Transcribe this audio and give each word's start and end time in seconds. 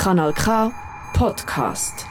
Kanal 0.00 0.32
K 0.32 0.72
Podcast. 1.12 2.06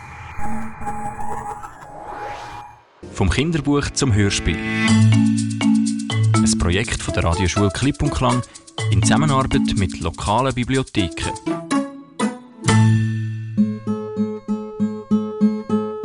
Vom 3.14 3.32
Kinderbuch 3.32 3.90
zum 3.96 4.14
Hörspiel. 4.14 4.60
Ein 6.36 6.60
Projekt 6.60 7.02
von 7.02 7.16
der 7.16 7.24
Radioschule 7.24 7.72
Klipp 7.72 8.04
und 8.04 8.12
Klang 8.12 8.44
in 8.92 9.02
Zusammenarbeit 9.02 9.74
mit 9.76 10.02
lokalen 10.02 10.54
Bibliotheken. 10.54 11.34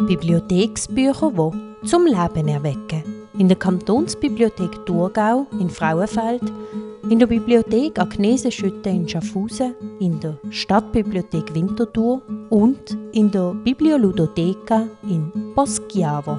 Bibliotheksbücher, 0.06 1.32
die 1.32 1.86
zum 1.86 2.06
Leben 2.06 2.48
erwecken. 2.48 3.04
In 3.38 3.48
der 3.48 3.58
Kantonsbibliothek 3.58 4.86
Thurgau 4.86 5.46
in 5.60 5.68
Frauenfeld, 5.68 6.50
in 7.10 7.18
der 7.18 7.26
Bibliothek 7.26 7.98
Agnese 7.98 8.50
Schütte 8.50 8.88
in 8.88 9.08
Schaffhausen, 9.08 9.74
in 10.00 10.18
der 10.20 10.38
Stadtbibliothek 10.50 11.54
Winterthur 11.54 12.22
und 12.50 12.96
in 13.12 13.30
der 13.30 13.54
Biblioludotheca 13.54 14.86
in 15.02 15.30
Poschiavo. 15.54 16.38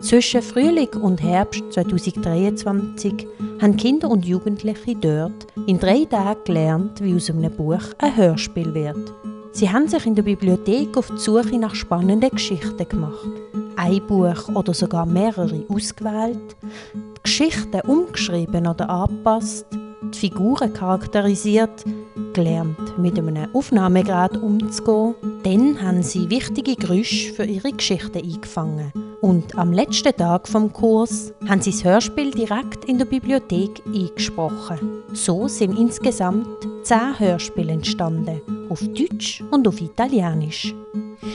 Zwischen 0.00 0.42
Frühling 0.42 0.88
und 1.00 1.22
Herbst 1.22 1.62
2023 1.70 3.26
haben 3.60 3.76
Kinder 3.76 4.10
und 4.10 4.24
Jugendliche 4.24 4.94
dort 4.94 5.46
in 5.66 5.78
drei 5.78 6.04
Tagen 6.04 6.44
gelernt, 6.44 7.02
wie 7.02 7.14
aus 7.14 7.30
einem 7.30 7.52
Buch 7.52 7.82
ein 7.98 8.16
Hörspiel 8.16 8.72
wird. 8.72 9.12
Sie 9.52 9.70
haben 9.70 9.88
sich 9.88 10.06
in 10.06 10.14
der 10.14 10.22
Bibliothek 10.22 10.96
auf 10.96 11.08
die 11.08 11.18
Suche 11.18 11.58
nach 11.58 11.74
spannenden 11.74 12.30
Geschichten 12.30 12.88
gemacht. 12.88 13.28
Ein 13.76 14.06
Buch 14.06 14.48
oder 14.54 14.72
sogar 14.72 15.06
mehrere 15.06 15.64
ausgewählt, 15.68 16.56
die 16.94 17.22
Geschichten 17.22 17.80
umgeschrieben 17.82 18.66
oder 18.66 18.88
angepasst, 18.88 19.66
die 20.16 20.28
Figuren 20.28 20.72
charakterisiert, 20.72 21.84
gelernt, 22.32 22.98
mit 22.98 23.18
einem 23.18 23.48
Aufnahmegrad 23.54 24.36
umzugehen. 24.36 25.14
Dann 25.42 25.82
haben 25.82 26.02
sie 26.02 26.30
wichtige 26.30 26.74
Geräusche 26.74 27.32
für 27.34 27.44
ihre 27.44 27.72
Geschichten 27.72 28.18
eingefangen. 28.18 28.92
Und 29.20 29.56
am 29.58 29.72
letzten 29.72 30.16
Tag 30.16 30.48
vom 30.48 30.72
Kurs 30.72 31.32
haben 31.48 31.60
sie 31.60 31.70
das 31.70 31.84
Hörspiel 31.84 32.30
direkt 32.30 32.84
in 32.86 32.98
der 32.98 33.06
Bibliothek 33.06 33.82
eingesprochen. 33.86 34.78
So 35.12 35.48
sind 35.48 35.78
insgesamt 35.78 36.46
zehn 36.82 37.18
Hörspiele 37.18 37.72
entstanden, 37.72 38.40
auf 38.68 38.80
Deutsch 38.88 39.42
und 39.50 39.66
auf 39.68 39.80
Italienisch. 39.80 40.74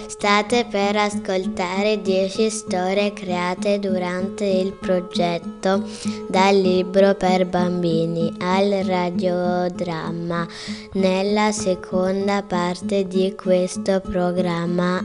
State 0.07 0.65
per 0.69 0.95
ascoltare 0.95 2.01
10 2.01 2.49
storie 2.49 3.13
create 3.13 3.79
durante 3.79 4.45
il 4.45 4.73
progetto 4.73 5.83
Dal 6.29 6.55
libro 6.55 7.15
per 7.15 7.45
bambini 7.47 8.31
al 8.39 8.69
radiodramma. 8.85 10.47
Nella 10.93 11.51
seconda 11.51 12.43
parte 12.43 13.07
di 13.07 13.33
questo 13.35 13.99
programma 14.01 15.03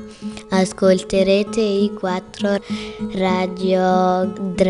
ascolterete 0.50 1.60
i 1.60 1.92
quattro 1.94 2.58
radiodrammi 3.12 4.64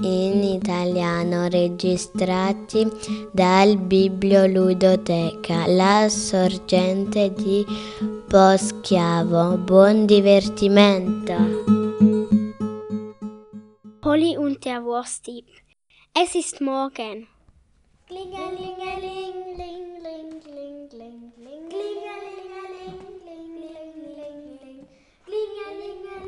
in 0.00 0.42
italiano 0.42 1.48
registrati 1.48 2.88
dal 3.30 3.76
Biblioludoteca 3.76 5.66
La 5.66 6.06
Sorgente 6.08 7.32
di 7.34 7.66
Poschiavo. 8.28 9.27
Buon 9.28 10.06
divertimento! 10.06 11.36
Polly 14.00 14.38
und 14.38 14.64
der 14.64 14.82
Wurstdieb. 14.82 15.44
Es 16.18 16.34
ist 16.34 16.62
morgen. 16.62 17.28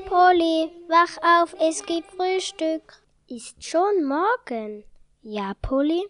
Polly, 0.06 0.70
wach 0.88 1.16
auf, 1.22 1.56
es 1.58 1.82
gibt 1.86 2.10
Frühstück. 2.12 3.02
Ist 3.28 3.64
schon 3.64 4.04
morgen. 4.04 4.84
Ja, 5.22 5.54
Polly? 5.62 6.02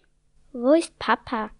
Wo 0.51 0.73
ist 0.73 0.99
Papa? 0.99 1.51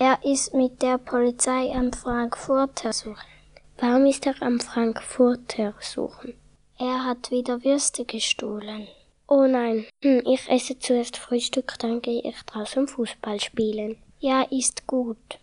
Er 0.00 0.18
ist 0.24 0.52
mit 0.52 0.82
der 0.82 0.98
Polizei 0.98 1.70
am 1.72 1.92
Frankfurter 1.92 2.92
suchen. 2.92 3.39
Warum 3.80 4.04
ist 4.04 4.26
er 4.26 4.34
am 4.42 4.60
Frankfurter 4.60 5.72
suchen? 5.80 6.34
Er 6.78 7.06
hat 7.06 7.30
wieder 7.30 7.64
Würste 7.64 8.04
gestohlen. 8.04 8.86
Oh 9.26 9.46
nein, 9.46 9.86
hm, 10.02 10.22
ich 10.26 10.50
esse 10.50 10.78
zuerst 10.78 11.16
Frühstück, 11.16 11.76
dann 11.78 12.02
gehe 12.02 12.20
ich 12.22 12.36
draußen 12.42 12.86
Fußball 12.86 13.40
spielen. 13.40 13.96
Ja, 14.18 14.42
ist 14.50 14.86
gut. 14.86 15.38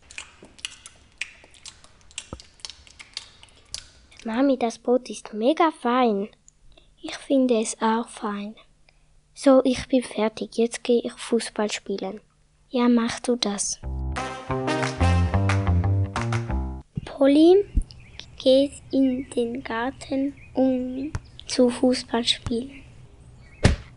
Mami, 4.24 4.56
das 4.60 4.78
Boot 4.78 5.10
ist 5.10 5.34
mega 5.34 5.72
fein. 5.72 6.30
Ich 7.02 7.16
finde 7.16 7.60
es 7.60 7.82
auch 7.82 8.08
fein. 8.08 8.56
So, 9.34 9.62
ich 9.64 9.88
bin 9.88 10.04
fertig. 10.04 10.58
Jetzt 10.58 10.84
gehe 10.84 11.02
ich 11.02 11.14
Fußball 11.14 11.72
spielen. 11.72 12.22
Ja, 12.70 12.88
mach 12.88 13.20
du 13.20 13.36
das. 13.36 13.80
Polly 17.06 17.66
geht 18.38 18.74
in 18.92 19.30
den 19.32 19.64
Garten, 19.64 20.34
um 20.54 21.12
zu 21.48 21.70
Fußball 21.70 22.24
spielen. 22.24 22.84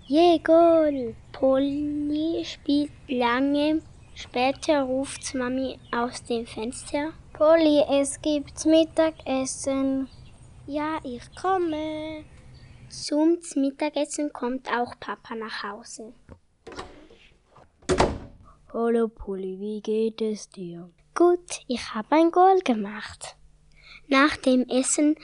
Je, 0.06 0.38
Goal! 0.38 1.14
Polly 1.32 2.44
spielt 2.44 2.90
lange. 3.08 3.80
Später 4.14 4.82
ruft 4.82 5.34
Mami 5.34 5.78
aus 5.90 6.22
dem 6.24 6.44
Fenster. 6.44 7.12
Polly, 7.32 7.82
es 7.88 8.20
gibt 8.20 8.66
Mittagessen. 8.66 10.08
Ja, 10.66 10.98
ich 11.02 11.22
komme. 11.34 12.24
Zum 12.90 13.38
Mittagessen 13.54 14.30
kommt 14.32 14.68
auch 14.68 14.94
Papa 15.00 15.34
nach 15.34 15.62
Hause. 15.62 16.12
Hallo 18.72 19.08
Polly, 19.08 19.58
wie 19.58 19.80
geht 19.80 20.20
es 20.20 20.48
dir? 20.50 20.90
Gut, 21.14 21.62
ich 21.66 21.94
habe 21.94 22.16
ein 22.16 22.30
Goal 22.30 22.60
gemacht. 22.60 23.36
Nach 24.12 24.36
dem 24.36 24.68
Essen 24.68 25.14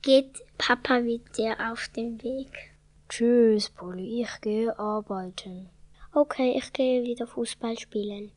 geht 0.00 0.42
Papa 0.56 1.04
wieder 1.04 1.70
auf 1.70 1.88
den 1.88 2.22
Weg. 2.22 2.72
Tschüss, 3.06 3.68
Polly, 3.68 4.22
ich 4.22 4.40
gehe 4.40 4.78
arbeiten. 4.78 5.68
Okay, 6.14 6.54
ich 6.56 6.72
gehe 6.72 7.02
wieder 7.02 7.26
Fußball 7.26 7.78
spielen. 7.78 8.32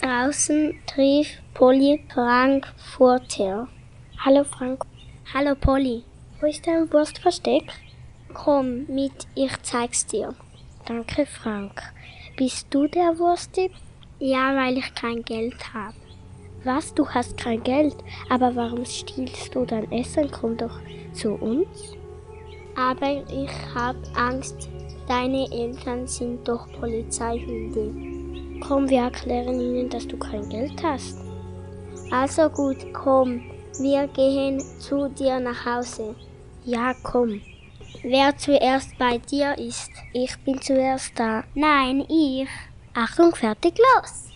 Draußen 0.00 0.78
rief 0.96 1.42
Polly 1.52 2.04
Frankfurter. 2.14 3.66
Hallo 4.18 4.44
Frank. 4.44 4.84
Hallo 5.34 5.56
Polly. 5.56 6.04
Wo 6.40 6.46
ist 6.46 6.64
dein 6.64 6.92
Wurstversteck? 6.92 7.72
Komm 8.34 8.86
mit, 8.86 9.26
ich 9.34 9.60
zeig's 9.62 10.06
dir. 10.06 10.32
Danke, 10.86 11.26
Frank. 11.26 11.82
Bist 12.36 12.68
du 12.70 12.86
der 12.86 13.18
Wurstdieb? 13.18 13.72
Ja, 14.20 14.54
weil 14.54 14.78
ich 14.78 14.94
kein 14.94 15.24
Geld 15.24 15.74
habe. 15.74 16.01
Was, 16.64 16.94
du 16.94 17.08
hast 17.08 17.36
kein 17.36 17.62
Geld? 17.62 17.96
Aber 18.28 18.54
warum 18.54 18.84
stiehlst 18.84 19.54
du 19.54 19.64
dein 19.64 19.90
Essen? 19.90 20.30
Komm 20.30 20.56
doch 20.56 20.78
zu 21.12 21.32
uns. 21.32 21.96
Aber 22.76 23.22
ich 23.28 23.50
hab 23.74 23.96
Angst, 24.14 24.68
deine 25.08 25.50
Eltern 25.50 26.06
sind 26.06 26.46
doch 26.46 26.70
Polizeihunde. 26.78 28.60
Komm, 28.60 28.88
wir 28.88 29.00
erklären 29.02 29.60
ihnen, 29.60 29.90
dass 29.90 30.06
du 30.06 30.16
kein 30.16 30.48
Geld 30.48 30.80
hast. 30.82 31.18
Also 32.12 32.48
gut, 32.48 32.76
komm, 32.92 33.42
wir 33.80 34.06
gehen 34.08 34.60
zu 34.78 35.08
dir 35.08 35.40
nach 35.40 35.66
Hause. 35.66 36.14
Ja, 36.64 36.94
komm. 37.02 37.40
Wer 38.02 38.36
zuerst 38.36 38.96
bei 38.98 39.18
dir 39.18 39.58
ist? 39.58 39.90
Ich 40.12 40.36
bin 40.44 40.60
zuerst 40.60 41.18
da. 41.18 41.42
Nein, 41.54 42.04
ich. 42.08 42.48
Achtung, 42.94 43.34
fertig, 43.34 43.78
los! 43.78 44.31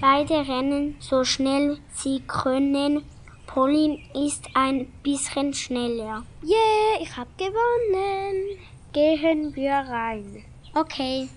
Beide 0.00 0.48
rennen 0.48 0.96
so 0.98 1.24
schnell 1.24 1.78
sie 1.92 2.22
können. 2.26 3.04
Polly 3.46 4.02
ist 4.14 4.48
ein 4.54 4.86
bisschen 5.02 5.52
schneller. 5.52 6.24
Yeah, 6.42 7.02
ich 7.02 7.14
hab 7.16 7.28
gewonnen. 7.36 8.58
Gehen 8.94 9.54
wir 9.54 9.72
rein. 9.72 10.44
Okay. 10.74 11.28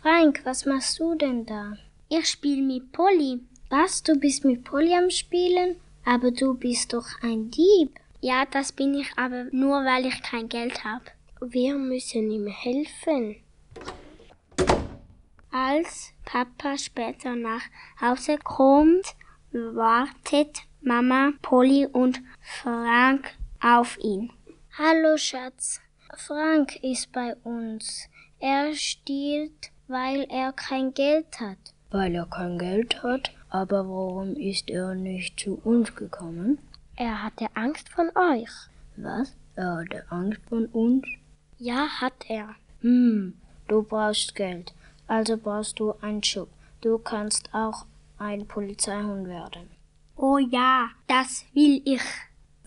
Frank, 0.00 0.40
was 0.44 0.64
machst 0.64 0.98
du 0.98 1.14
denn 1.14 1.44
da? 1.44 1.74
Ich 2.08 2.26
spiele 2.26 2.62
mit 2.62 2.90
Polly. 2.92 3.40
Was, 3.68 4.02
du 4.02 4.18
bist 4.18 4.46
mit 4.46 4.64
Polly 4.64 4.94
am 4.94 5.10
Spielen? 5.10 5.76
Aber 6.06 6.30
du 6.30 6.54
bist 6.54 6.94
doch 6.94 7.06
ein 7.22 7.50
Dieb. 7.50 7.94
Ja, 8.22 8.46
das 8.50 8.72
bin 8.72 8.94
ich 8.94 9.08
aber 9.16 9.44
nur, 9.52 9.84
weil 9.84 10.06
ich 10.06 10.22
kein 10.22 10.48
Geld 10.48 10.82
habe. 10.82 11.04
Wir 11.42 11.74
müssen 11.74 12.30
ihm 12.30 12.46
helfen. 12.46 13.36
Als 15.52 16.12
Papa 16.24 16.78
später 16.78 17.34
nach 17.34 17.62
Hause 18.00 18.38
kommt, 18.38 19.16
wartet 19.50 20.62
Mama, 20.80 21.32
Polly 21.42 21.86
und 21.86 22.20
Frank 22.40 23.32
auf 23.60 23.98
ihn. 23.98 24.32
Hallo 24.78 25.16
Schatz, 25.16 25.80
Frank 26.16 26.76
ist 26.84 27.10
bei 27.10 27.34
uns. 27.42 28.08
Er 28.38 28.74
stiehlt 28.74 29.72
Weil 29.88 30.24
er 30.30 30.52
kein 30.52 30.94
Geld 30.94 31.40
hat. 31.40 31.58
Weil 31.90 32.14
er 32.14 32.26
kein 32.26 32.56
Geld 32.56 33.02
hat? 33.02 33.32
Aber 33.48 33.88
warum 33.88 34.36
ist 34.36 34.70
er 34.70 34.94
nicht 34.94 35.40
zu 35.40 35.60
uns 35.64 35.96
gekommen? 35.96 36.58
Er 36.94 37.24
hatte 37.24 37.48
Angst 37.54 37.88
von 37.88 38.08
euch. 38.14 38.50
Was? 38.96 39.34
Er 39.56 39.78
hatte 39.78 40.04
Angst 40.10 40.40
von 40.48 40.66
uns? 40.66 41.04
Ja, 41.58 41.88
hat 42.00 42.24
er. 42.28 42.54
Hm, 42.82 43.34
du 43.66 43.82
brauchst 43.82 44.36
Geld. 44.36 44.72
Also 45.10 45.36
brauchst 45.36 45.80
du 45.80 45.92
einen 46.02 46.20
Job. 46.20 46.48
Du 46.82 46.96
kannst 46.98 47.52
auch 47.52 47.84
ein 48.18 48.46
Polizeihund 48.46 49.26
werden. 49.26 49.68
Oh 50.16 50.38
ja, 50.38 50.90
das 51.08 51.44
will 51.52 51.82
ich. 51.84 52.02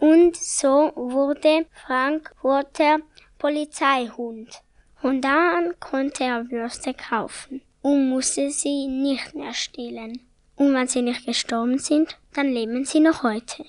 Und 0.02 0.36
so 0.36 0.92
wurde 0.94 1.66
Frankfurter 1.88 2.98
Polizeihund. 3.38 4.62
Und 5.02 5.22
dann 5.22 5.80
konnte 5.80 6.26
er 6.26 6.52
Würste 6.52 6.94
kaufen 6.94 7.62
und 7.82 8.10
musste 8.10 8.50
sie 8.50 8.88
nicht 8.88 9.34
mehr 9.34 9.54
stehlen. 9.54 10.20
Und 10.58 10.74
wenn 10.74 10.90
sie 10.90 11.02
nicht 11.02 11.26
gestorben 11.26 11.80
sind, 11.80 12.20
dann 12.34 12.48
leben 12.48 12.84
sie 12.84 13.00
noch 13.00 13.24
heute. 13.24 13.64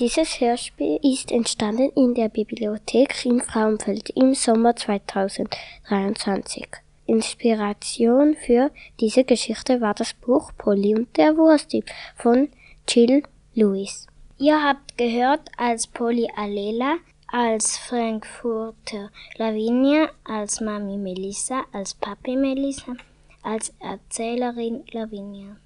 Dieses 0.00 0.40
Hörspiel 0.40 0.98
ist 1.02 1.30
entstanden 1.30 1.90
in 1.94 2.14
der 2.14 2.30
Bibliothek 2.30 3.26
in 3.26 3.42
Frauenfeld 3.42 4.08
im 4.10 4.34
Sommer 4.34 4.74
2023. 4.74 6.66
Inspiration 7.06 8.34
für 8.34 8.70
diese 9.00 9.24
Geschichte 9.24 9.82
war 9.82 9.92
das 9.92 10.14
Buch 10.14 10.50
Polly 10.56 10.94
und 10.94 11.14
der 11.16 11.36
Wurstdieb 11.36 11.84
von 12.16 12.48
Jill 12.88 13.22
Lewis. 13.54 14.06
Ihr 14.38 14.62
habt 14.62 14.96
gehört 14.96 15.50
als 15.58 15.86
Polly 15.86 16.26
Alela, 16.36 16.96
als 17.26 17.76
Frankfurter 17.76 19.10
Lavinia, 19.36 20.08
als 20.24 20.62
Mami 20.62 20.96
Melissa, 20.96 21.64
als 21.70 21.92
Papi 21.94 22.34
Melissa, 22.36 22.96
als 23.42 23.74
Erzählerin 23.78 24.84
Lavinia. 24.90 25.56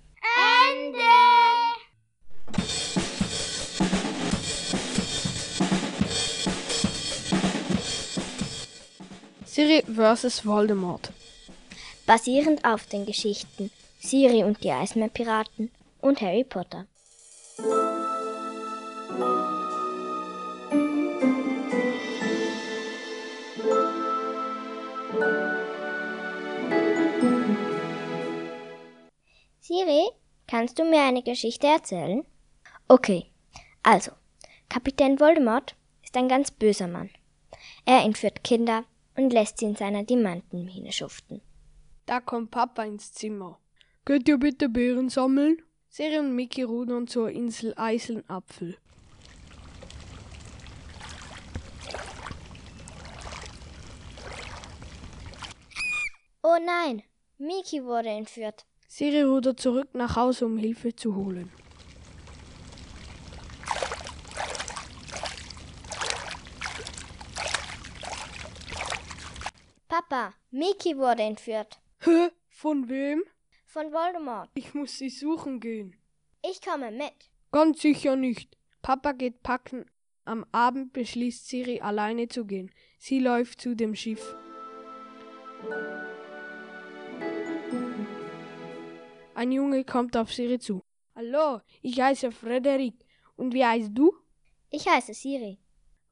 Ende! 0.74 1.06
Siri 9.56 9.82
vs. 9.86 10.44
Voldemort. 10.44 11.10
Basierend 12.04 12.62
auf 12.62 12.86
den 12.88 13.06
Geschichten 13.06 13.70
Siri 13.98 14.44
und 14.44 14.62
die 14.62 14.70
Eismeerpiraten 14.70 15.70
und 16.02 16.20
Harry 16.20 16.44
Potter. 16.44 16.84
Siri, 29.60 30.10
kannst 30.46 30.78
du 30.78 30.84
mir 30.84 31.00
eine 31.00 31.22
Geschichte 31.22 31.66
erzählen? 31.66 32.26
Okay, 32.88 33.30
also, 33.82 34.10
Kapitän 34.68 35.18
Voldemort 35.18 35.74
ist 36.04 36.14
ein 36.14 36.28
ganz 36.28 36.50
böser 36.50 36.88
Mann. 36.88 37.08
Er 37.86 38.02
entführt 38.02 38.44
Kinder 38.44 38.84
und 39.16 39.32
lässt 39.32 39.58
sie 39.58 39.66
in 39.66 39.76
seiner 39.76 40.04
Diamantenmine 40.04 40.92
schuften. 40.92 41.40
Da 42.06 42.20
kommt 42.20 42.50
Papa 42.50 42.84
ins 42.84 43.12
Zimmer. 43.12 43.58
Könnt 44.04 44.28
ihr 44.28 44.38
bitte 44.38 44.68
Beeren 44.68 45.08
sammeln? 45.08 45.62
Siri 45.88 46.18
und 46.18 46.34
Mickey 46.34 46.62
rudern 46.62 47.06
zur 47.06 47.30
Insel 47.30 47.74
Eisenapfel. 47.76 48.76
Oh 56.42 56.58
nein, 56.64 57.02
Miki 57.38 57.82
wurde 57.82 58.10
entführt. 58.10 58.66
Siri 58.86 59.22
rudert 59.22 59.58
zurück 59.58 59.88
nach 59.94 60.14
Hause, 60.14 60.46
um 60.46 60.58
Hilfe 60.58 60.94
zu 60.94 61.16
holen. 61.16 61.50
Papa, 70.08 70.34
Miki 70.50 70.96
wurde 70.96 71.22
entführt. 71.22 71.80
Hä? 71.98 72.30
Von 72.48 72.88
wem? 72.88 73.24
Von 73.64 73.92
Voldemort. 73.92 74.50
Ich 74.54 74.72
muss 74.72 74.98
sie 74.98 75.10
suchen 75.10 75.58
gehen. 75.58 75.96
Ich 76.48 76.60
komme 76.62 76.92
mit. 76.92 77.30
Ganz 77.50 77.80
sicher 77.80 78.14
nicht. 78.14 78.56
Papa 78.82 79.12
geht 79.12 79.42
packen. 79.42 79.84
Am 80.24 80.44
Abend 80.52 80.92
beschließt 80.92 81.48
Siri 81.48 81.80
alleine 81.80 82.28
zu 82.28 82.44
gehen. 82.44 82.70
Sie 82.98 83.18
läuft 83.18 83.60
zu 83.60 83.74
dem 83.74 83.96
Schiff. 83.96 84.36
Ein 89.34 89.50
Junge 89.50 89.84
kommt 89.84 90.16
auf 90.16 90.32
Siri 90.32 90.60
zu. 90.60 90.82
Hallo, 91.16 91.60
ich 91.82 92.00
heiße 92.00 92.30
Frederik. 92.30 92.94
Und 93.36 93.54
wie 93.54 93.64
heißt 93.64 93.90
du? 93.92 94.14
Ich 94.70 94.86
heiße 94.86 95.14
Siri. 95.14 95.58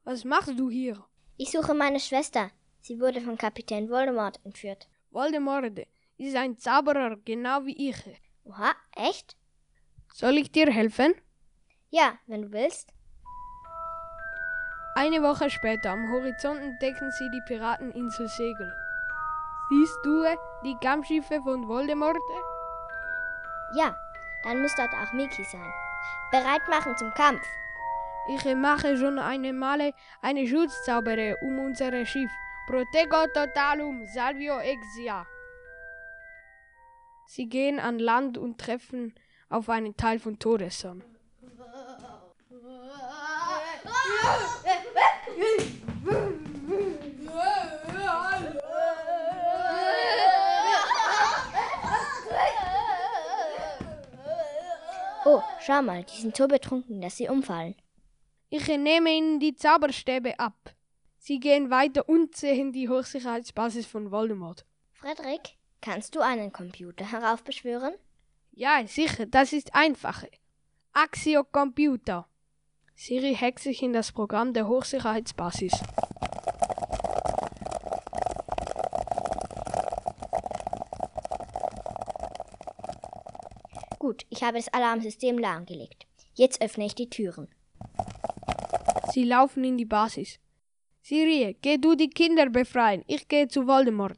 Was 0.03 0.25
machst 0.25 0.59
du 0.59 0.69
hier? 0.69 1.05
Ich 1.37 1.51
suche 1.51 1.73
meine 1.73 1.99
Schwester. 1.99 2.51
Sie 2.87 2.99
wurde 2.99 3.19
von 3.19 3.35
Kapitän 3.35 3.89
Voldemort 3.89 4.39
entführt. 4.43 4.87
Voldemort 5.09 5.87
ist 6.17 6.35
ein 6.35 6.59
Zauberer, 6.59 7.17
genau 7.25 7.65
wie 7.65 7.89
ich. 7.89 7.97
Oha, 8.43 8.73
echt? 8.95 9.35
Soll 10.13 10.37
ich 10.37 10.51
dir 10.51 10.71
helfen? 10.71 11.15
Ja, 11.89 12.19
wenn 12.27 12.43
du 12.43 12.51
willst. 12.51 12.93
Eine 14.93 15.23
Woche 15.23 15.49
später 15.49 15.89
am 15.93 16.11
Horizont 16.11 16.59
entdecken 16.59 17.09
sie 17.09 17.27
die 17.31 17.41
Pirateninsel 17.47 18.27
Segel. 18.27 18.71
Siehst 19.69 19.97
du 20.03 20.23
die 20.63 20.77
Kampfschiffe 20.79 21.41
von 21.41 21.67
Voldemort? 21.67 22.19
Ja, 23.75 23.97
dann 24.43 24.61
muss 24.61 24.75
dort 24.75 24.93
auch 24.93 25.11
Miki 25.11 25.43
sein. 25.43 25.73
Bereit 26.29 26.61
machen 26.69 26.95
zum 26.97 27.11
Kampf. 27.15 27.41
Ich 28.29 28.45
mache 28.55 28.95
schon 28.95 29.17
eine 29.17 29.53
Male 29.53 29.95
eine 30.21 30.45
Schutzzauberer 30.45 31.35
um 31.41 31.57
unser 31.57 32.05
Schiff. 32.05 32.29
Protego 32.67 33.27
totalum 33.27 34.07
salvio 34.07 34.59
exia. 34.59 35.27
Sie 37.27 37.47
gehen 37.47 37.79
an 37.79 37.99
Land 37.99 38.37
und 38.37 38.57
treffen 38.57 39.13
auf 39.49 39.69
einen 39.69 39.95
Teil 39.95 40.19
von 40.19 40.39
Todesson. 40.39 41.03
Oh, 55.27 55.41
schau 55.59 55.81
mal, 55.81 56.03
die 56.03 56.21
sind 56.21 56.35
so 56.35 56.47
betrunken, 56.47 57.01
dass 57.01 57.17
sie 57.17 57.29
umfallen. 57.29 57.75
Ich 58.49 58.67
nehme 58.67 59.09
ihnen 59.09 59.39
die 59.39 59.55
Zauberstäbe 59.55 60.39
ab. 60.39 60.74
Sie 61.27 61.39
gehen 61.39 61.71
weiter 61.71 62.07
und 62.07 62.35
sehen 62.35 62.71
die 62.71 62.87
Hochsicherheitsbasis 62.87 63.87
von 63.87 64.11
Voldemort. 64.11 64.63
Frederik, 64.93 65.55
kannst 65.81 66.13
du 66.13 66.19
einen 66.19 66.53
Computer 66.53 67.03
heraufbeschwören? 67.11 67.95
Ja, 68.51 68.85
sicher, 68.85 69.25
das 69.25 69.51
ist 69.51 69.73
einfacher. 69.73 70.27
Axio 70.93 71.43
Computer. 71.43 72.27
Siri 72.93 73.33
hackt 73.33 73.57
sich 73.57 73.81
in 73.81 73.91
das 73.91 74.11
Programm 74.11 74.53
der 74.53 74.67
Hochsicherheitsbasis. 74.67 75.71
Gut, 83.97 84.27
ich 84.29 84.43
habe 84.43 84.57
das 84.57 84.71
Alarmsystem 84.71 85.39
lahmgelegt. 85.39 86.05
Jetzt 86.35 86.61
öffne 86.61 86.85
ich 86.85 86.93
die 86.93 87.09
Türen. 87.09 87.47
Sie 89.11 89.23
laufen 89.23 89.63
in 89.63 89.79
die 89.79 89.85
Basis. 89.85 90.37
Siri, 91.07 91.55
geh 91.61 91.77
du 91.77 91.93
die 91.93 92.09
Kinder 92.09 92.49
befreien. 92.49 93.03
Ich 93.05 93.27
gehe 93.27 93.47
zu 93.47 93.67
Voldemort. 93.67 94.17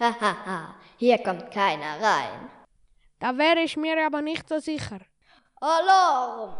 Hahaha, 0.00 0.74
hier 0.96 1.18
kommt 1.18 1.50
keiner 1.50 2.00
rein. 2.00 2.48
Da 3.18 3.36
wäre 3.36 3.60
ich 3.60 3.76
mir 3.76 4.06
aber 4.06 4.22
nicht 4.22 4.48
so 4.48 4.58
sicher. 4.58 5.00
Alarm! 5.60 6.54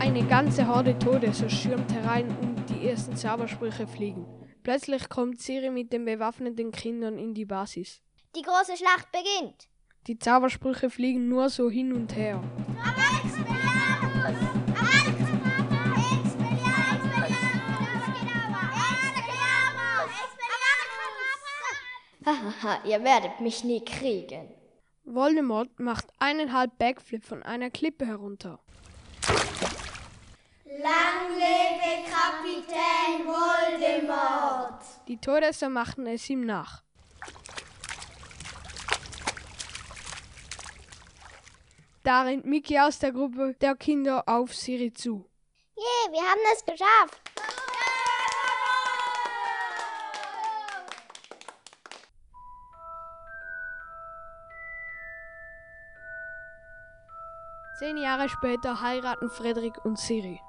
Eine 0.00 0.24
ganze 0.26 0.66
Horde 0.66 0.98
Todesser 0.98 1.50
stürmt 1.50 1.92
herein 1.92 2.34
und 2.40 2.64
die 2.70 2.88
ersten 2.88 3.14
Zaubersprüche 3.14 3.86
fliegen. 3.86 4.24
Plötzlich 4.62 5.10
kommt 5.10 5.42
Siri 5.42 5.70
mit 5.70 5.92
den 5.92 6.06
bewaffneten 6.06 6.72
Kindern 6.72 7.18
in 7.18 7.34
die 7.34 7.44
Basis. 7.44 8.00
Die 8.34 8.40
große 8.40 8.78
Schlacht 8.78 9.12
beginnt. 9.12 9.68
Die 10.06 10.18
Zaubersprüche 10.18 10.88
fliegen 10.88 11.28
nur 11.28 11.50
so 11.50 11.68
hin 11.68 11.92
und 11.92 12.16
her. 12.16 12.42
Hahaha, 22.24 22.84
ihr 22.84 23.02
werdet 23.02 23.40
mich 23.40 23.64
nie 23.64 23.84
kriegen. 23.84 24.48
Voldemort 25.04 25.80
macht 25.80 26.06
eineinhalb 26.18 26.78
Backflip 26.78 27.24
von 27.24 27.42
einer 27.42 27.70
Klippe 27.70 28.06
herunter. 28.06 28.60
Lang 30.64 31.34
lebe 31.34 32.08
Kapitän 32.08 33.26
Die 35.08 35.18
Todesser 35.18 35.68
machten 35.68 36.06
es 36.06 36.30
ihm 36.30 36.42
nach. 36.42 36.82
Da 42.04 42.22
rennt 42.22 42.44
Mickey 42.44 42.78
aus 42.78 42.98
der 42.98 43.12
Gruppe 43.12 43.54
der 43.60 43.76
Kinder 43.76 44.24
auf 44.26 44.54
Siri 44.54 44.92
zu. 44.92 45.28
Yeah, 45.76 46.12
wir 46.12 46.22
haben 46.22 46.40
es 46.52 46.64
geschafft. 46.64 47.20
Zehn 57.82 57.96
Jahre 57.96 58.28
später 58.28 58.80
heiraten 58.80 59.28
Frederik 59.28 59.84
und 59.84 59.98
Siri. 59.98 60.40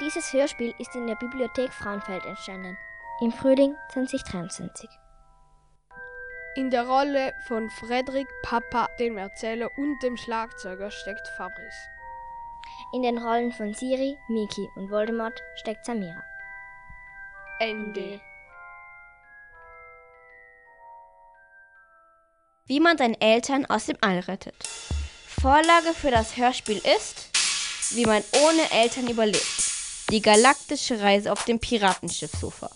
Dieses 0.00 0.32
Hörspiel 0.32 0.72
ist 0.78 0.94
in 0.94 1.08
der 1.08 1.16
Bibliothek 1.16 1.72
Frauenfeld 1.72 2.24
entstanden. 2.24 2.78
Im 3.20 3.32
Frühling 3.32 3.74
2023. 3.88 4.88
In 6.54 6.70
der 6.70 6.86
Rolle 6.86 7.32
von 7.48 7.68
Frederik, 7.70 8.28
Papa, 8.44 8.86
dem 9.00 9.18
Erzähler 9.18 9.68
und 9.76 10.00
dem 10.04 10.16
Schlagzeuger 10.16 10.92
steckt 10.92 11.26
Fabrice. 11.36 11.88
In 12.92 13.02
den 13.02 13.18
Rollen 13.18 13.50
von 13.50 13.74
Siri, 13.74 14.16
Miki 14.28 14.68
und 14.76 14.92
Voldemort 14.92 15.42
steckt 15.56 15.84
Samira. 15.84 16.22
Ende. 17.58 18.20
Wie 22.68 22.80
man 22.80 22.98
seine 22.98 23.18
Eltern 23.20 23.64
aus 23.66 23.86
dem 23.86 23.96
All 24.02 24.18
rettet. 24.20 24.54
Vorlage 25.40 25.94
für 25.94 26.10
das 26.10 26.36
Hörspiel 26.36 26.76
ist, 26.76 27.30
wie 27.94 28.04
man 28.04 28.22
ohne 28.44 28.70
Eltern 28.70 29.08
überlebt. 29.08 29.72
Die 30.10 30.20
galaktische 30.20 31.00
Reise 31.00 31.32
auf 31.32 31.46
dem 31.46 31.58
Piratenschiff 31.58 32.30
Sofa 32.38 32.70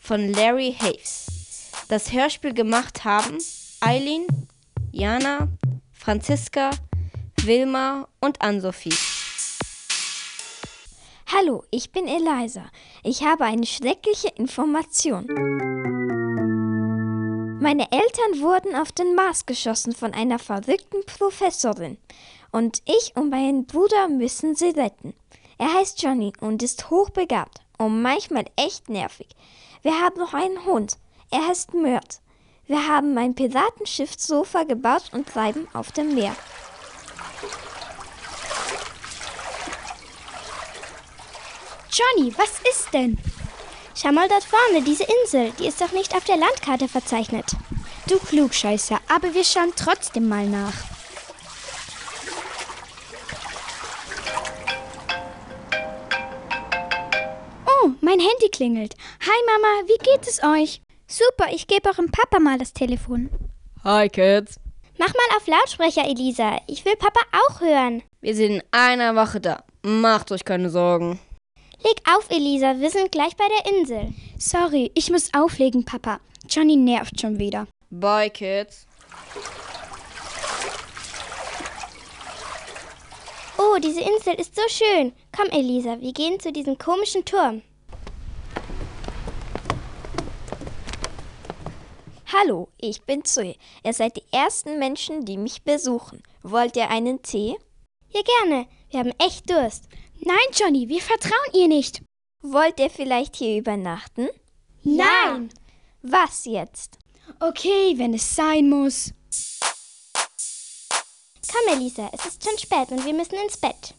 von 0.00 0.32
Larry 0.32 0.76
Haves. 0.78 1.26
Das 1.88 2.12
Hörspiel 2.12 2.54
gemacht 2.54 3.04
haben 3.04 3.38
Eileen, 3.80 4.26
Jana, 4.90 5.46
Franziska, 5.92 6.70
Wilma 7.42 8.08
und 8.20 8.42
Ann-Sophie. 8.42 8.96
Hallo, 11.32 11.62
ich 11.70 11.92
bin 11.92 12.08
Eliza. 12.08 12.64
Ich 13.04 13.22
habe 13.22 13.44
eine 13.44 13.66
schreckliche 13.66 14.28
Information. 14.36 15.75
Meine 17.58 17.90
Eltern 17.90 18.42
wurden 18.42 18.76
auf 18.76 18.92
den 18.92 19.14
Mars 19.14 19.46
geschossen 19.46 19.94
von 19.94 20.12
einer 20.12 20.38
verrückten 20.38 21.04
Professorin. 21.06 21.96
Und 22.52 22.82
ich 22.84 23.16
und 23.16 23.30
mein 23.30 23.64
Bruder 23.64 24.08
müssen 24.08 24.54
sie 24.54 24.70
retten. 24.70 25.14
Er 25.56 25.72
heißt 25.72 26.02
Johnny 26.02 26.34
und 26.40 26.62
ist 26.62 26.90
hochbegabt 26.90 27.60
und 27.78 28.02
manchmal 28.02 28.44
echt 28.56 28.90
nervig. 28.90 29.28
Wir 29.80 30.00
haben 30.00 30.18
noch 30.18 30.34
einen 30.34 30.66
Hund. 30.66 30.98
Er 31.30 31.48
heißt 31.48 31.72
Mört. 31.72 32.20
Wir 32.66 32.88
haben 32.88 33.16
ein 33.16 33.34
Piratenschiff 33.34 34.14
Sofa 34.18 34.64
gebaut 34.64 35.10
und 35.12 35.26
treiben 35.26 35.66
auf 35.72 35.92
dem 35.92 36.14
Meer. 36.14 36.36
Johnny, 41.90 42.34
was 42.36 42.60
ist 42.70 42.92
denn? 42.92 43.16
Schau 43.98 44.12
mal 44.12 44.28
dort 44.28 44.44
vorne, 44.44 44.84
diese 44.84 45.04
Insel, 45.04 45.52
die 45.58 45.66
ist 45.66 45.80
doch 45.80 45.92
nicht 45.92 46.14
auf 46.14 46.24
der 46.24 46.36
Landkarte 46.36 46.86
verzeichnet. 46.86 47.46
Du 48.06 48.18
Klugscheißer, 48.18 48.98
aber 49.08 49.32
wir 49.32 49.42
schauen 49.42 49.72
trotzdem 49.74 50.28
mal 50.28 50.46
nach. 50.46 50.74
Oh, 57.66 57.88
mein 58.02 58.20
Handy 58.20 58.50
klingelt. 58.52 58.94
Hi 59.22 59.42
Mama, 59.46 59.88
wie 59.88 60.04
geht 60.04 60.28
es 60.28 60.42
euch? 60.42 60.82
Super, 61.08 61.50
ich 61.50 61.66
gebe 61.66 61.88
eurem 61.88 62.10
Papa 62.10 62.38
mal 62.38 62.58
das 62.58 62.74
Telefon. 62.74 63.30
Hi 63.82 64.10
Kids. 64.10 64.60
Mach 64.98 65.08
mal 65.08 65.36
auf 65.38 65.46
Lautsprecher, 65.46 66.04
Elisa. 66.04 66.58
Ich 66.66 66.84
will 66.84 66.96
Papa 66.96 67.20
auch 67.32 67.62
hören. 67.62 68.02
Wir 68.20 68.34
sind 68.34 68.56
in 68.56 68.62
einer 68.72 69.16
Woche 69.16 69.40
da. 69.40 69.64
Macht 69.82 70.32
euch 70.32 70.44
keine 70.44 70.68
Sorgen. 70.68 71.18
Leg 71.86 72.02
auf, 72.16 72.28
Elisa. 72.30 72.80
Wir 72.80 72.90
sind 72.90 73.12
gleich 73.12 73.36
bei 73.36 73.44
der 73.46 73.72
Insel. 73.72 74.12
Sorry, 74.38 74.90
ich 74.94 75.08
muss 75.08 75.32
auflegen, 75.32 75.84
Papa. 75.84 76.18
Johnny 76.50 76.74
nervt 76.74 77.20
schon 77.20 77.38
wieder. 77.38 77.68
Bye, 77.90 78.28
Kids. 78.28 78.88
Oh, 83.56 83.78
diese 83.78 84.00
Insel 84.00 84.34
ist 84.34 84.56
so 84.56 84.62
schön. 84.68 85.12
Komm, 85.30 85.46
Elisa, 85.50 86.00
wir 86.00 86.12
gehen 86.12 86.40
zu 86.40 86.50
diesem 86.50 86.76
komischen 86.76 87.24
Turm. 87.24 87.62
Hallo, 92.32 92.66
ich 92.78 93.00
bin 93.02 93.24
Zoe. 93.24 93.54
Ihr 93.84 93.92
seid 93.92 94.16
die 94.16 94.24
ersten 94.32 94.80
Menschen, 94.80 95.24
die 95.24 95.36
mich 95.36 95.62
besuchen. 95.62 96.20
Wollt 96.42 96.74
ihr 96.76 96.90
einen 96.90 97.22
Tee? 97.22 97.56
Ja, 98.08 98.22
gerne. 98.40 98.66
Wir 98.90 99.00
haben 99.00 99.12
echt 99.18 99.48
Durst. 99.48 99.88
Nein, 100.20 100.36
Johnny, 100.54 100.88
wir 100.88 101.00
vertrauen 101.00 101.52
ihr 101.52 101.68
nicht. 101.68 102.02
Wollt 102.42 102.80
ihr 102.80 102.90
vielleicht 102.90 103.36
hier 103.36 103.58
übernachten? 103.58 104.28
Nein. 104.82 105.50
Was 106.02 106.44
jetzt? 106.44 106.98
Okay, 107.40 107.94
wenn 107.96 108.14
es 108.14 108.36
sein 108.36 108.68
muss. 108.68 109.12
Komm, 111.50 111.74
Elisa, 111.74 112.10
es 112.12 112.26
ist 112.26 112.44
schon 112.44 112.58
spät 112.58 112.90
und 112.90 113.04
wir 113.04 113.14
müssen 113.14 113.36
ins 113.36 113.56
Bett. 113.56 113.94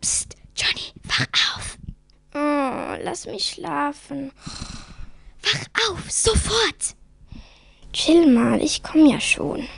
Psst, 0.00 0.36
Johnny, 0.56 0.92
wach 1.04 1.26
auf. 1.56 1.78
Oh, 2.34 3.02
lass 3.02 3.26
mich 3.26 3.50
schlafen. 3.50 4.32
Wach 5.42 5.90
auf, 5.90 6.10
sofort. 6.10 6.96
Chill 7.92 8.26
mal, 8.26 8.62
ich 8.62 8.82
komme 8.82 9.12
ja 9.12 9.20
schon. 9.20 9.68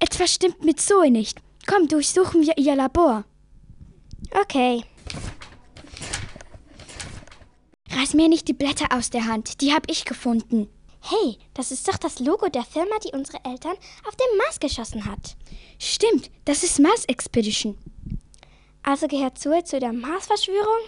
Etwas 0.00 0.34
stimmt 0.34 0.64
mit 0.64 0.80
Zoe 0.80 1.10
nicht. 1.10 1.40
Komm, 1.72 1.88
durchsuchen 1.88 2.42
wir 2.42 2.58
ihr 2.58 2.76
Labor. 2.76 3.24
Okay. 4.42 4.84
Reiß 7.90 8.12
mir 8.12 8.28
nicht 8.28 8.46
die 8.48 8.52
Blätter 8.52 8.88
aus 8.94 9.08
der 9.08 9.26
Hand. 9.26 9.62
Die 9.62 9.72
habe 9.72 9.90
ich 9.90 10.04
gefunden. 10.04 10.68
Hey, 11.00 11.38
das 11.54 11.72
ist 11.72 11.88
doch 11.88 11.96
das 11.96 12.18
Logo 12.18 12.48
der 12.48 12.64
Firma, 12.64 12.98
die 13.02 13.16
unsere 13.16 13.42
Eltern 13.44 13.76
auf 14.06 14.14
dem 14.16 14.36
Mars 14.36 14.60
geschossen 14.60 15.06
hat. 15.06 15.36
Stimmt, 15.78 16.30
das 16.44 16.62
ist 16.62 16.78
Mars 16.78 17.06
Expedition. 17.06 17.78
Also 18.82 19.08
gehört 19.08 19.38
Zoe 19.38 19.64
zu 19.64 19.80
der 19.80 19.94
Mars-Verschwörung? 19.94 20.82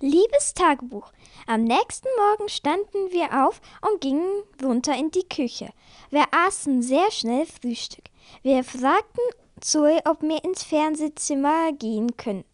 Liebes 0.00 0.52
Tagebuch, 0.52 1.10
am 1.46 1.64
nächsten 1.64 2.08
Morgen 2.16 2.48
standen 2.48 3.12
wir 3.12 3.46
auf 3.46 3.60
und 3.82 4.00
gingen 4.00 4.42
runter 4.62 4.96
in 4.96 5.10
die 5.10 5.28
Küche. 5.28 5.70
Wir 6.10 6.24
aßen 6.32 6.82
sehr 6.82 7.10
schnell 7.10 7.46
Frühstück. 7.46 8.04
Wir 8.42 8.64
fragten 8.64 9.24
Zoe, 9.60 10.00
ob 10.04 10.22
wir 10.22 10.42
ins 10.44 10.62
Fernsehzimmer 10.62 11.72
gehen 11.72 12.16
können. 12.16 12.44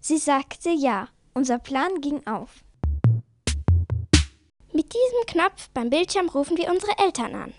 Sie 0.00 0.18
sagte 0.18 0.70
ja. 0.70 1.08
Unser 1.32 1.58
Plan 1.60 2.00
ging 2.00 2.26
auf. 2.26 2.64
Mit 4.72 4.92
diesem 4.92 5.26
Knopf 5.26 5.68
beim 5.72 5.88
Bildschirm 5.90 6.28
rufen 6.28 6.56
wir 6.56 6.70
unsere 6.70 6.98
Eltern 6.98 7.34
an. 7.34 7.54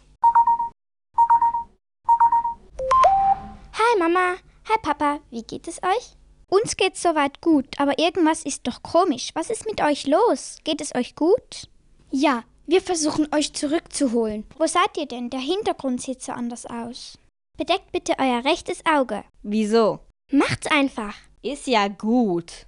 Hi 3.73 3.99
Mama, 3.99 4.35
hi 4.67 4.77
Papa, 4.81 5.19
wie 5.29 5.43
geht 5.43 5.67
es 5.67 5.81
euch? 5.83 6.17
Uns 6.53 6.75
geht's 6.75 7.01
soweit 7.01 7.39
gut, 7.39 7.79
aber 7.79 7.97
irgendwas 7.97 8.43
ist 8.43 8.67
doch 8.67 8.83
komisch. 8.83 9.29
Was 9.35 9.49
ist 9.49 9.65
mit 9.65 9.81
euch 9.81 10.05
los? 10.05 10.57
Geht 10.65 10.81
es 10.81 10.93
euch 10.93 11.15
gut? 11.15 11.69
Ja, 12.09 12.43
wir 12.67 12.81
versuchen 12.81 13.33
euch 13.33 13.53
zurückzuholen. 13.53 14.43
Wo 14.57 14.67
seid 14.67 14.97
ihr 14.97 15.05
denn? 15.05 15.29
Der 15.29 15.39
Hintergrund 15.39 16.01
sieht 16.01 16.21
so 16.21 16.33
anders 16.33 16.65
aus. 16.65 17.17
Bedeckt 17.57 17.93
bitte 17.93 18.15
euer 18.19 18.43
rechtes 18.43 18.85
Auge. 18.85 19.23
Wieso? 19.43 19.99
Macht's 20.29 20.67
einfach. 20.67 21.15
Ist 21.41 21.67
ja 21.67 21.87
gut. 21.87 22.65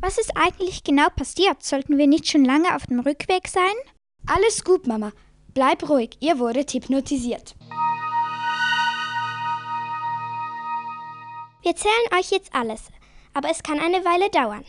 Was 0.00 0.18
ist 0.18 0.36
eigentlich 0.36 0.82
genau 0.82 1.06
passiert? 1.14 1.62
Sollten 1.62 1.98
wir 1.98 2.08
nicht 2.08 2.26
schon 2.26 2.44
lange 2.44 2.74
auf 2.74 2.88
dem 2.88 2.98
Rückweg 2.98 3.46
sein? 3.46 3.74
Alles 4.26 4.64
gut, 4.64 4.88
Mama. 4.88 5.12
Bleib 5.54 5.88
ruhig, 5.88 6.16
ihr 6.18 6.40
wurdet 6.40 6.72
hypnotisiert. 6.72 7.54
Wir 11.62 11.70
erzählen 11.70 12.18
euch 12.18 12.32
jetzt 12.32 12.52
alles, 12.52 12.88
aber 13.34 13.50
es 13.50 13.62
kann 13.62 13.78
eine 13.78 14.04
Weile 14.04 14.30
dauern. 14.30 14.64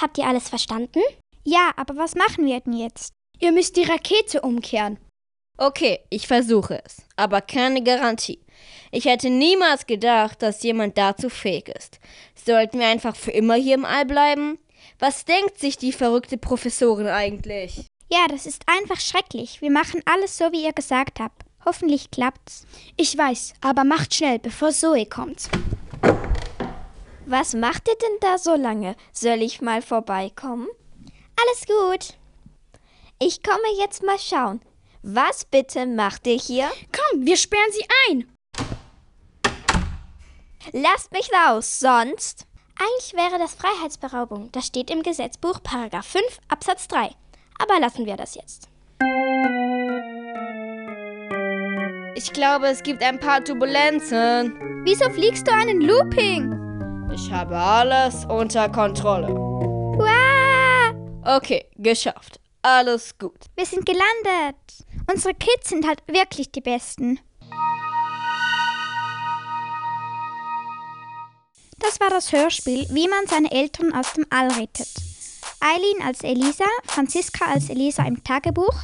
Habt 0.00 0.18
ihr 0.18 0.24
alles 0.24 0.48
verstanden? 0.48 1.00
Ja, 1.44 1.70
aber 1.76 1.96
was 1.96 2.14
machen 2.14 2.46
wir 2.46 2.60
denn 2.60 2.72
jetzt? 2.72 3.12
Ihr 3.40 3.52
müsst 3.52 3.76
die 3.76 3.84
Rakete 3.84 4.40
umkehren. 4.40 4.98
Okay, 5.58 6.00
ich 6.10 6.26
versuche 6.26 6.82
es, 6.84 7.02
aber 7.16 7.40
keine 7.40 7.82
Garantie. 7.82 8.40
Ich 8.90 9.04
hätte 9.04 9.30
niemals 9.30 9.86
gedacht, 9.86 10.42
dass 10.42 10.62
jemand 10.62 10.98
dazu 10.98 11.28
fähig 11.28 11.68
ist. 11.68 11.98
Sollten 12.34 12.78
wir 12.78 12.86
einfach 12.86 13.16
für 13.16 13.30
immer 13.30 13.54
hier 13.54 13.74
im 13.74 13.84
All 13.84 14.06
bleiben? 14.06 14.58
Was 14.98 15.24
denkt 15.24 15.58
sich 15.58 15.76
die 15.76 15.92
verrückte 15.92 16.38
Professorin 16.38 17.06
eigentlich? 17.06 17.86
Ja, 18.10 18.26
das 18.28 18.46
ist 18.46 18.62
einfach 18.66 19.00
schrecklich. 19.00 19.60
Wir 19.60 19.70
machen 19.70 20.02
alles 20.04 20.36
so, 20.36 20.52
wie 20.52 20.64
ihr 20.64 20.72
gesagt 20.72 21.20
habt. 21.20 21.42
Hoffentlich 21.64 22.10
klappt's. 22.10 22.66
Ich 22.96 23.16
weiß, 23.16 23.54
aber 23.60 23.84
macht 23.84 24.14
schnell, 24.14 24.38
bevor 24.38 24.70
Zoe 24.70 25.06
kommt. 25.06 25.48
Was 27.26 27.54
macht 27.54 27.88
ihr 27.88 27.96
denn 27.96 28.18
da 28.20 28.36
so 28.36 28.54
lange? 28.54 28.96
Soll 29.12 29.42
ich 29.42 29.60
mal 29.60 29.80
vorbeikommen? 29.80 30.66
Alles 31.40 31.66
gut. 31.66 32.18
Ich 33.18 33.42
komme 33.42 33.78
jetzt 33.78 34.02
mal 34.02 34.18
schauen. 34.18 34.60
Was 35.02 35.44
bitte 35.44 35.86
macht 35.86 36.26
ihr 36.26 36.36
hier? 36.36 36.70
Komm, 36.92 37.24
wir 37.24 37.36
sperren 37.36 37.72
sie 37.72 37.86
ein. 38.08 38.28
Lasst 40.72 41.12
mich 41.12 41.28
raus, 41.32 41.80
sonst. 41.80 42.46
Eigentlich 42.78 43.14
wäre 43.14 43.38
das 43.38 43.54
Freiheitsberaubung. 43.54 44.50
Das 44.52 44.66
steht 44.66 44.90
im 44.90 45.02
Gesetzbuch 45.02 45.62
Paragraph 45.62 46.06
5 46.06 46.24
Absatz 46.48 46.88
3. 46.88 47.10
Aber 47.58 47.80
lassen 47.80 48.06
wir 48.06 48.16
das 48.16 48.34
jetzt. 48.34 48.68
Ich 52.14 52.30
glaube, 52.32 52.66
es 52.66 52.82
gibt 52.82 53.02
ein 53.02 53.18
paar 53.18 53.42
Turbulenzen. 53.42 54.52
Wieso 54.84 55.08
fliegst 55.08 55.46
du 55.46 55.52
einen 55.52 55.80
Looping? 55.80 57.10
Ich 57.14 57.32
habe 57.32 57.56
alles 57.56 58.26
unter 58.26 58.68
Kontrolle. 58.68 59.28
Wow! 59.28 60.94
Okay, 61.24 61.64
geschafft. 61.76 62.38
Alles 62.60 63.16
gut. 63.16 63.38
Wir 63.56 63.64
sind 63.64 63.86
gelandet. 63.86 64.56
Unsere 65.10 65.32
Kids 65.34 65.70
sind 65.70 65.86
halt 65.86 66.02
wirklich 66.06 66.52
die 66.52 66.60
Besten. 66.60 67.18
Das 71.78 71.98
war 71.98 72.10
das 72.10 72.30
Hörspiel, 72.30 72.86
wie 72.90 73.08
man 73.08 73.26
seine 73.26 73.50
Eltern 73.50 73.94
aus 73.94 74.12
dem 74.12 74.26
All 74.28 74.48
rettet. 74.52 74.90
Eileen 75.60 76.06
als 76.06 76.22
Elisa, 76.22 76.66
Franziska 76.84 77.46
als 77.46 77.70
Elisa 77.70 78.04
im 78.04 78.22
Tagebuch, 78.22 78.74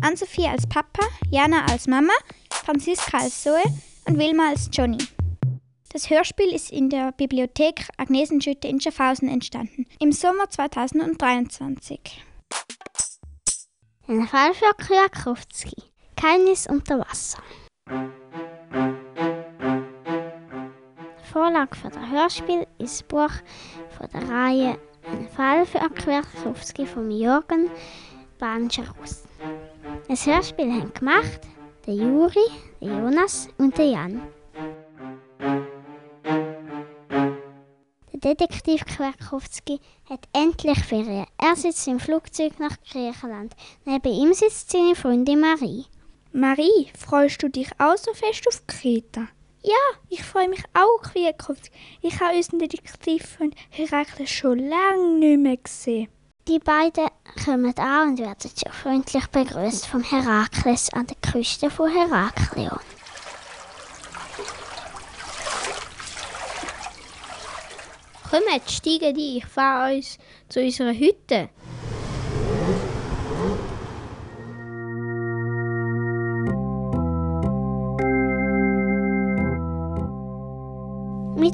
Ann-Sophie 0.00 0.48
als 0.48 0.66
Papa, 0.66 1.06
Jana 1.30 1.66
als 1.66 1.86
Mama, 1.86 2.14
Franziska 2.64 3.18
als 3.18 3.42
Zoe 3.42 3.62
und 4.06 4.18
Wilma 4.18 4.50
als 4.50 4.70
Johnny. 4.72 4.98
Das 5.92 6.08
Hörspiel 6.08 6.54
ist 6.54 6.70
in 6.70 6.90
der 6.90 7.10
Bibliothek 7.12 7.88
Agnesenschütte 7.96 8.68
in 8.68 8.80
Schaffhausen 8.80 9.28
entstanden, 9.28 9.86
im 9.98 10.12
Sommer 10.12 10.48
2023. 10.48 12.24
Ein 14.06 14.28
Fall 14.28 14.54
für 14.54 14.72
Kwiatkowski. 14.78 15.74
Geheimnis 16.14 16.68
unter 16.68 17.00
Wasser. 17.00 17.42
Vorlage 21.32 21.76
für 21.76 21.90
das 21.90 22.10
Hörspiel 22.10 22.66
ist 22.78 23.00
das 23.00 23.02
Buch 23.02 23.32
von 23.96 24.08
der 24.14 24.28
Reihe 24.28 24.78
Ein 25.04 25.28
Fall 25.28 25.66
für 25.66 25.80
Kwiatkowski 25.80 26.86
von 26.86 27.10
Jürgen 27.10 27.70
Bancherus. 28.38 29.24
Das 30.08 30.26
Hörspiel 30.26 30.70
haben 30.72 30.92
gemacht 30.94 31.40
der 31.86 31.94
Juri, 31.94 32.48
der 32.80 32.88
Jonas 32.88 33.48
und 33.58 33.76
der 33.76 33.86
Jan. 33.86 34.22
Der 38.12 38.34
Detektiv 38.36 38.84
Kwiatkowski 38.84 39.80
hat 40.08 40.28
endlich 40.32 40.78
Ferien. 40.84 41.26
Er 41.38 41.56
sitzt 41.56 41.88
im 41.88 41.98
Flugzeug 41.98 42.58
nach 42.60 42.76
Griechenland. 42.88 43.54
Neben 43.84 44.12
ihm 44.12 44.32
sitzt 44.32 44.70
seine 44.70 44.94
Freundin 44.94 45.40
Marie. 45.40 45.86
Marie, 46.32 46.88
freust 46.96 47.42
du 47.42 47.48
dich 47.48 47.68
auch 47.78 47.96
so 47.96 48.12
fest 48.14 48.46
auf 48.46 48.64
Kreta? 48.68 49.26
Ja, 49.64 49.98
ich 50.08 50.22
freue 50.22 50.48
mich 50.48 50.62
auch, 50.74 51.02
Kwiatkowski. 51.02 51.70
Ich 52.00 52.20
habe 52.20 52.36
unseren 52.36 52.60
Detektivfreund 52.60 53.54
Herakles 53.70 54.30
schon 54.30 54.60
lange 54.60 55.18
nicht 55.18 55.40
mehr 55.40 55.56
gesehen. 55.56 56.08
Die 56.48 56.58
beiden 56.58 57.08
kommen 57.44 57.72
an 57.78 58.08
und 58.10 58.18
werden 58.18 58.50
schon 58.50 58.72
freundlich 58.72 59.26
begrüßt 59.28 59.86
vom 59.86 60.02
Herakles 60.02 60.92
an 60.92 61.06
der 61.06 61.16
Küste 61.30 61.70
von 61.70 61.88
Heraklion. 61.88 62.80
Kommt, 68.28 68.70
steigen 68.70 69.14
die, 69.14 69.38
ich 69.38 69.46
fahre 69.46 69.94
uns 69.94 70.18
zu 70.48 70.60
unserer 70.60 70.92
Hütte. 70.92 71.48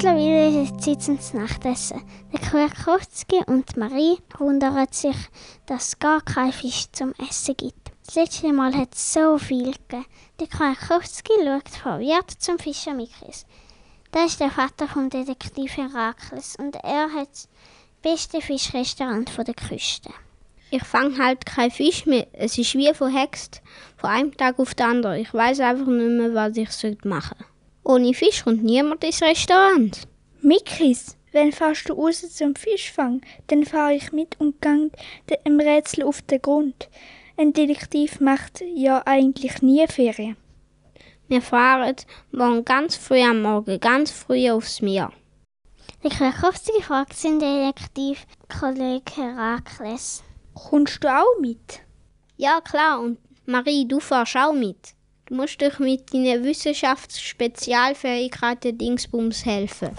Mittlerweile 0.00 0.76
Zeit 0.76 1.02
zum 1.02 1.18
Nachtessen. 1.32 2.04
Der 2.32 2.38
Kwiatkowski 2.38 3.42
und 3.46 3.76
Marie 3.76 4.18
wundern 4.38 4.86
sich, 4.92 5.16
dass 5.66 5.88
es 5.88 5.98
gar 5.98 6.20
kein 6.20 6.52
Fisch 6.52 6.84
zum 6.92 7.14
Essen 7.28 7.56
gibt. 7.56 7.90
Das 8.06 8.14
letzte 8.14 8.52
Mal 8.52 8.72
hat 8.76 8.94
es 8.94 9.12
so 9.12 9.38
viel 9.38 9.72
gegeben. 9.72 10.06
Der 10.38 10.46
Kwiatkowski 10.46 11.32
schaut 11.44 11.68
verwirrt 11.68 12.30
zum 12.30 12.60
Fischer 12.60 12.94
Mikris. 12.94 13.44
Der 14.14 14.26
ist 14.26 14.38
der 14.38 14.52
Vater 14.52 14.86
vom 14.86 15.10
Detektiv 15.10 15.76
Herakles 15.76 16.54
und 16.56 16.76
er 16.76 17.12
hat 17.12 17.32
das 17.32 17.48
beste 18.00 18.40
Fischrestaurant 18.40 19.36
der 19.36 19.54
Küste. 19.54 20.10
Ich 20.70 20.84
fange 20.84 21.18
halt 21.18 21.44
kein 21.44 21.72
Fisch 21.72 22.06
mehr. 22.06 22.28
Es 22.34 22.56
ist 22.56 22.76
wie 22.76 22.94
verhext. 22.94 23.62
Von 23.96 24.10
einem 24.10 24.36
Tag 24.36 24.60
auf 24.60 24.76
den 24.76 24.86
anderen. 24.86 25.20
Ich 25.20 25.34
weiß 25.34 25.58
einfach 25.58 25.88
nicht 25.88 26.08
mehr, 26.08 26.34
was 26.34 26.56
ich 26.56 27.04
machen 27.04 27.36
soll. 27.36 27.57
Ohne 27.90 28.12
Fisch 28.12 28.44
kommt 28.44 28.64
niemand 28.64 29.02
ins 29.02 29.22
Restaurant. 29.22 30.06
Mikris, 30.42 31.16
wenn 31.32 31.52
fährst 31.52 31.88
du 31.88 31.94
raus 31.94 32.20
zum 32.34 32.54
Fischfang, 32.54 33.22
dann 33.46 33.64
fahre 33.64 33.94
ich 33.94 34.12
mit 34.12 34.38
und 34.38 34.60
gang 34.60 34.92
dem 35.46 35.58
Rätsel 35.58 36.04
auf 36.04 36.20
den 36.20 36.42
Grund. 36.42 36.90
Ein 37.38 37.54
Detektiv 37.54 38.20
macht 38.20 38.62
ja 38.74 39.02
eigentlich 39.06 39.62
nie 39.62 39.86
Ferien. 39.86 40.36
Wir 41.28 41.40
fahren 41.40 41.96
morgen 42.30 42.62
ganz 42.66 42.94
früh 42.94 43.22
am 43.22 43.40
Morgen, 43.40 43.80
ganz 43.80 44.10
früh 44.10 44.50
aufs 44.50 44.82
Meer. 44.82 45.10
Der 46.04 46.10
Krakowski 46.10 46.82
fragt 46.82 47.14
seinen 47.14 47.40
Detektivkollegen 47.40 49.14
Herakles. 49.14 50.22
Kommst 50.52 51.02
du 51.02 51.08
auch 51.08 51.40
mit? 51.40 51.80
Ja, 52.36 52.60
klar. 52.60 53.00
Und 53.00 53.18
Marie, 53.46 53.88
du 53.88 53.98
fährst 53.98 54.36
auch 54.36 54.52
mit. 54.52 54.94
Du 55.28 55.34
musst 55.34 55.60
dich 55.60 55.78
mit 55.78 56.14
deinen 56.14 56.42
Wissenschaftsspezialfähigkeiten 56.42 58.78
Dingsbums 58.78 59.44
helfen. 59.44 59.90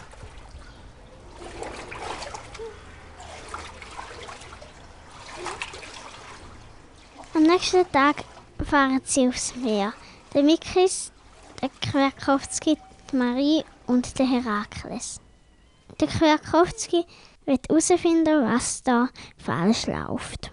Am 7.36 7.44
nächsten 7.44 7.86
Tag 7.92 8.24
fahren 8.68 9.00
sie 9.04 9.28
aufs 9.28 9.56
Meer. 9.56 9.94
Der 10.34 10.42
Mikris, 10.42 11.12
der 11.62 11.70
Kwiatkowski, 11.80 12.76
die 13.12 13.15
Marie 13.15 13.63
und 13.86 14.18
der 14.18 14.26
Herakles. 14.26 15.22
Der 16.00 16.08
Kwiatkowski 16.08 17.06
wird 17.46 17.70
herausfinden, 17.70 18.52
was 18.52 18.82
da 18.82 19.10
falsch 19.38 19.86
läuft. 19.86 20.50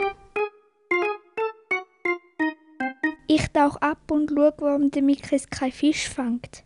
Ich 3.28 3.48
tauche 3.48 3.82
ab 3.82 3.98
und 4.10 4.30
schaue, 4.30 4.54
warum 4.58 4.90
der 4.90 5.02
Mikris 5.02 5.50
keinen 5.50 5.72
Fisch 5.72 6.08
fängt. 6.08 6.62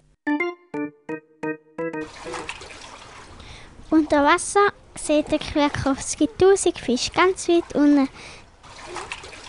Unter 3.88 4.24
Wasser 4.24 4.68
sieht 4.94 5.32
der 5.32 5.38
Kwiatkowski 5.38 6.28
tausend 6.36 6.78
Fische 6.78 7.12
ganz 7.12 7.48
weit 7.48 7.74
unten. 7.74 8.08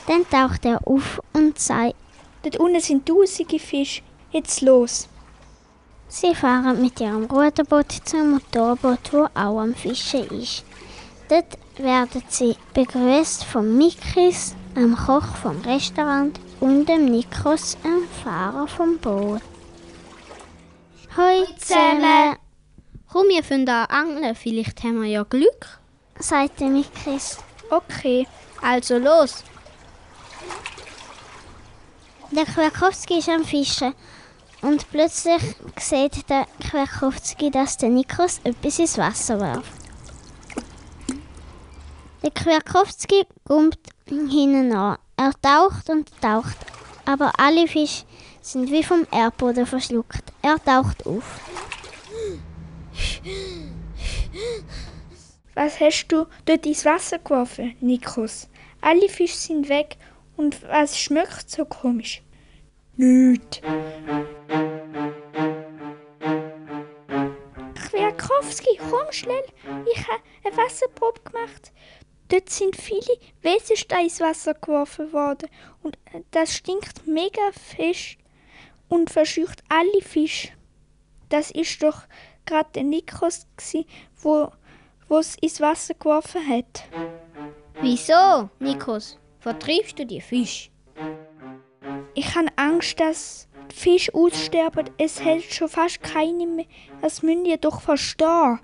Dann 0.07 0.27
taucht 0.29 0.65
er 0.65 0.79
auf 0.87 1.19
und 1.33 1.59
sagt, 1.59 1.95
Dort 2.43 2.57
unten 2.57 2.79
sind 2.79 3.05
tausende 3.05 3.59
Fische. 3.59 4.01
Jetzt 4.31 4.61
los. 4.61 5.07
Sie 6.07 6.33
fahren 6.33 6.81
mit 6.81 6.99
ihrem 6.99 7.25
Ruderboot 7.25 7.91
zum 8.05 8.31
Motorboot, 8.31 9.11
wo 9.13 9.25
auch 9.33 9.59
am 9.59 9.75
Fischen 9.75 10.29
ist. 10.29 10.63
Dort 11.29 11.57
werden 11.77 12.23
sie 12.29 12.55
begrüßt 12.73 13.43
vom 13.43 13.77
Mikris, 13.77 14.55
dem 14.75 14.95
Koch 14.95 15.35
vom 15.35 15.61
Restaurant 15.61 16.39
und 16.61 16.85
dem 16.85 17.05
Nikos, 17.05 17.77
dem 17.83 18.07
Fahrer 18.23 18.67
vom 18.67 18.97
Boot. 18.99 19.41
Hoi 21.17 21.45
zusammen, 21.57 22.37
Komm, 23.11 23.27
wir 23.27 23.43
fangen 23.43 23.67
an 23.67 23.85
angeln. 23.87 24.35
Vielleicht 24.35 24.81
haben 24.83 25.01
wir 25.01 25.09
ja 25.09 25.23
Glück. 25.23 25.79
sagt 26.17 26.61
der 26.61 26.69
Mikris. 26.69 27.39
Okay, 27.69 28.25
Also 28.61 28.97
los. 28.97 29.43
Der 32.31 32.45
Kwiatkowski 32.45 33.17
ist 33.17 33.27
am 33.27 33.43
Fischen 33.43 33.93
und 34.61 34.89
plötzlich 34.91 35.41
sieht 35.77 36.29
der 36.29 36.45
Kwiatkowski, 36.61 37.51
dass 37.51 37.75
der 37.75 37.89
Nikos 37.89 38.39
etwas 38.45 38.79
ins 38.79 38.97
Wasser 38.97 39.41
wirft. 39.41 39.73
Der 42.23 42.31
Kwiatkowski 42.31 43.25
kommt 43.45 43.77
hinten 44.07 44.73
an. 44.73 44.97
Er 45.23 45.33
taucht 45.39 45.87
und 45.91 46.09
taucht, 46.19 46.57
aber 47.05 47.31
alle 47.37 47.67
Fische 47.67 48.05
sind 48.41 48.71
wie 48.71 48.83
vom 48.83 49.05
Erdboden 49.11 49.67
verschluckt. 49.67 50.23
Er 50.41 50.55
taucht 50.63 51.05
auf. 51.05 51.39
was 55.53 55.79
hast 55.79 56.07
du 56.07 56.25
dort 56.45 56.65
ins 56.65 56.85
Wasser 56.85 57.19
geworfen, 57.19 57.75
Nikos? 57.81 58.49
Alle 58.81 59.07
Fische 59.09 59.37
sind 59.37 59.69
weg 59.69 59.97
Und 60.37 60.63
was 60.63 60.97
schmeckt 60.97 61.51
so 61.51 61.65
komisch? 61.65 62.23
Nüt. 62.97 63.61
Kwiatkowski, 67.75 68.79
komm 68.89 69.11
schnell. 69.11 69.43
Ich 69.93 69.99
habe 70.07 70.23
eine 70.43 70.57
Wasserprobe 70.57 71.21
gemacht. 71.23 71.71
Dort 72.31 72.49
sind 72.49 72.77
viele 72.77 73.17
Wesensteine 73.41 74.03
ins 74.03 74.21
Wasser 74.21 74.53
geworfen 74.53 75.11
worden. 75.11 75.49
Und 75.83 75.97
das 76.31 76.55
stinkt 76.55 77.05
mega 77.05 77.41
fest 77.51 78.17
und 78.87 79.09
verscheucht 79.09 79.61
alle 79.67 80.01
Fische. 80.01 80.47
Das 81.27 81.51
ist 81.51 81.83
doch 81.83 82.03
gerade 82.45 82.69
der 82.73 82.83
Nikos, 82.83 83.47
gsi, 83.57 83.85
wo 84.21 84.49
es 85.09 85.35
ins 85.41 85.59
Wasser 85.59 85.93
geworfen 85.93 86.47
hat. 86.47 86.85
Wieso, 87.81 88.49
Nikos? 88.59 89.17
Vertriebst 89.39 89.99
du 89.99 90.05
die 90.05 90.21
Fisch? 90.21 90.71
Ich 92.13 92.33
habe 92.33 92.47
Angst, 92.55 92.97
dass 93.01 93.49
die 93.69 93.75
Fische 93.75 94.13
aussterben. 94.13 94.89
Es 94.97 95.21
hält 95.21 95.53
schon 95.53 95.67
fast 95.67 96.01
keine 96.01 96.47
mehr. 96.47 96.65
Das 97.01 97.23
müsst 97.23 97.45
ihr 97.45 97.57
doch 97.57 97.81
verstehen. 97.81 98.59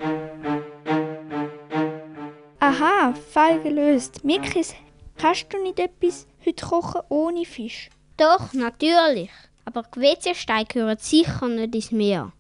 Aha, 2.67 3.13
Fall 3.13 3.62
gelöst. 3.62 4.25
Mikis, 4.25 4.75
kannst 5.17 5.53
du 5.53 5.63
nicht 5.63 5.80
etwas 5.80 6.27
heute 6.45 6.65
kochen 6.65 7.01
ohne 7.08 7.45
Fisch? 7.45 7.89
Doch, 8.17 8.51
natürlich. 8.51 9.30
Aber 9.63 9.84
Quetschesteine 9.84 10.65
gehören 10.65 10.97
sicher 10.97 11.47
nicht 11.47 11.75
ins 11.75 11.91
Meer. 11.91 12.34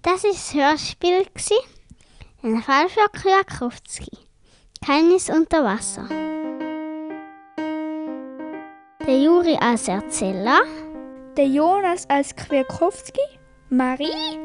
Das 0.00 0.24
war 0.24 0.30
das 0.30 0.54
Hörspiel. 0.54 1.26
Ein 2.42 2.62
Fall 2.62 2.88
für 2.88 3.10
Kwiatkowski. 3.12 4.10
Keines 4.82 5.28
unter 5.28 5.62
Wasser. 5.62 6.08
Der 9.06 9.20
Juri 9.20 9.58
als 9.60 9.86
Erzähler. 9.88 10.60
Der 11.36 11.46
Jonas 11.46 12.08
als 12.08 12.34
Kwiatkowski. 12.34 13.20
Marie 13.68 14.38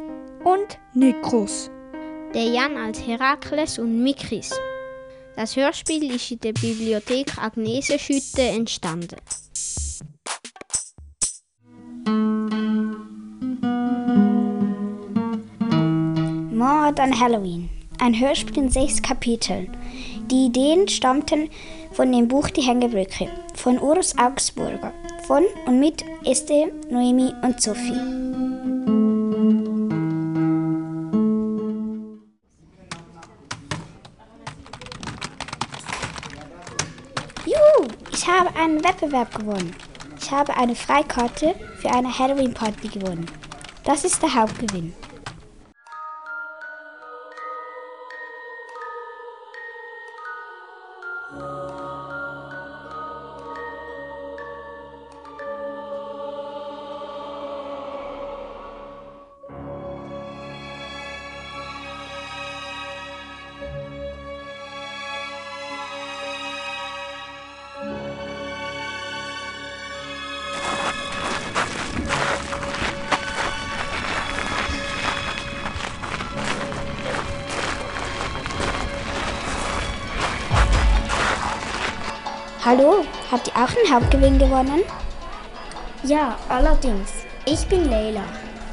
und 0.43 0.77
Nikos. 0.93 1.71
Der 2.37 2.45
Jan 2.45 2.77
als 2.77 3.01
Herakles 3.01 3.79
und 3.79 4.03
Mikris. 4.03 4.53
Das 5.35 5.55
Hörspiel 5.55 6.13
ist 6.13 6.29
in 6.29 6.39
der 6.39 6.53
Bibliothek 6.53 7.35
Agnese 7.35 7.97
Schütte 7.97 8.43
entstanden. 8.43 9.17
Mord 16.51 16.99
an 16.99 17.19
Halloween. 17.19 17.69
Ein 17.97 18.19
Hörspiel 18.19 18.59
in 18.59 18.69
sechs 18.69 19.01
Kapiteln. 19.01 19.75
Die 20.29 20.45
Ideen 20.45 20.87
stammten 20.87 21.49
von 21.91 22.11
dem 22.11 22.27
Buch 22.27 22.51
Die 22.51 22.61
Hängebrücke 22.61 23.29
von 23.55 23.79
Urs 23.79 24.15
Augsburger. 24.15 24.93
Von 25.25 25.43
und 25.65 25.79
mit 25.79 26.05
Esther, 26.23 26.67
Noemi 26.91 27.33
und 27.41 27.59
Sophie. 27.59 28.56
Ich 38.27 38.33
habe 38.33 38.53
einen 38.59 38.83
Wettbewerb 38.83 39.33
gewonnen. 39.33 39.73
Ich 40.19 40.29
habe 40.31 40.53
eine 40.57 40.75
Freikarte 40.75 41.55
für 41.77 41.89
eine 41.89 42.19
Halloween-Party 42.19 42.89
gewonnen. 42.89 43.25
Das 43.85 44.03
ist 44.03 44.21
der 44.21 44.33
Hauptgewinn. 44.33 44.93
Hauptgewinn 83.89 84.37
gewonnen? 84.37 84.83
Ja, 86.03 86.37
allerdings. 86.49 87.09
Ich 87.45 87.65
bin 87.67 87.89
Leila. 87.89 88.23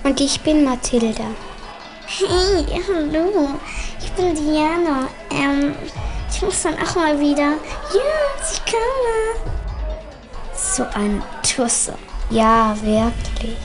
Und 0.02 0.20
ich 0.20 0.40
bin 0.40 0.64
Mathilda. 0.64 1.24
Hey, 2.06 2.82
hallo. 2.88 3.50
Ich 4.00 4.10
bin 4.12 4.34
Diana. 4.34 5.08
Ähm, 5.30 5.74
ich 6.30 6.42
muss 6.42 6.62
dann 6.62 6.74
auch 6.74 6.96
mal 6.96 7.18
wieder. 7.18 7.52
Ja, 7.92 8.10
ich 8.42 8.60
komme. 8.64 9.54
So 10.54 10.84
eine 10.94 11.22
Tusse. 11.42 11.94
Ja, 12.30 12.74
wirklich. 12.82 13.56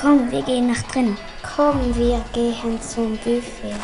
Komm, 0.00 0.30
wir 0.30 0.42
gehen 0.42 0.68
nach 0.68 0.82
drin. 0.90 1.16
Komm, 1.54 1.94
wir 1.96 2.24
gehen 2.32 2.80
zum 2.80 3.18
Buffet. 3.18 3.74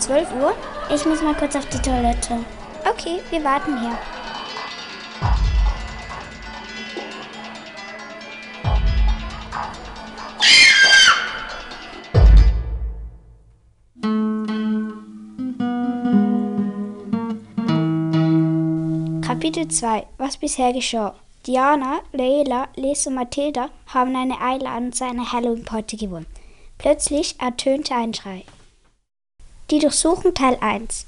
Oh, 0.00 0.06
schon 0.06 0.26
12 0.26 0.34
Uhr? 0.34 0.52
Ich 0.94 1.04
muss 1.06 1.22
mal 1.22 1.34
kurz 1.34 1.56
auf 1.56 1.66
die 1.66 1.78
Toilette. 1.78 2.38
Okay, 2.88 3.20
wir 3.30 3.44
warten 3.44 3.78
hier. 3.80 3.98
Kapitel 19.22 19.68
2 19.68 20.06
Was 20.18 20.36
bisher 20.36 20.72
geschah. 20.72 21.14
Diana, 21.46 22.00
Leila, 22.12 22.68
Liz 22.76 23.06
und 23.06 23.14
Mathilda 23.14 23.70
haben 23.86 24.14
eine 24.14 24.40
Einladung 24.40 24.92
zu 24.92 25.04
einer 25.04 25.32
Halloween-Party 25.32 25.96
gewonnen. 25.96 26.26
Plötzlich 26.78 27.40
ertönte 27.40 27.94
ein 27.94 28.12
Schrei. 28.12 28.44
Die 29.70 29.78
Durchsuchung 29.78 30.34
Teil 30.34 30.58
1 30.60 31.06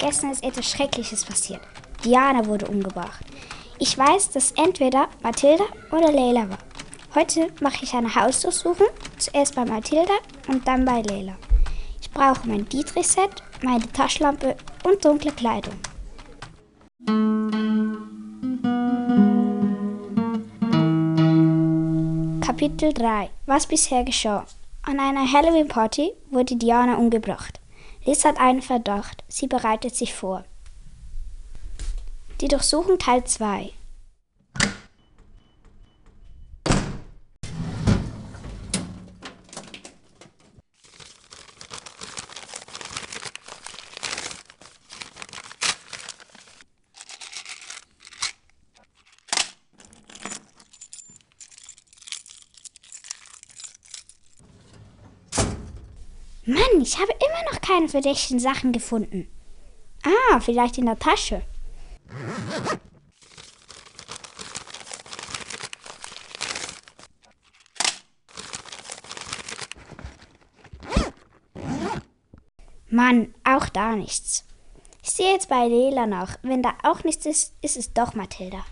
Gestern 0.00 0.32
ist 0.32 0.42
etwas 0.42 0.68
Schreckliches 0.68 1.24
passiert. 1.24 1.60
Diana 2.04 2.44
wurde 2.44 2.66
umgebracht. 2.66 3.24
Ich 3.78 3.96
weiß, 3.96 4.30
dass 4.30 4.50
entweder 4.50 5.08
Mathilda 5.22 5.62
oder 5.92 6.10
Leila 6.10 6.50
war. 6.50 6.58
Heute 7.14 7.52
mache 7.60 7.84
ich 7.84 7.94
eine 7.94 8.12
Hausdurchsuchung, 8.12 8.88
zuerst 9.16 9.54
bei 9.54 9.64
Mathilda 9.64 10.14
und 10.48 10.66
dann 10.66 10.84
bei 10.84 11.02
Leila. 11.02 11.36
Ich 12.00 12.10
brauche 12.10 12.48
mein 12.48 12.68
Dietrich-Set, 12.68 13.44
meine 13.62 13.86
Taschenlampe 13.92 14.56
und 14.82 15.04
dunkle 15.04 15.30
Kleidung. 15.30 15.74
Kapitel 22.40 22.92
3 22.92 23.30
Was 23.46 23.68
bisher 23.68 24.02
geschah 24.02 24.44
An 24.88 25.00
einer 25.00 25.32
Halloween-Party 25.32 26.12
wurde 26.30 26.54
Diana 26.54 26.94
umgebracht. 26.96 27.60
Liz 28.04 28.24
hat 28.24 28.38
einen 28.38 28.62
Verdacht. 28.62 29.24
Sie 29.26 29.48
bereitet 29.48 29.96
sich 29.96 30.14
vor. 30.14 30.44
Die 32.40 32.46
Durchsuchung 32.46 32.96
Teil 32.96 33.24
2 33.24 33.72
keine 57.76 57.88
verdächtigen 57.88 58.40
Sachen 58.40 58.72
gefunden. 58.72 59.28
Ah, 60.02 60.40
vielleicht 60.40 60.78
in 60.78 60.86
der 60.86 60.98
Tasche. 60.98 61.42
Mann, 72.88 73.34
auch 73.44 73.68
da 73.68 73.94
nichts. 73.94 74.46
Ich 75.02 75.10
sehe 75.10 75.32
jetzt 75.32 75.50
bei 75.50 75.68
Lela 75.68 76.06
nach. 76.06 76.38
Wenn 76.42 76.62
da 76.62 76.72
auch 76.82 77.04
nichts 77.04 77.26
ist, 77.26 77.54
ist 77.60 77.76
es 77.76 77.92
doch 77.92 78.14
Mathilda. 78.14 78.64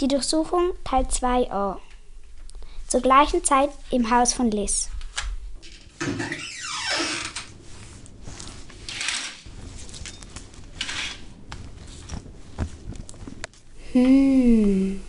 Die 0.00 0.08
Durchsuchung 0.08 0.72
Teil 0.84 1.04
2a. 1.04 1.78
Zur 2.92 3.00
gleichen 3.00 3.42
Zeit 3.42 3.70
im 3.90 4.10
Haus 4.10 4.34
von 4.34 4.50
Liz. 4.50 4.90
Hm, 13.92 15.02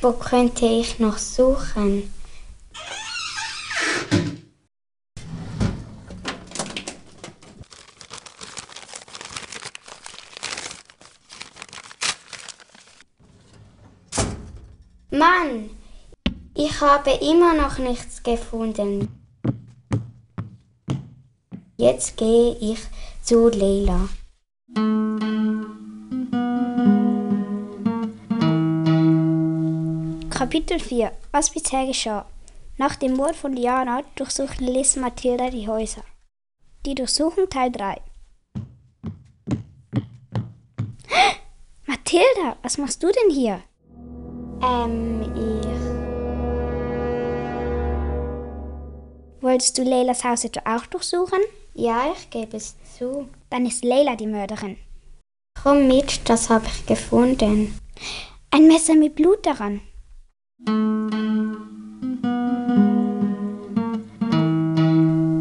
wo 0.00 0.12
könnte 0.12 0.64
ich 0.64 0.98
noch 0.98 1.18
suchen? 1.18 2.10
Mann, 15.10 15.68
ich 16.80 16.86
habe 16.86 17.10
immer 17.10 17.52
noch 17.52 17.76
nichts 17.76 18.22
gefunden. 18.22 19.08
Jetzt 21.76 22.16
gehe 22.16 22.56
ich 22.58 22.78
zu 23.22 23.48
Leila. 23.48 24.08
Kapitel 30.30 30.80
4 30.80 31.12
Was 31.32 31.50
bisher 31.50 31.86
geschah. 31.86 32.24
Nach 32.78 32.96
dem 32.96 33.14
Mord 33.14 33.36
von 33.36 33.54
Diana 33.54 34.00
durchsuchen 34.14 34.66
Liz 34.66 34.96
Mathilda 34.96 35.50
die 35.50 35.68
Häuser. 35.68 36.02
Die 36.86 36.94
Durchsuchung 36.94 37.50
Teil 37.50 37.72
3 37.72 38.00
Mathilda, 41.86 42.56
was 42.62 42.78
machst 42.78 43.02
du 43.02 43.08
denn 43.08 43.34
hier? 43.34 43.60
Ähm, 44.62 45.30
ich. 45.36 45.99
Wolltest 49.40 49.78
du 49.78 49.82
Leylas 49.82 50.22
Haus 50.22 50.44
etwa 50.44 50.76
auch 50.76 50.86
durchsuchen? 50.86 51.40
Ja, 51.74 52.12
ich 52.12 52.28
gebe 52.28 52.56
es 52.56 52.76
zu. 52.98 53.28
Dann 53.48 53.64
ist 53.64 53.84
Leila 53.84 54.14
die 54.14 54.26
Mörderin. 54.26 54.76
Komm 55.62 55.88
mit, 55.88 56.28
das 56.28 56.50
habe 56.50 56.66
ich 56.66 56.84
gefunden. 56.86 57.78
Ein 58.50 58.68
Messer 58.68 58.94
mit 58.94 59.14
Blut 59.14 59.46
daran. 59.46 59.80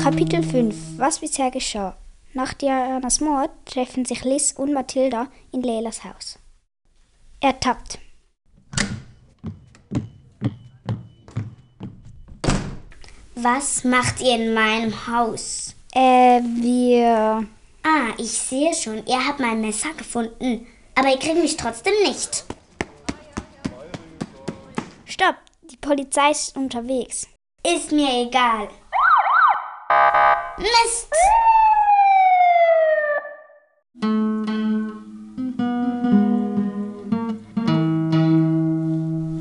Kapitel 0.01 0.43
5 0.43 0.75
Was 0.97 1.19
bisher 1.19 1.51
geschah. 1.51 1.97
Nach 2.33 2.53
Dianas 2.53 3.19
Mord 3.19 3.49
treffen 3.65 4.05
sich 4.05 4.23
Liz 4.23 4.53
und 4.53 4.71
Mathilda 4.71 5.27
in 5.51 5.61
Leilas 5.61 6.03
Haus. 6.05 6.39
Ertappt. 7.41 7.99
Was 13.41 13.85
macht 13.85 14.19
ihr 14.19 14.35
in 14.35 14.53
meinem 14.53 15.07
Haus? 15.07 15.73
Äh, 15.93 16.41
wir. 16.41 17.47
Ah, 17.83 18.13
ich 18.17 18.31
sehe 18.31 18.73
schon, 18.73 19.05
ihr 19.05 19.25
habt 19.25 19.39
mein 19.39 19.61
Messer 19.61 19.93
gefunden. 19.93 20.67
Aber 20.95 21.07
ihr 21.07 21.17
kriegt 21.19 21.37
mich 21.37 21.55
trotzdem 21.55 21.93
nicht. 22.03 22.43
Stopp, 25.05 25.35
die 25.71 25.77
Polizei 25.77 26.31
ist 26.31 26.57
unterwegs. 26.57 27.27
Ist 27.65 27.93
mir 27.93 28.27
egal. 28.27 28.67
Mist! 30.57 31.13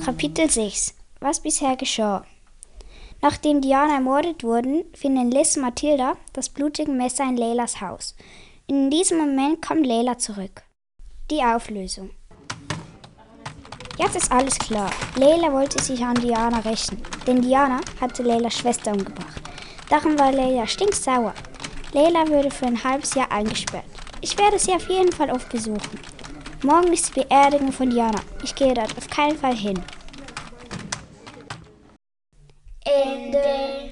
Kapitel 0.05 0.49
6 0.49 0.95
Was 1.21 1.41
bisher 1.41 1.77
geschah. 1.77 2.25
Nachdem 3.20 3.61
Diana 3.61 3.94
ermordet 3.94 4.44
wurden, 4.44 4.85
finden 4.94 5.31
Liz 5.31 5.57
und 5.57 5.62
Mathilda 5.62 6.16
das 6.33 6.48
blutige 6.48 6.92
Messer 6.92 7.24
in 7.24 7.37
Leilas 7.37 7.81
Haus. 7.81 8.14
In 8.68 8.90
diesem 8.90 9.18
Moment 9.18 9.61
kommt 9.61 9.87
Leila 9.87 10.18
zurück. 10.18 10.62
Die 11.31 11.42
Auflösung. 11.42 12.11
Jetzt 13.98 14.14
ist 14.14 14.31
alles 14.31 14.57
klar. 14.59 14.90
Leila 15.16 15.52
wollte 15.52 15.83
sich 15.83 16.04
an 16.04 16.14
Diana 16.14 16.61
rächen, 16.61 17.02
denn 17.26 17.42
Diana 17.42 17.81
hatte 18.00 18.22
Leilas 18.22 18.54
Schwester 18.54 18.92
umgebracht. 18.92 19.42
Darum 19.90 20.16
war 20.18 20.31
Leila 20.31 20.66
stinksauer. 20.66 21.35
Leila 21.92 22.28
würde 22.28 22.50
für 22.50 22.66
ein 22.66 22.85
halbes 22.85 23.14
Jahr 23.14 23.33
eingesperrt. 23.33 23.85
Ich 24.20 24.38
werde 24.38 24.59
sie 24.59 24.72
auf 24.72 24.88
jeden 24.88 25.11
Fall 25.11 25.31
oft 25.31 25.48
besuchen. 25.48 25.98
Morgen 26.62 26.92
ist 26.92 27.16
die 27.16 27.20
Beerdigung 27.20 27.72
von 27.72 27.90
Diana. 27.90 28.20
Ich 28.44 28.54
gehe 28.54 28.74
dort 28.74 28.96
auf 28.96 29.09
keinen 29.09 29.37
Fall 29.37 29.57
hin. 29.57 29.81
Ende. 32.88 33.90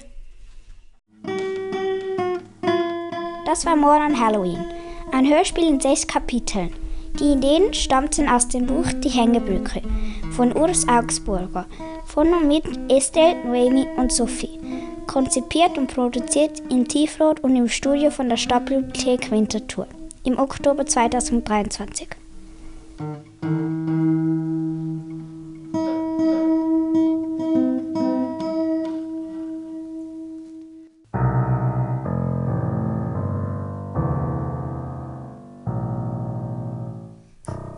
Das 3.45 3.65
war 3.65 3.75
Mord 3.75 4.01
an 4.01 4.19
Halloween. 4.19 4.65
Ein 5.11 5.29
Hörspiel 5.29 5.67
in 5.67 5.79
sechs 5.79 6.05
Kapiteln. 6.07 6.73
Die 7.19 7.33
Ideen 7.33 7.73
stammten 7.73 8.27
aus 8.27 8.47
dem 8.47 8.65
Buch 8.65 8.85
Die 9.03 9.09
Hängebrücke 9.09 9.81
von 10.31 10.55
Urs 10.55 10.87
Augsburger, 10.87 11.65
von 12.05 12.31
und 12.31 12.47
mit 12.47 12.63
Estelle, 12.91 13.43
Noemi 13.43 13.87
und 13.97 14.11
Sophie. 14.11 14.59
Konzipiert 15.07 15.77
und 15.77 15.93
produziert 15.93 16.59
in 16.69 16.87
Tiefrot 16.87 17.39
und 17.39 17.55
im 17.55 17.69
Studio 17.69 18.11
von 18.11 18.29
der 18.29 18.37
Stadtbibliothek 18.37 19.31
Winterthur 19.31 19.87
im 20.23 20.37
Oktober 20.37 20.85
2023. 20.85 22.09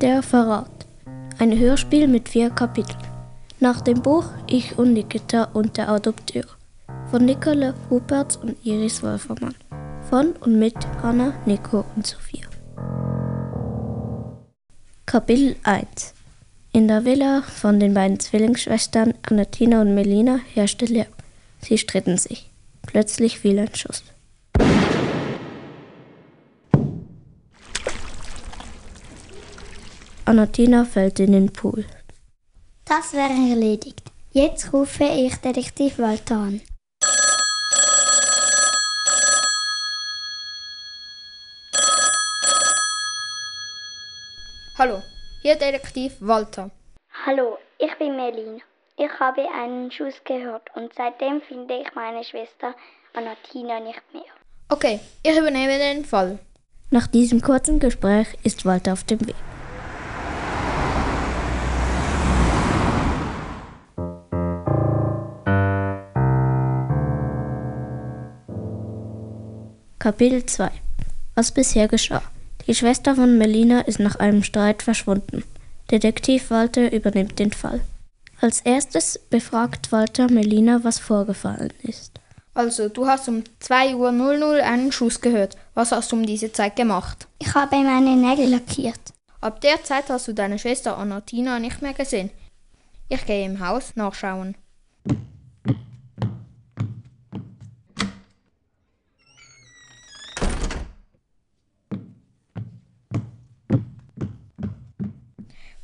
Der 0.10 0.24
Verrat. 0.24 0.88
Ein 1.38 1.56
Hörspiel 1.60 2.08
mit 2.08 2.30
vier 2.30 2.50
Kapiteln. 2.50 2.98
Nach 3.60 3.80
dem 3.80 4.02
Buch 4.02 4.26
Ich 4.48 4.76
und 4.76 4.93
Nikita 4.93 5.43
und 5.54 5.78
der 5.78 5.88
Adopteur. 5.88 6.45
Von 7.12 7.26
Nicola 7.26 7.76
Ruperts 7.91 8.36
und 8.36 8.58
Iris 8.65 9.04
Wolfermann. 9.04 9.54
Von 10.10 10.32
und 10.39 10.58
mit 10.58 10.74
Hanna, 11.04 11.36
Nico 11.45 11.86
und 11.95 12.08
Sophia. 12.08 12.48
Kapitel 15.06 15.58
1 15.62 16.15
In 16.72 16.88
der 16.88 17.06
Villa 17.06 17.43
von 17.43 17.80
den 17.80 17.93
beiden 17.93 18.19
Zwillingsschwestern 18.19 19.13
Anatina 19.30 19.80
und 19.82 19.93
Melina 19.93 20.39
herrschte 20.56 20.86
Lärm. 20.86 21.13
Sie 21.62 21.78
stritten 21.78 22.17
sich. 22.17 22.50
Plötzlich 22.82 23.38
fiel 23.38 23.60
ein 23.60 23.76
Schuss. 23.76 24.04
Anatina 30.30 30.86
fällt 30.86 31.20
in 31.20 31.32
den 31.32 31.52
Pool. 31.52 31.86
Das 32.86 33.13
wäre 33.13 33.32
erledigt. 33.50 34.12
Jetzt 34.32 34.72
rufe 34.72 35.04
ich 35.04 35.36
Detektiv 35.38 35.98
Walter 35.98 36.36
an. 36.36 36.62
Hallo, 44.78 45.02
hier 45.42 45.56
Detektiv 45.56 46.18
Walter. 46.20 46.70
Hallo, 47.26 47.58
ich 47.80 47.98
bin 47.98 48.15
Melin. 48.15 48.62
Ich 48.98 49.10
habe 49.20 49.48
einen 49.52 49.89
Schuss 49.89 50.22
gehört 50.26 50.70
und 50.76 50.94
seitdem 50.96 51.42
finde 51.42 51.82
ich 51.82 51.96
meine 51.96 52.24
Schwester 52.24 52.76
Anatina 53.15 53.80
nicht 53.80 54.04
mehr. 54.13 54.32
Okay, 54.70 55.00
ich 55.24 55.36
übernehme 55.36 55.80
den 55.80 56.06
Fall. 56.06 56.38
Nach 56.92 57.08
diesem 57.08 57.42
kurzen 57.42 57.80
Gespräch 57.80 58.28
ist 58.44 58.63
Walter 58.63 58.94
auf 58.94 59.04
dem 59.06 59.26
Weg. 59.26 59.36
Kapitel 69.99 70.45
2 70.45 70.71
Was 71.35 71.51
bisher 71.51 71.89
geschah. 71.89 72.21
Die 72.65 72.73
Schwester 72.73 73.15
von 73.15 73.38
Melina 73.38 73.81
ist 73.81 73.99
nach 73.99 74.15
einem 74.15 74.43
Streit 74.43 74.81
verschwunden. 74.81 75.43
Detektiv 75.91 76.51
Walter 76.51 76.93
übernimmt 76.93 77.38
den 77.38 77.51
Fall. 77.51 77.81
Als 78.39 78.62
erstes 78.62 79.19
befragt 79.29 79.91
Walter 79.91 80.31
Melina, 80.31 80.85
was 80.85 80.99
vorgefallen 80.99 81.73
ist. 81.83 82.13
Also, 82.53 82.88
du 82.88 83.07
hast 83.07 83.27
um 83.27 83.43
2.00 83.62 84.41
Uhr 84.41 84.63
einen 84.63 84.93
Schuss 84.93 85.19
gehört. 85.19 85.57
Was 85.73 85.91
hast 85.91 86.13
du 86.13 86.15
um 86.15 86.25
diese 86.25 86.53
Zeit 86.53 86.77
gemacht? 86.77 87.27
Ich 87.39 87.53
habe 87.53 87.75
meine 87.75 88.15
Nägel 88.15 88.51
lackiert. 88.51 89.13
Ab 89.41 89.59
der 89.59 89.83
Zeit 89.83 90.09
hast 90.09 90.29
du 90.29 90.33
deine 90.33 90.59
Schwester 90.59 90.97
Anatina 90.97 91.59
nicht 91.59 91.81
mehr 91.81 91.93
gesehen. 91.93 92.31
Ich 93.09 93.25
gehe 93.25 93.45
im 93.45 93.59
Haus 93.59 93.97
nachschauen. 93.97 94.55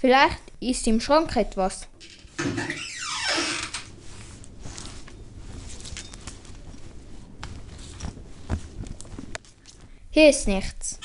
Vielleicht 0.06 0.44
ist 0.60 0.86
im 0.86 1.02
Schrank 1.02 1.36
etwas. 1.36 1.88
Hier 10.12 10.30
ist 10.30 10.48
nichts. 10.48 11.00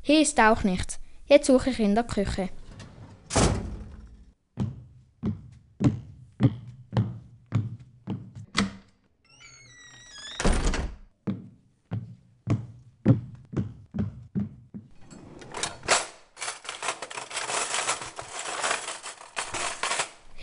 Hier 0.00 0.22
ist 0.22 0.40
auch 0.40 0.64
nichts. 0.64 0.98
Jetzt 1.26 1.48
suche 1.48 1.68
ich 1.68 1.80
in 1.80 1.94
der 1.94 2.04
Küche. 2.04 2.48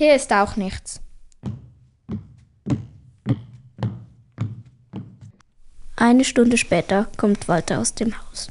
Hier 0.10 0.16
ist 0.16 0.34
auch 0.34 0.56
nichts. 0.56 1.02
Eine 5.96 6.24
Stunde 6.24 6.58
später 6.58 7.08
kommt 7.16 7.48
Walter 7.48 7.78
aus 7.78 7.94
dem 7.94 8.16
Haus. 8.20 8.48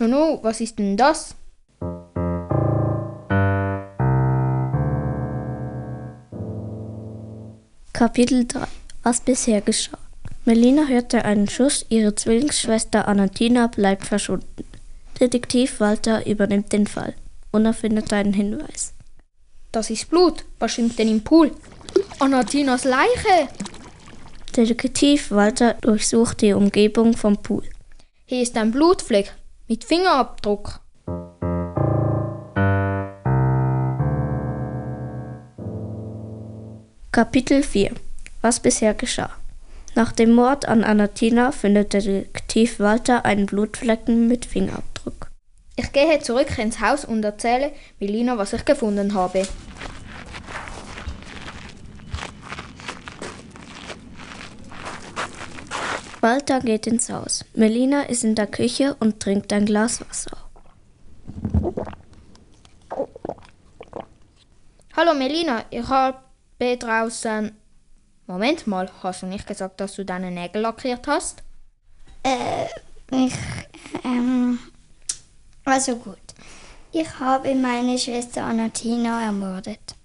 Nunu, 0.00 0.40
was 0.42 0.60
ist 0.60 0.80
denn 0.80 0.96
das? 0.96 1.36
Kapitel 7.92 8.48
3 8.48 8.66
Was 9.04 9.20
bisher 9.20 9.60
geschah 9.60 9.98
Melina 10.44 10.86
hörte 10.86 11.24
einen 11.24 11.48
Schuss, 11.48 11.86
ihre 11.88 12.16
Zwillingsschwester 12.16 13.06
Anatina 13.06 13.68
bleibt 13.68 14.06
verschwunden. 14.06 14.55
Detektiv 15.20 15.80
Walter 15.80 16.26
übernimmt 16.26 16.72
den 16.74 16.86
Fall 16.86 17.14
und 17.50 17.64
er 17.64 17.72
findet 17.72 18.12
einen 18.12 18.34
Hinweis. 18.34 18.92
Das 19.72 19.88
ist 19.88 20.10
Blut. 20.10 20.44
Was 20.58 20.72
schwimmt 20.72 20.98
denn 20.98 21.08
im 21.08 21.24
Pool? 21.24 21.52
Anatinas 22.18 22.84
Leiche! 22.84 23.48
Detektiv 24.54 25.30
Walter 25.30 25.74
durchsucht 25.80 26.42
die 26.42 26.52
Umgebung 26.52 27.16
vom 27.16 27.38
Pool. 27.38 27.62
Hier 28.26 28.42
ist 28.42 28.56
ein 28.58 28.72
Blutfleck 28.72 29.32
mit 29.68 29.84
Fingerabdruck. 29.84 30.80
Kapitel 37.10 37.62
4 37.62 37.92
Was 38.42 38.60
bisher 38.60 38.92
geschah 38.92 39.30
Nach 39.94 40.12
dem 40.12 40.32
Mord 40.32 40.68
an 40.68 40.84
Anatina 40.84 41.52
findet 41.52 41.94
Detektiv 41.94 42.80
Walter 42.80 43.24
einen 43.24 43.46
Blutflecken 43.46 44.28
mit 44.28 44.44
Fingerabdruck. 44.44 44.95
Ich 45.78 45.92
gehe 45.92 46.18
zurück 46.20 46.58
ins 46.58 46.80
Haus 46.80 47.04
und 47.04 47.22
erzähle 47.22 47.72
Melina, 48.00 48.38
was 48.38 48.54
ich 48.54 48.64
gefunden 48.64 49.12
habe. 49.12 49.46
Walter 56.22 56.60
geht 56.60 56.86
ins 56.86 57.10
Haus. 57.10 57.44
Melina 57.54 58.04
ist 58.04 58.24
in 58.24 58.34
der 58.34 58.46
Küche 58.46 58.96
und 59.00 59.20
trinkt 59.20 59.52
ein 59.52 59.66
Glas 59.66 60.00
Wasser. 60.00 60.38
Hallo 64.96 65.12
Melina, 65.14 65.66
ich 65.68 65.86
habe 65.86 66.18
draußen. 66.58 67.54
Moment 68.26 68.66
mal, 68.66 68.90
hast 69.02 69.22
du 69.22 69.26
nicht 69.26 69.46
gesagt, 69.46 69.78
dass 69.80 69.94
du 69.94 70.06
deine 70.06 70.30
Nägel 70.30 70.62
lackiert 70.62 71.06
hast? 71.06 71.42
Äh, 72.22 72.64
ich. 73.10 73.34
Ähm. 74.02 74.58
Also 75.66 75.96
gut. 75.96 76.16
Ich 76.92 77.18
habe 77.18 77.52
meine 77.56 77.98
Schwester 77.98 78.44
Anatina 78.44 79.24
ermordet. 79.24 79.96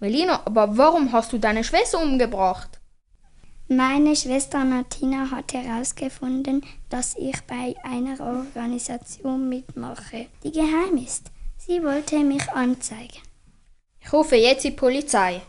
Melina, 0.00 0.42
aber 0.44 0.76
warum 0.76 1.12
hast 1.12 1.32
du 1.32 1.38
deine 1.38 1.62
Schwester 1.62 2.02
umgebracht? 2.02 2.80
Meine 3.68 4.16
Schwester 4.16 4.58
Anatina 4.58 5.30
hat 5.30 5.54
herausgefunden, 5.54 6.62
dass 6.90 7.14
ich 7.16 7.40
bei 7.42 7.76
einer 7.84 8.20
Organisation 8.20 9.48
mitmache, 9.48 10.26
die 10.42 10.50
geheim 10.50 10.96
ist. 10.96 11.30
Sie 11.58 11.82
wollte 11.84 12.18
mich 12.18 12.50
anzeigen. 12.50 13.22
Ich 14.00 14.12
rufe 14.12 14.34
jetzt 14.34 14.64
die 14.64 14.72
Polizei. 14.72 15.40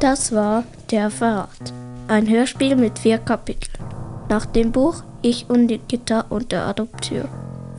Das 0.00 0.34
war 0.34 0.64
Der 0.90 1.10
Verrat. 1.10 1.89
Ein 2.10 2.28
Hörspiel 2.28 2.74
mit 2.74 2.98
vier 2.98 3.18
Kapiteln. 3.18 3.86
Nach 4.28 4.44
dem 4.44 4.72
Buch 4.72 5.04
Ich 5.22 5.48
und 5.48 5.68
die 5.68 5.78
Gitter 5.78 6.26
und 6.28 6.50
der 6.50 6.66
Adopteur 6.66 7.28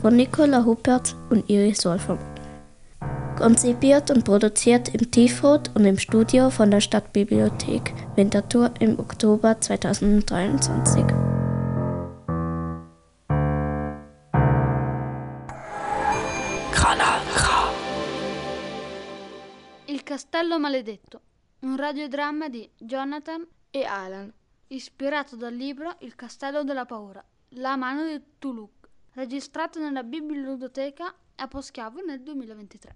von 0.01 0.15
Nicola 0.15 0.63
Huppert 0.63 1.17
und 1.29 1.49
Iris 1.49 1.83
Wolfram. 1.83 2.17
Konzipiert 3.37 4.09
und 4.09 4.23
produziert 4.23 4.95
im 4.95 5.11
Tiefrot 5.11 5.71
und 5.75 5.83
im 5.83 5.97
Studio 5.97 6.49
von 6.49 6.71
der 6.71 6.79
Stadtbibliothek 6.79 7.93
Winterthur 8.15 8.71
im 8.79 8.97
Oktober 8.99 9.59
2023. 9.59 11.03
Kanal 16.71 17.21
K. 17.35 17.73
Il 19.87 20.05
castello 20.05 20.57
maledetto, 20.57 21.19
un 21.63 21.75
radiodramma 21.75 22.47
di 22.47 22.69
Jonathan 22.79 23.45
e 23.71 23.85
Alan, 23.85 24.31
ispirato 24.67 25.37
dal 25.37 25.55
libro 25.55 25.95
Il 25.99 26.15
castello 26.15 26.63
della 26.63 26.85
paura, 26.85 27.23
La 27.55 27.77
mano 27.77 28.05
di 28.05 28.21
Tuluk, 28.37 28.89
registrato 29.13 29.79
nella 29.79 30.03
biblioteca 30.03 31.15
a 31.35 31.47
Poschiavo 31.47 32.01
nel 32.01 32.21
2023. 32.21 32.95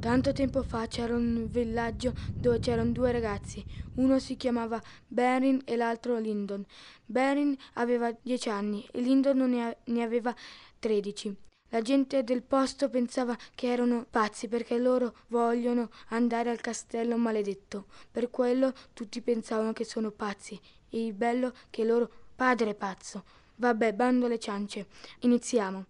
Tanto 0.00 0.32
tempo 0.32 0.62
fa 0.62 0.86
c'era 0.86 1.16
un 1.16 1.46
villaggio 1.48 2.12
dove 2.34 2.58
c'erano 2.58 2.90
due 2.90 3.12
ragazzi, 3.12 3.64
uno 3.94 4.18
si 4.18 4.36
chiamava 4.36 4.80
Berin 5.06 5.62
e 5.64 5.76
l'altro 5.76 6.18
Lyndon. 6.18 6.64
Berin 7.04 7.56
aveva 7.74 8.12
10 8.12 8.48
anni 8.50 8.86
e 8.92 9.00
Lyndon 9.00 9.38
ne, 9.38 9.78
ne 9.84 10.02
aveva 10.02 10.34
13. 10.78 11.36
La 11.70 11.82
gente 11.82 12.22
del 12.22 12.42
posto 12.42 12.88
pensava 12.88 13.36
che 13.54 13.70
erano 13.70 14.06
pazzi 14.08 14.48
perché 14.48 14.78
loro 14.78 15.14
vogliono 15.28 15.90
andare 16.08 16.50
al 16.50 16.60
castello 16.60 17.16
maledetto. 17.16 17.86
Per 18.10 18.30
quello 18.30 18.72
tutti 18.92 19.20
pensavano 19.20 19.72
che 19.72 19.84
sono 19.84 20.10
pazzi. 20.10 20.58
E 20.88 21.06
il 21.06 21.12
bello 21.12 21.52
che 21.70 21.84
loro 21.84 22.08
padre 22.34 22.70
è 22.70 22.74
pazzo. 22.74 23.24
Vabbè, 23.56 23.92
bando 23.94 24.28
le 24.28 24.38
ciance. 24.38 24.86
Iniziamo. 25.20 25.84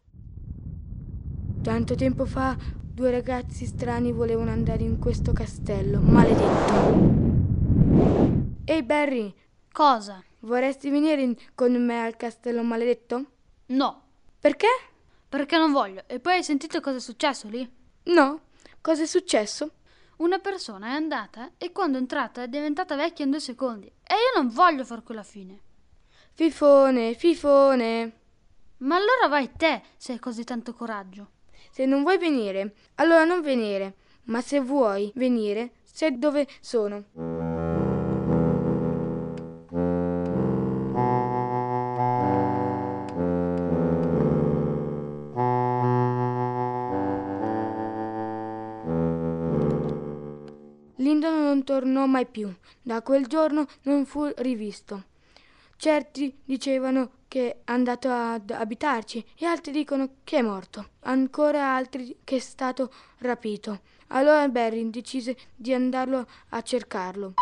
Tanto 1.62 1.94
tempo 1.94 2.24
fa 2.24 2.56
due 2.94 3.10
ragazzi 3.10 3.66
strani 3.66 4.12
volevano 4.12 4.50
andare 4.50 4.82
in 4.82 4.98
questo 4.98 5.32
castello 5.32 6.00
maledetto. 6.00 7.14
Ehi 8.64 8.82
Barry, 8.82 9.34
Cosa? 9.70 10.24
vorresti 10.40 10.88
venire 10.88 11.36
con 11.54 11.72
me 11.84 12.02
al 12.02 12.16
castello 12.16 12.62
maledetto? 12.62 13.24
No. 13.66 14.02
Perché? 14.40 14.68
Perché 15.28 15.58
non 15.58 15.72
voglio. 15.72 16.04
E 16.06 16.20
poi 16.20 16.34
hai 16.34 16.44
sentito 16.44 16.80
cosa 16.80 16.96
è 16.96 17.00
successo 17.00 17.48
lì? 17.48 17.68
No. 18.04 18.40
Cosa 18.80 19.02
è 19.02 19.06
successo? 19.06 19.72
Una 20.18 20.38
persona 20.38 20.88
è 20.88 20.92
andata 20.92 21.52
e 21.58 21.72
quando 21.72 21.98
è 21.98 22.00
entrata 22.00 22.42
è 22.42 22.48
diventata 22.48 22.96
vecchia 22.96 23.24
in 23.24 23.32
due 23.32 23.40
secondi. 23.40 23.86
E 23.86 24.14
io 24.14 24.40
non 24.40 24.48
voglio 24.50 24.84
far 24.84 25.02
quella 25.02 25.22
fine. 25.22 25.60
Fifone, 26.32 27.14
fifone. 27.14 28.12
Ma 28.78 28.96
allora 28.96 29.28
vai 29.28 29.50
te, 29.56 29.82
se 29.96 30.12
hai 30.12 30.18
così 30.18 30.44
tanto 30.44 30.72
coraggio. 30.72 31.30
Se 31.70 31.84
non 31.84 32.02
vuoi 32.02 32.18
venire, 32.18 32.74
allora 32.96 33.24
non 33.24 33.40
venire. 33.40 33.96
Ma 34.24 34.40
se 34.40 34.60
vuoi 34.60 35.10
venire, 35.16 35.74
sai 35.82 36.18
dove 36.18 36.46
sono. 36.60 37.04
Non 51.56 51.64
tornò 51.64 52.04
mai 52.04 52.26
più. 52.26 52.52
Da 52.82 53.00
quel 53.00 53.26
giorno 53.26 53.66
non 53.82 54.04
fu 54.04 54.30
rivisto. 54.36 55.04
Certi 55.76 56.34
dicevano 56.44 57.10
che 57.28 57.50
è 57.50 57.56
andato 57.64 58.10
ad 58.10 58.50
abitarci 58.50 59.24
e 59.38 59.46
altri 59.46 59.72
dicono 59.72 60.16
che 60.22 60.38
è 60.38 60.42
morto. 60.42 60.90
Ancora 61.00 61.74
altri 61.74 62.18
che 62.24 62.36
è 62.36 62.40
stato 62.40 62.92
rapito. 63.18 63.80
Allora 64.08 64.46
Barry 64.48 64.88
decise 64.90 65.36
di 65.54 65.72
andarlo 65.72 66.26
a 66.50 66.60
cercarlo. 66.60 67.34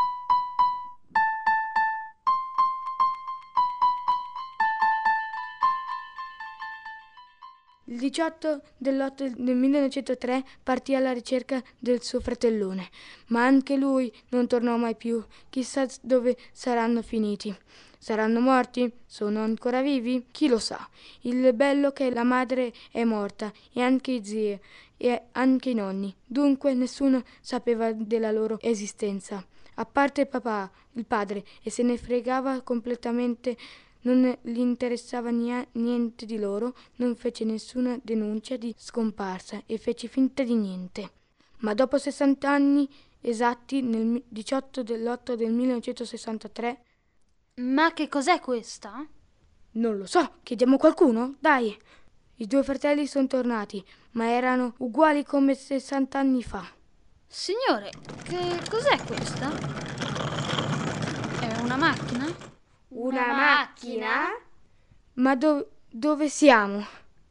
Il 7.94 8.00
18 8.00 8.60
dell'8 8.76 9.36
del 9.36 9.54
1903 9.54 10.44
partì 10.64 10.96
alla 10.96 11.12
ricerca 11.12 11.62
del 11.78 12.02
suo 12.02 12.18
fratellone, 12.18 12.88
ma 13.28 13.46
anche 13.46 13.76
lui 13.76 14.12
non 14.30 14.48
tornò 14.48 14.76
mai 14.76 14.96
più. 14.96 15.24
Chissà 15.48 15.86
dove 16.00 16.36
saranno 16.50 17.02
finiti. 17.02 17.56
Saranno 17.96 18.40
morti? 18.40 18.92
Sono 19.06 19.44
ancora 19.44 19.80
vivi? 19.80 20.26
Chi 20.32 20.48
lo 20.48 20.58
sa. 20.58 20.88
Il 21.20 21.52
bello 21.54 21.92
che 21.92 22.10
la 22.10 22.24
madre 22.24 22.72
è 22.90 23.04
morta 23.04 23.52
e 23.72 23.80
anche 23.80 24.10
i 24.10 24.24
zii 24.24 24.58
e 24.96 25.22
anche 25.30 25.70
i 25.70 25.74
nonni. 25.74 26.12
Dunque 26.26 26.74
nessuno 26.74 27.22
sapeva 27.40 27.92
della 27.92 28.32
loro 28.32 28.58
esistenza, 28.60 29.46
a 29.74 29.86
parte 29.86 30.26
papà, 30.26 30.68
il 30.94 31.06
padre, 31.06 31.44
e 31.62 31.70
se 31.70 31.84
ne 31.84 31.96
fregava 31.96 32.60
completamente 32.62 33.56
non 34.04 34.36
gli 34.40 34.58
interessava 34.58 35.30
niente 35.30 36.24
di 36.24 36.38
loro, 36.38 36.74
non 36.96 37.14
fece 37.16 37.44
nessuna 37.44 37.98
denuncia 38.02 38.56
di 38.56 38.74
scomparsa 38.76 39.62
e 39.66 39.76
fece 39.78 40.08
finta 40.08 40.42
di 40.42 40.54
niente. 40.54 41.10
Ma 41.58 41.74
dopo 41.74 41.98
60 41.98 42.50
anni 42.50 42.88
esatti, 43.20 43.82
nel 43.82 44.22
18 44.26 44.82
dell'8 44.82 45.34
del 45.34 45.52
1963... 45.52 46.84
Ma 47.56 47.92
che 47.92 48.08
cos'è 48.08 48.40
questa? 48.40 49.06
Non 49.72 49.96
lo 49.96 50.06
so, 50.06 50.34
chiediamo 50.42 50.74
a 50.74 50.78
qualcuno? 50.78 51.36
Dai! 51.38 51.76
I 52.36 52.46
due 52.46 52.64
fratelli 52.64 53.06
sono 53.06 53.28
tornati, 53.28 53.84
ma 54.12 54.28
erano 54.28 54.74
uguali 54.78 55.24
come 55.24 55.54
60 55.54 56.18
anni 56.18 56.42
fa. 56.42 56.66
Signore, 57.26 57.90
che 58.24 58.60
cos'è 58.68 58.96
questa? 59.04 59.50
È 61.40 61.60
una 61.60 61.76
macchina? 61.76 62.53
Una 62.96 63.26
macchina? 63.32 64.26
Ma 65.14 65.34
do- 65.34 65.68
dove 65.90 66.28
siamo? 66.28 66.86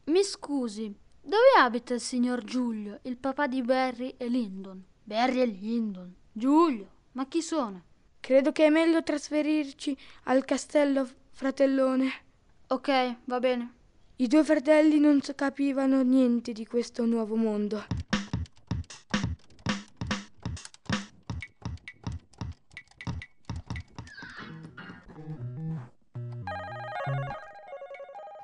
Mi 0.06 0.22
scusi, 0.22 0.94
dove 1.22 1.54
abita 1.58 1.94
il 1.94 2.02
signor 2.02 2.44
Giulio, 2.44 3.00
il 3.04 3.16
papà 3.16 3.48
di 3.48 3.62
Barry 3.62 4.14
e 4.18 4.28
Lyndon? 4.28 4.84
Barry 5.02 5.40
e 5.40 5.46
Lyndon? 5.46 6.14
Giulio, 6.34 6.88
ma 7.14 7.26
chi 7.28 7.42
sono? 7.42 7.82
Credo 8.20 8.52
che 8.52 8.66
è 8.66 8.70
meglio 8.70 9.04
trasferirci 9.04 9.98
al 10.24 10.44
castello, 10.44 11.08
fratellone. 11.32 12.12
Ok, 12.68 13.16
va 13.24 13.40
bene. 13.40 13.74
I 14.18 14.28
due 14.28 14.44
fratelli 14.44 15.00
non 15.00 15.22
capivano 15.34 16.02
niente 16.02 16.52
di 16.52 16.66
questo 16.66 17.06
nuovo 17.06 17.38
mondo. 17.38 17.86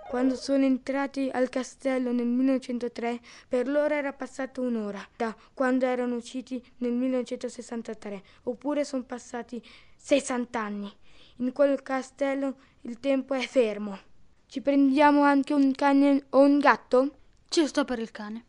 Quando 0.10 0.36
sono 0.36 0.66
entrati 0.66 1.30
al 1.32 1.49
castello 1.49 2.12
nel 2.12 2.26
1903, 2.26 3.20
per 3.47 3.68
loro 3.68 3.93
era 3.93 4.12
passata 4.12 4.60
un'ora 4.60 5.07
da 5.16 5.36
quando 5.53 5.86
erano 5.86 6.16
usciti 6.16 6.60
nel 6.78 6.93
1963, 6.93 8.24
oppure 8.45 8.84
sono 8.86 9.03
passati 9.03 9.62
60 9.95 10.60
anni. 10.60 10.91
In 11.38 11.51
quel 11.51 11.84
castello 11.84 12.55
il 12.82 12.99
tempo 12.99 13.36
è 13.36 13.41
fermo. 13.41 13.99
Ci 14.47 14.62
prendiamo 14.62 15.22
anche 15.22 15.53
un 15.53 15.72
cane 15.74 16.26
o 16.30 16.39
un 16.39 16.57
gatto? 16.57 17.12
Ci 17.47 17.68
sto 17.68 17.86
per 17.86 17.99
il 17.99 18.10
cane. 18.10 18.45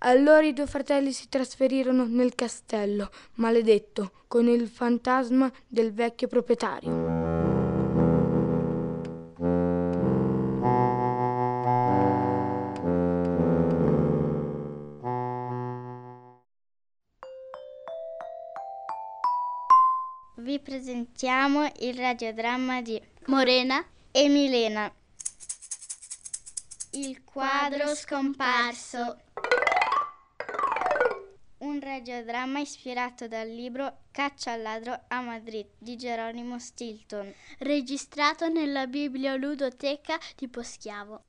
Allora 0.00 0.44
i 0.44 0.52
due 0.52 0.66
fratelli 0.66 1.10
si 1.10 1.28
trasferirono 1.28 2.04
nel 2.06 2.34
castello, 2.34 3.10
maledetto, 3.34 4.12
con 4.28 4.46
il 4.46 4.68
fantasma 4.68 5.50
del 5.66 5.92
vecchio 5.94 6.28
proprietario. 6.28 7.24
Vi 20.38 20.60
presentiamo 20.60 21.72
il 21.80 21.96
radiodramma 21.96 22.82
di 22.82 23.00
Morena 23.26 23.82
e 24.12 24.28
Milena. 24.28 24.92
Il 26.92 27.24
quadro 27.24 27.94
scomparso. 27.94 29.16
Radiodramma 31.86 32.58
ispirato 32.58 33.28
dal 33.28 33.48
libro 33.48 34.06
Caccia 34.10 34.50
al 34.50 34.62
ladro 34.62 35.04
a 35.06 35.20
Madrid 35.20 35.68
di 35.78 35.94
Geronimo 35.94 36.58
Stilton, 36.58 37.32
registrato 37.58 38.48
nella 38.48 38.88
biblioludoteca 38.88 40.18
di 40.34 40.48
Poschiavo. 40.48 41.26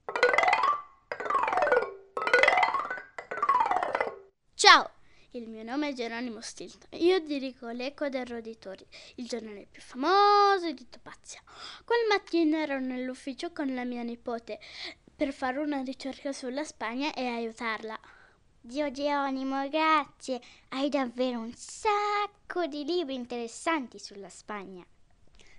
Ciao! 4.55 4.89
Il 5.34 5.47
mio 5.47 5.62
nome 5.62 5.89
è 5.89 5.93
Geronimo 5.93 6.41
Stilton. 6.41 6.99
Io 7.01 7.20
dirigo 7.20 7.70
l'Eco 7.70 8.10
del 8.10 8.26
Roditori, 8.26 8.84
il 9.18 9.28
giornale 9.28 9.68
più 9.70 9.84
famoso 9.84 10.72
di 10.72 10.89
Topazia. 10.89 11.39
Quel 11.86 12.08
mattino 12.10 12.58
ero 12.58 12.80
nell'ufficio 12.80 13.51
con 13.51 13.76
la 13.76 13.86
mia 13.86 14.01
nipote 14.01 14.60
per 15.16 15.34
fare 15.34 15.60
una 15.60 15.84
ricerca 15.84 16.34
sulla 16.34 16.64
Spagna 16.64 17.14
e 17.14 17.28
aiutarla. 17.28 17.99
Zio 18.70 18.91
Geronimo, 18.91 19.70
grazie. 19.70 20.41
Hai 20.70 20.89
davvero 20.89 21.39
un 21.39 21.53
sacco 21.55 22.65
di 22.65 22.84
libri 22.84 23.15
interessanti 23.15 23.97
sulla 23.97 24.28
Spagna. 24.30 24.86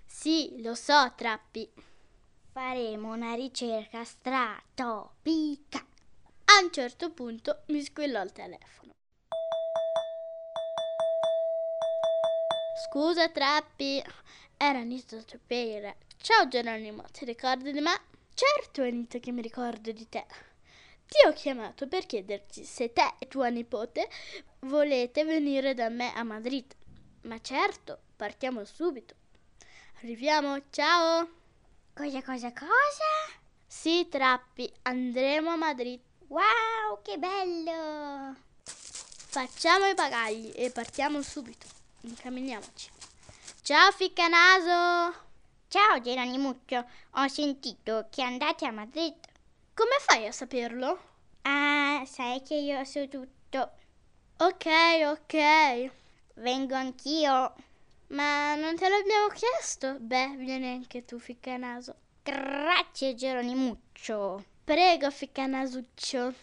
Sì, 0.04 0.61
lo 0.61 0.74
so, 0.74 1.12
Trappi. 1.16 1.70
Faremo 2.52 3.12
una 3.14 3.32
ricerca 3.32 4.04
stratopica. 4.04 5.78
A 5.78 6.62
un 6.62 6.70
certo 6.70 7.11
punto 7.12 7.62
mi 7.68 7.82
squillò 7.82 8.22
il 8.22 8.32
telefono. 8.32 8.92
Scusa, 12.84 13.28
Trappi. 13.30 14.02
Era 14.56 14.80
Anita 14.80 15.16
Trappiere. 15.22 15.96
Ciao, 16.20 16.46
Geronimo, 16.48 17.04
ti 17.11 17.24
ricordi 17.24 17.72
di 17.72 17.80
me? 17.80 17.98
Certo, 18.34 18.82
Anita, 18.82 19.18
che 19.18 19.32
mi 19.32 19.40
ricordo 19.40 19.92
di 19.92 20.09
te. 20.09 20.26
Ti 21.09 21.26
ho 21.26 21.32
chiamato 21.32 21.88
per 21.88 22.04
chiederti 22.04 22.64
se 22.64 22.92
te 22.92 23.14
e 23.18 23.28
tua 23.28 23.48
nipote 23.48 24.11
volete 24.61 25.24
venire 25.24 25.72
da 25.72 25.88
me 25.88 26.12
a 26.12 26.22
Madrid. 26.22 26.70
Ma 27.22 27.40
certo, 27.40 27.98
partiamo 28.14 28.62
subito. 28.64 29.14
Arriviamo, 30.02 30.61
ciao! 30.70 31.26
Cosa, 31.94 32.22
cosa, 32.22 32.52
cosa? 32.52 33.38
Sì, 33.66 34.06
Trappi, 34.09 34.70
andremo 34.82 35.50
a 35.50 35.56
Madrid. 35.56 36.00
Wow, 36.28 37.00
che 37.02 37.16
bello! 37.16 38.36
Facciamo 38.64 39.86
i 39.86 39.94
bagagli 39.94 40.52
e 40.54 40.70
partiamo 40.70 41.22
subito. 41.22 41.66
Incamminiamoci. 42.02 42.90
Ciao, 43.62 43.90
Ficcanaso! 43.92 45.26
Ciao, 45.68 46.00
Geronimuccio. 46.00 46.86
Ho 47.12 47.28
sentito 47.28 48.09
che 48.11 48.22
andate 48.22 48.66
a 48.66 48.70
Madrid. 48.70 49.16
Come 49.79 49.99
fai 50.01 50.26
a 50.26 50.33
saperlo? 50.33 50.99
Ah, 51.43 52.03
sai 52.05 52.43
che 52.43 52.57
io 52.57 52.83
so 52.83 53.07
tutto. 53.07 53.70
Ok, 54.39 54.66
ok. 55.05 55.91
Vengo 56.35 56.74
anch'io. 56.74 57.55
Ma 58.09 58.57
non 58.57 58.74
te 58.74 58.89
l'abbiamo 58.89 59.29
chiesto? 59.29 59.99
Beh, 60.01 60.35
vieni 60.37 60.66
anche 60.66 61.05
tu, 61.05 61.20
Ficcanaso. 61.20 61.95
Grazie, 62.24 63.14
Geronimuccio. 63.14 64.45
Prego, 64.64 65.12
Ficcanasuccio. 65.12 66.35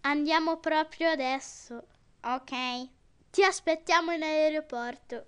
Andiamo 0.00 0.56
proprio 0.56 1.10
adesso. 1.10 1.86
Ok. 2.22 2.88
Ti 3.30 3.44
aspettiamo 3.44 4.10
in 4.10 4.24
aeroporto. 4.24 5.26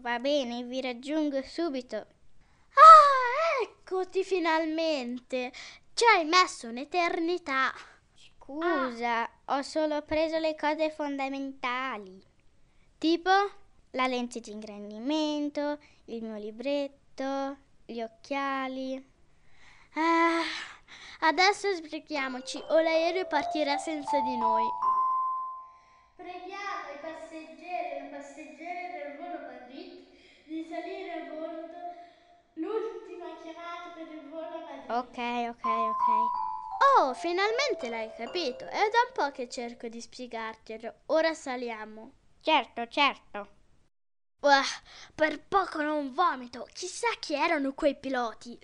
Va 0.00 0.18
bene, 0.18 0.62
vi 0.64 0.82
raggiungo 0.82 1.40
subito. 1.40 1.96
Ah, 1.96 3.62
eccoti 3.62 4.22
finalmente. 4.22 5.52
Ci 5.96 6.04
hai 6.04 6.26
messo 6.26 6.68
un'eternità. 6.68 7.72
Scusa, 8.14 9.22
ah. 9.22 9.56
ho 9.56 9.62
solo 9.62 10.02
preso 10.02 10.36
le 10.36 10.54
cose 10.54 10.90
fondamentali. 10.90 12.22
Tipo 12.98 13.30
la 13.92 14.06
lente 14.06 14.40
di 14.40 14.50
ingrandimento, 14.50 15.78
il 16.04 16.22
mio 16.22 16.36
libretto, 16.36 17.56
gli 17.86 18.02
occhiali. 18.02 19.02
Ah, 19.94 20.42
adesso 21.20 21.72
sbrighiamoci 21.72 22.62
o 22.68 22.78
l'aereo 22.78 23.24
partirà 23.24 23.78
senza 23.78 24.20
di 24.20 24.36
noi. 24.36 24.68
Preghiamo 26.14 26.92
i 26.94 26.98
passeggeri 27.00 27.96
e 27.96 28.02
le 28.02 28.08
passeggere 28.10 28.92
del 28.92 29.16
volo 29.16 29.46
Madrid 29.46 30.04
di 30.44 30.62
salire 30.68 31.12
a 31.12 31.34
bordo. 31.34 31.78
L'ultima 32.52 33.40
chiamata 33.40 33.94
per 33.94 34.12
il 34.12 34.28
volo 34.28 34.44
a 34.44 34.60
Madrid. 34.60 34.75
Ok, 34.88 35.18
ok, 35.18 35.64
ok. 35.64 36.06
Oh, 36.98 37.12
finalmente 37.14 37.88
l'hai 37.88 38.08
capito. 38.16 38.64
È 38.66 38.78
da 38.78 38.98
un 39.08 39.12
po' 39.12 39.32
che 39.32 39.48
cerco 39.48 39.88
di 39.88 40.00
spiegartelo. 40.00 40.94
Ora 41.06 41.34
saliamo. 41.34 42.12
Certo, 42.40 42.86
certo. 42.86 43.48
Uah, 44.40 44.62
per 45.12 45.42
poco 45.42 45.82
non 45.82 46.14
vomito. 46.14 46.68
Chissà 46.72 47.08
chi 47.18 47.34
erano 47.34 47.74
quei 47.74 47.96
piloti. 47.96 48.56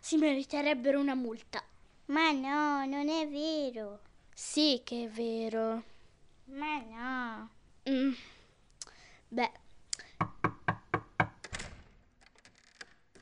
Si 0.00 0.18
meriterebbero 0.18 1.00
una 1.00 1.14
multa. 1.14 1.62
Ma 2.06 2.30
no, 2.30 2.84
non 2.84 3.08
è 3.08 3.26
vero. 3.26 4.00
Sì 4.34 4.82
che 4.84 5.04
è 5.04 5.08
vero. 5.08 5.82
Ma 6.44 6.78
no. 6.78 7.50
Mm. 7.88 8.12
Beh. 9.28 9.52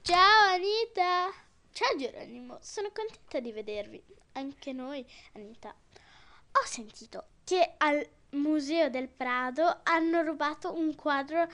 Ciao 0.03 0.55
Anita. 0.55 1.47
Ciao 1.79 1.97
Geronimo, 1.97 2.59
sono 2.61 2.91
contenta 2.93 3.39
di 3.39 3.53
vedervi. 3.53 4.03
Anche 4.33 4.73
noi, 4.73 5.07
Anita. 5.35 5.69
Ho 5.69 6.67
sentito 6.67 7.27
che 7.45 7.75
al 7.77 8.05
Museo 8.31 8.91
del 8.91 9.09
Prado 9.09 9.83
hanno 9.85 10.23
rubato 10.23 10.75
un 10.75 10.97
quadro 10.97 11.49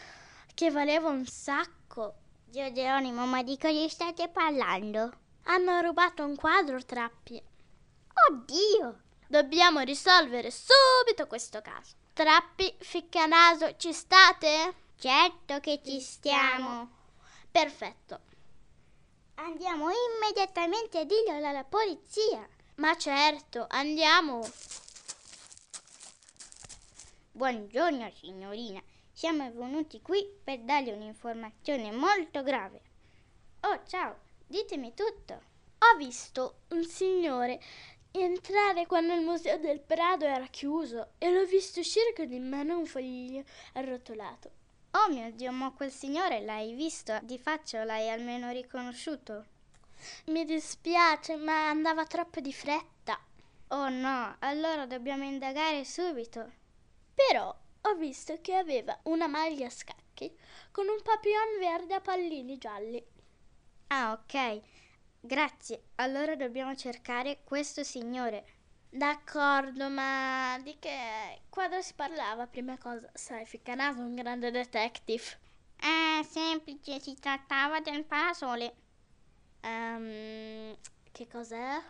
che 0.54 0.70
valeva 0.70 1.10
un 1.10 1.26
sacco. 1.26 2.14
Dio 2.46 2.72
Geronimo, 2.72 3.26
ma 3.26 3.42
di 3.42 3.58
cosa 3.58 3.86
state 3.86 4.30
parlando? 4.30 5.12
Hanno 5.42 5.82
rubato 5.82 6.24
un 6.24 6.36
quadro, 6.36 6.82
Trappi. 6.82 7.42
Oddio! 8.30 9.00
Dobbiamo 9.28 9.80
risolvere 9.80 10.50
subito 10.50 11.26
questo 11.26 11.60
caso. 11.60 11.96
Trappi, 12.14 12.74
Ficcanaso, 12.78 13.76
ci 13.76 13.92
state? 13.92 14.74
Certo 14.96 15.60
che 15.60 15.82
ci 15.84 16.00
stiamo. 16.00 16.88
Perfetto. 17.50 18.32
Andiamo 19.36 19.88
immediatamente 19.90 21.00
a 21.00 21.04
dirlo 21.04 21.46
alla 21.46 21.64
polizia. 21.64 22.48
Ma 22.76 22.96
certo, 22.96 23.66
andiamo. 23.68 24.48
Buongiorno 27.32 28.12
signorina, 28.12 28.80
siamo 29.12 29.50
venuti 29.52 30.00
qui 30.00 30.24
per 30.42 30.60
darle 30.60 30.92
un'informazione 30.92 31.90
molto 31.90 32.44
grave. 32.44 32.80
Oh, 33.62 33.80
ciao, 33.86 34.18
ditemi 34.46 34.94
tutto. 34.94 35.34
Ho 35.78 35.96
visto 35.96 36.60
un 36.68 36.84
signore 36.84 37.60
entrare 38.12 38.86
quando 38.86 39.14
il 39.14 39.22
museo 39.22 39.58
del 39.58 39.80
Prado 39.80 40.26
era 40.26 40.46
chiuso 40.46 41.14
e 41.18 41.32
l'ho 41.32 41.44
visto 41.44 41.80
uscire 41.80 42.12
con 42.14 42.30
in 42.32 42.48
mano 42.48 42.78
un 42.78 42.86
foglio 42.86 43.42
arrotolato. 43.72 44.62
Oh 44.96 45.10
mio 45.10 45.28
Dio, 45.32 45.50
ma 45.50 45.72
quel 45.72 45.90
signore 45.90 46.40
l'hai 46.40 46.72
visto 46.72 47.18
di 47.22 47.36
faccia 47.36 47.82
l'hai 47.82 48.08
almeno 48.08 48.50
riconosciuto? 48.50 49.44
Mi 50.26 50.44
dispiace, 50.44 51.34
ma 51.34 51.68
andava 51.68 52.06
troppo 52.06 52.38
di 52.38 52.52
fretta. 52.52 53.18
Oh 53.68 53.88
no, 53.88 54.36
allora 54.38 54.86
dobbiamo 54.86 55.24
indagare 55.24 55.84
subito. 55.84 56.48
Però 57.12 57.52
ho 57.80 57.94
visto 57.96 58.38
che 58.40 58.54
aveva 58.54 58.96
una 59.04 59.26
maglia 59.26 59.66
a 59.66 59.70
scacchi 59.70 60.32
con 60.70 60.86
un 60.86 61.02
papillon 61.02 61.58
verde 61.58 61.94
a 61.94 62.00
pallini 62.00 62.56
gialli. 62.56 63.04
Ah, 63.88 64.12
ok. 64.12 64.60
Grazie. 65.18 65.86
Allora 65.96 66.36
dobbiamo 66.36 66.76
cercare 66.76 67.40
questo 67.42 67.82
signore. 67.82 68.46
D'accordo, 68.96 69.88
ma 69.90 70.56
di 70.62 70.78
che 70.78 71.40
quadro 71.48 71.82
si 71.82 71.94
parlava 71.94 72.46
prima 72.46 72.78
cosa? 72.78 73.10
Sai, 73.12 73.44
Ficcanaso 73.44 73.98
è 73.98 74.04
un 74.04 74.14
grande 74.14 74.52
detective. 74.52 75.24
Ah, 75.80 76.22
semplice, 76.22 77.00
si 77.00 77.16
trattava 77.18 77.80
del 77.80 78.04
parasole. 78.04 78.72
Um, 79.64 80.76
che 81.10 81.26
cos'è? 81.26 81.82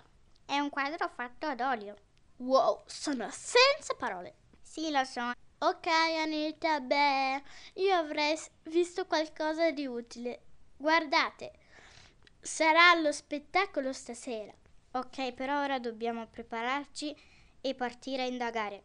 È 0.46 0.58
un 0.58 0.70
quadro 0.70 1.06
fatto 1.14 1.44
ad 1.44 1.60
olio. 1.60 1.94
Wow, 2.36 2.84
sono 2.86 3.28
senza 3.30 3.94
parole. 3.98 4.36
Sì, 4.62 4.90
lo 4.90 5.04
so. 5.04 5.32
Ok, 5.58 5.86
Anita, 5.86 6.80
beh, 6.80 7.42
io 7.74 7.94
avrei 7.96 8.34
visto 8.62 9.04
qualcosa 9.04 9.70
di 9.72 9.86
utile. 9.86 10.40
Guardate, 10.78 11.52
sarà 12.40 12.92
allo 12.92 13.12
spettacolo 13.12 13.92
stasera. 13.92 14.54
Ok, 14.96 15.32
però 15.32 15.64
ora 15.64 15.80
dobbiamo 15.80 16.28
prepararci 16.28 17.16
e 17.60 17.74
partire 17.74 18.22
a 18.22 18.26
indagare. 18.26 18.84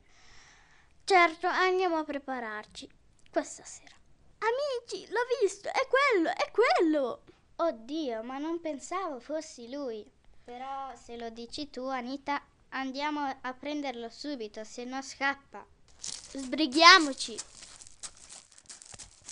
Certo, 1.04 1.46
andiamo 1.46 1.98
a 1.98 2.04
prepararci. 2.04 2.90
Questa 3.32 3.64
sera. 3.64 3.96
Amici, 4.40 5.08
l'ho 5.12 5.20
visto, 5.40 5.70
è 5.70 5.88
quello, 5.88 6.30
è 6.30 6.50
quello. 6.50 7.22
Oddio, 7.58 8.24
ma 8.24 8.40
non 8.40 8.60
pensavo 8.60 9.20
fossi 9.20 9.70
lui. 9.70 10.04
Però 10.44 10.96
se 10.96 11.16
lo 11.16 11.30
dici 11.30 11.70
tu, 11.70 11.86
Anita, 11.86 12.44
andiamo 12.70 13.38
a 13.42 13.54
prenderlo 13.54 14.10
subito, 14.10 14.64
se 14.64 14.86
no 14.86 15.04
scappa. 15.04 15.64
Sbrighiamoci. 16.00 17.38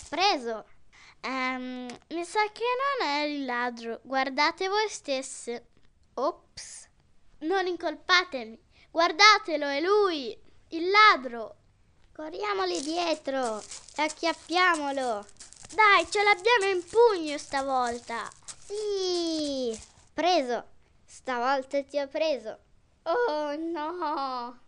Preso. 0.08 0.64
Um, 1.24 1.88
mi 2.10 2.24
sa 2.24 2.52
che 2.52 2.64
non 3.00 3.08
è 3.08 3.22
il 3.22 3.44
ladro. 3.44 3.98
Guardate 4.04 4.68
voi 4.68 4.88
stesse. 4.88 5.70
Ops. 6.18 6.88
Non 7.40 7.66
incolpatemi. 7.68 8.60
Guardatelo, 8.90 9.66
è 9.66 9.80
lui, 9.80 10.36
il 10.70 10.90
ladro. 10.90 11.54
Corriamoli 12.12 12.80
dietro 12.80 13.60
e 13.60 14.02
acchiappiamolo. 14.02 15.24
Dai, 15.72 16.10
ce 16.10 16.22
l'abbiamo 16.24 16.64
in 16.74 16.84
pugno 16.84 17.38
stavolta. 17.38 18.28
Sì. 18.64 19.78
Preso. 20.12 20.64
Stavolta 21.04 21.80
ti 21.84 22.00
ho 22.00 22.08
preso. 22.08 22.58
Oh 23.04 23.54
no. 23.56 24.58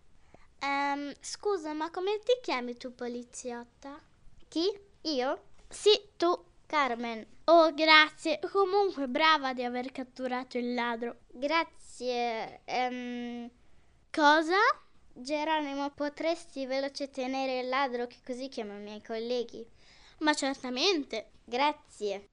Um, 0.63 1.13
scusa, 1.21 1.73
ma 1.73 1.91
come 1.91 2.21
ti 2.21 2.39
chiami 2.41 2.77
tu 2.77 2.95
poliziotta? 2.95 4.01
Chi? 4.47 4.71
Io? 5.03 5.43
Sì, 5.69 6.11
tu. 6.17 6.45
Carmen. 6.71 7.27
Oh, 7.47 7.75
grazie. 7.75 8.39
Comunque 8.53 9.09
brava 9.09 9.53
di 9.53 9.65
aver 9.65 9.91
catturato 9.91 10.57
il 10.57 10.73
ladro. 10.73 11.23
Grazie. 11.33 12.61
Um, 12.67 13.51
Cosa? 14.09 14.57
Geronimo, 15.13 15.91
potresti 15.91 16.67
veloce 16.67 17.11
tenere 17.11 17.59
il 17.59 17.69
ladro 17.69 18.07
che 18.07 18.19
così 18.25 18.49
chiamo 18.49 18.77
i 18.77 18.83
miei 18.83 19.03
colleghi? 19.03 19.67
Ma 20.19 20.33
certamente. 20.33 21.31
Grazie. 21.45 22.29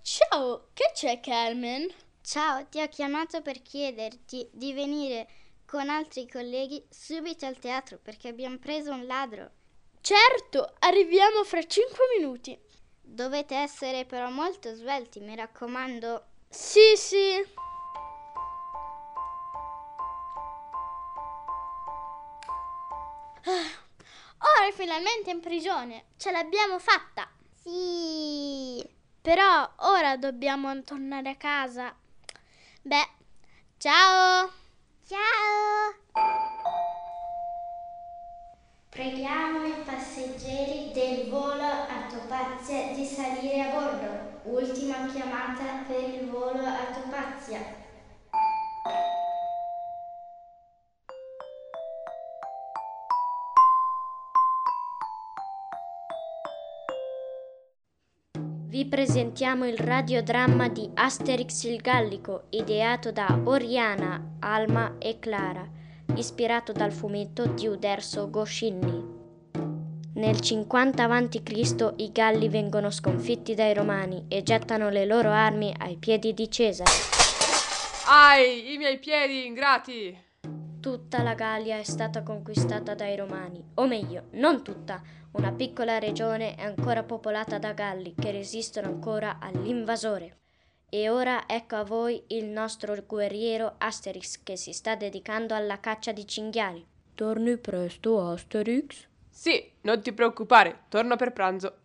Ciao, 0.00 0.68
che 0.72 0.92
c'è 0.94 1.20
Carmen? 1.20 1.86
Ciao, 2.22 2.64
ti 2.68 2.80
ho 2.80 2.88
chiamato 2.88 3.42
per 3.42 3.60
chiederti 3.60 4.48
di 4.50 4.72
venire 4.72 5.28
con 5.66 5.90
altri 5.90 6.26
colleghi 6.26 6.82
subito 6.88 7.44
al 7.44 7.58
teatro 7.58 7.98
perché 7.98 8.28
abbiamo 8.28 8.56
preso 8.56 8.92
un 8.92 9.04
ladro. 9.04 9.50
Certo, 10.04 10.74
arriviamo 10.80 11.44
fra 11.44 11.66
cinque 11.66 12.04
minuti. 12.18 12.54
Dovete 13.00 13.54
essere 13.54 14.04
però 14.04 14.28
molto 14.28 14.74
svelti, 14.74 15.18
mi 15.20 15.34
raccomando. 15.34 16.26
Sì, 16.50 16.94
sì. 16.94 17.32
Ora 23.46 24.66
è 24.68 24.72
finalmente 24.72 25.30
in 25.30 25.40
prigione. 25.40 26.08
Ce 26.18 26.30
l'abbiamo 26.30 26.78
fatta. 26.78 27.26
Sì. 27.62 28.86
Però 29.22 29.66
ora 29.88 30.18
dobbiamo 30.18 30.82
tornare 30.82 31.30
a 31.30 31.36
casa. 31.36 31.96
Beh, 32.82 33.08
ciao. 33.78 34.52
Ciao. 35.08 36.92
Preghiamo 38.94 39.66
i 39.66 39.74
passeggeri 39.84 40.92
del 40.94 41.28
volo 41.28 41.64
a 41.64 42.06
Topazia 42.08 42.94
di 42.94 43.04
salire 43.04 43.62
a 43.62 43.72
bordo. 43.72 44.40
Ultima 44.44 45.08
chiamata 45.12 45.82
per 45.84 46.00
il 46.00 46.30
volo 46.30 46.64
a 46.64 46.94
Topazia. 46.94 47.58
Vi 58.68 58.86
presentiamo 58.86 59.66
il 59.66 59.76
radiodramma 59.76 60.68
di 60.68 60.88
Asterix 60.94 61.64
il 61.64 61.80
Gallico, 61.80 62.44
ideato 62.50 63.10
da 63.10 63.40
Oriana, 63.42 64.36
Alma 64.38 64.98
e 64.98 65.18
Clara, 65.18 65.82
ispirato 66.16 66.72
dal 66.72 66.92
fumetto 66.92 67.46
di 67.46 67.66
Uderzo 67.66 68.30
Goscinny. 68.30 69.22
Nel 70.14 70.40
50 70.40 71.02
a.C. 71.02 71.92
i 71.96 72.12
Galli 72.12 72.48
vengono 72.48 72.90
sconfitti 72.90 73.54
dai 73.54 73.74
Romani 73.74 74.26
e 74.28 74.42
gettano 74.42 74.88
le 74.88 75.06
loro 75.06 75.30
armi 75.30 75.74
ai 75.76 75.96
piedi 75.96 76.32
di 76.32 76.50
Cesare. 76.50 76.90
Ai, 78.06 78.72
i 78.72 78.76
miei 78.76 78.98
piedi 78.98 79.46
ingrati! 79.46 80.16
Tutta 80.80 81.22
la 81.22 81.34
Gallia 81.34 81.78
è 81.78 81.82
stata 81.82 82.22
conquistata 82.22 82.94
dai 82.94 83.16
Romani, 83.16 83.64
o 83.74 83.86
meglio, 83.86 84.24
non 84.32 84.62
tutta, 84.62 85.02
una 85.32 85.50
piccola 85.50 85.98
regione 85.98 86.54
è 86.54 86.62
ancora 86.62 87.02
popolata 87.02 87.58
da 87.58 87.72
Galli 87.72 88.14
che 88.14 88.30
resistono 88.30 88.88
ancora 88.88 89.38
all'invasore. 89.40 90.43
E 90.94 91.08
ora 91.08 91.48
ecco 91.48 91.74
a 91.74 91.82
voi 91.82 92.22
il 92.28 92.44
nostro 92.44 92.94
guerriero 93.04 93.74
Asterix 93.78 94.44
che 94.44 94.56
si 94.56 94.72
sta 94.72 94.94
dedicando 94.94 95.52
alla 95.52 95.80
caccia 95.80 96.12
di 96.12 96.24
cinghiali. 96.24 96.86
Torni 97.16 97.56
presto, 97.56 98.24
Asterix? 98.24 99.08
Sì, 99.28 99.72
non 99.80 100.00
ti 100.02 100.12
preoccupare, 100.12 100.84
torno 100.88 101.16
per 101.16 101.32
pranzo. 101.32 101.78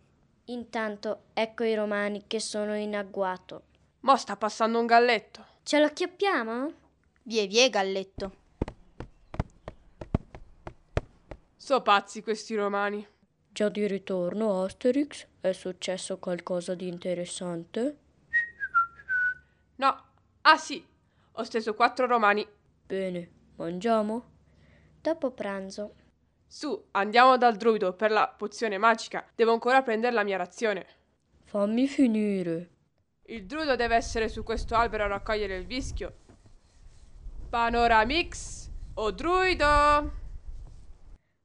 Intanto 0.44 1.22
ecco 1.32 1.64
i 1.64 1.74
romani 1.74 2.22
che 2.28 2.38
sono 2.38 2.76
in 2.76 2.94
agguato. 2.94 3.62
Mo 4.02 4.16
sta 4.16 4.36
passando 4.36 4.78
un 4.78 4.86
galletto. 4.86 5.44
Ce 5.64 5.80
lo 5.80 5.86
acchiappiamo? 5.86 6.72
Vie 7.24 7.48
vie, 7.48 7.68
galletto. 7.68 8.34
So 11.56 11.82
pazzi 11.82 12.22
questi 12.22 12.54
romani. 12.54 13.04
Già 13.48 13.68
di 13.68 13.88
ritorno, 13.88 14.62
Asterix? 14.62 15.26
È 15.40 15.50
successo 15.50 16.18
qualcosa 16.18 16.76
di 16.76 16.86
interessante? 16.86 17.96
Ah 20.42 20.56
sì, 20.56 20.84
ho 21.32 21.42
steso 21.42 21.74
quattro 21.74 22.06
romani. 22.06 22.46
Bene, 22.86 23.30
mangiamo? 23.56 24.24
Dopo 25.00 25.30
pranzo. 25.30 25.94
Su, 26.46 26.88
andiamo 26.92 27.36
dal 27.36 27.56
druido 27.56 27.92
per 27.92 28.10
la 28.10 28.26
pozione 28.28 28.78
magica. 28.78 29.24
Devo 29.34 29.52
ancora 29.52 29.82
prendere 29.82 30.14
la 30.14 30.24
mia 30.24 30.36
razione. 30.36 30.86
Fammi 31.44 31.86
finire. 31.86 32.70
Il 33.26 33.46
druido 33.46 33.76
deve 33.76 33.94
essere 33.94 34.28
su 34.28 34.42
questo 34.42 34.74
albero 34.74 35.04
a 35.04 35.08
raccogliere 35.08 35.56
il 35.56 35.66
vischio. 35.66 36.16
Panoramix 37.48 38.68
o 38.94 39.10
druido? 39.12 39.64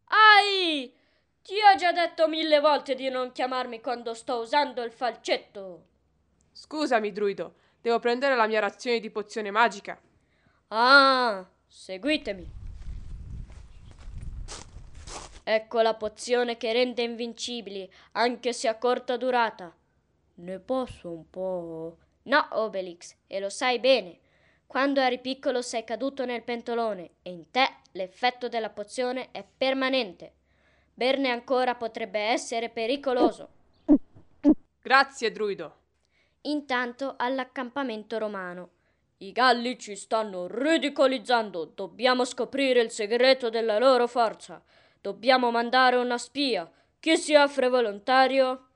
Ai! 0.05 0.93
Ti 1.43 1.53
ho 1.53 1.77
già 1.77 1.91
detto 1.91 2.27
mille 2.27 2.59
volte 2.59 2.95
di 2.95 3.09
non 3.09 3.31
chiamarmi 3.31 3.81
quando 3.81 4.15
sto 4.15 4.39
usando 4.39 4.81
il 4.81 4.91
falcetto. 4.91 5.85
Scusami, 6.51 7.11
druido. 7.11 7.55
Devo 7.85 7.99
prendere 7.99 8.35
la 8.35 8.47
mia 8.47 8.59
razione 8.59 8.99
di 8.99 9.11
pozione 9.11 9.51
magica. 9.51 9.95
Ah, 10.69 11.47
seguitemi. 11.67 12.51
Ecco 15.43 15.81
la 15.81 15.93
pozione 15.93 16.57
che 16.57 16.73
rende 16.73 17.03
invincibili, 17.03 17.87
anche 18.13 18.53
se 18.53 18.67
a 18.67 18.79
corta 18.79 19.17
durata. 19.17 19.71
Ne 20.37 20.59
posso 20.61 21.11
un 21.11 21.29
po'? 21.29 21.97
No, 22.23 22.47
Obelix, 22.53 23.17
e 23.27 23.39
lo 23.39 23.49
sai 23.49 23.77
bene. 23.77 24.17
Quando 24.65 24.99
eri 24.99 25.19
piccolo 25.19 25.61
sei 25.61 25.83
caduto 25.83 26.25
nel 26.25 26.41
pentolone 26.41 27.17
e 27.21 27.29
in 27.29 27.51
te 27.51 27.69
l'effetto 27.91 28.49
della 28.49 28.71
pozione 28.71 29.29
è 29.29 29.45
permanente. 29.55 30.33
Berne 30.91 31.29
ancora 31.29 31.75
potrebbe 31.75 32.19
essere 32.19 32.69
pericoloso. 32.69 33.49
Grazie, 34.81 35.31
druido. 35.31 35.83
Intanto 36.47 37.15
all'accampamento 37.17 38.19
romano. 38.19 38.69
I 39.17 39.31
galli 39.31 39.79
ci 39.79 39.95
stanno 39.95 40.45
ridicolizzando. 40.47 41.71
Dobbiamo 41.73 42.23
scoprire 42.23 42.81
il 42.81 42.91
segreto 42.91 43.49
della 43.49 43.79
loro 43.79 44.05
forza. 44.07 44.61
Dobbiamo 45.01 45.49
mandare 45.49 45.95
una 45.95 46.19
spia. 46.19 46.69
Chi 46.99 47.17
si 47.17 47.33
offre 47.33 47.67
volontario? 47.67 48.67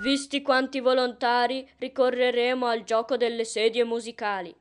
Visti 0.00 0.42
quanti 0.42 0.80
volontari, 0.80 1.66
ricorreremo 1.78 2.66
al 2.66 2.84
gioco 2.84 3.16
delle 3.16 3.44
sedie 3.44 3.84
musicali. 3.84 4.54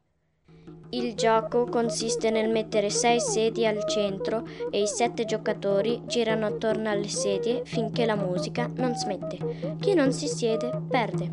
Il 0.91 1.15
gioco 1.15 1.65
consiste 1.65 2.29
nel 2.29 2.49
mettere 2.49 2.89
sei 2.89 3.19
sedie 3.19 3.67
al 3.67 3.85
centro 3.87 4.47
e 4.71 4.81
i 4.81 4.87
sette 4.87 5.25
giocatori 5.25 6.01
girano 6.05 6.45
attorno 6.45 6.89
alle 6.89 7.09
sedie 7.09 7.65
finché 7.65 8.05
la 8.05 8.15
musica 8.15 8.67
non 8.75 8.95
smette. 8.95 9.75
Chi 9.79 9.93
non 9.93 10.13
si 10.13 10.29
siede 10.29 10.71
perde. 10.89 11.29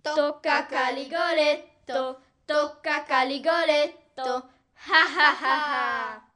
Tocca 0.00 0.66
Caligoletto, 0.66 2.20
tocca 2.46 3.02
Caligoletto. 3.02 4.48
Ha 4.90 5.02
ha 5.16 5.38
ha 5.40 6.12
ha. 6.12 6.28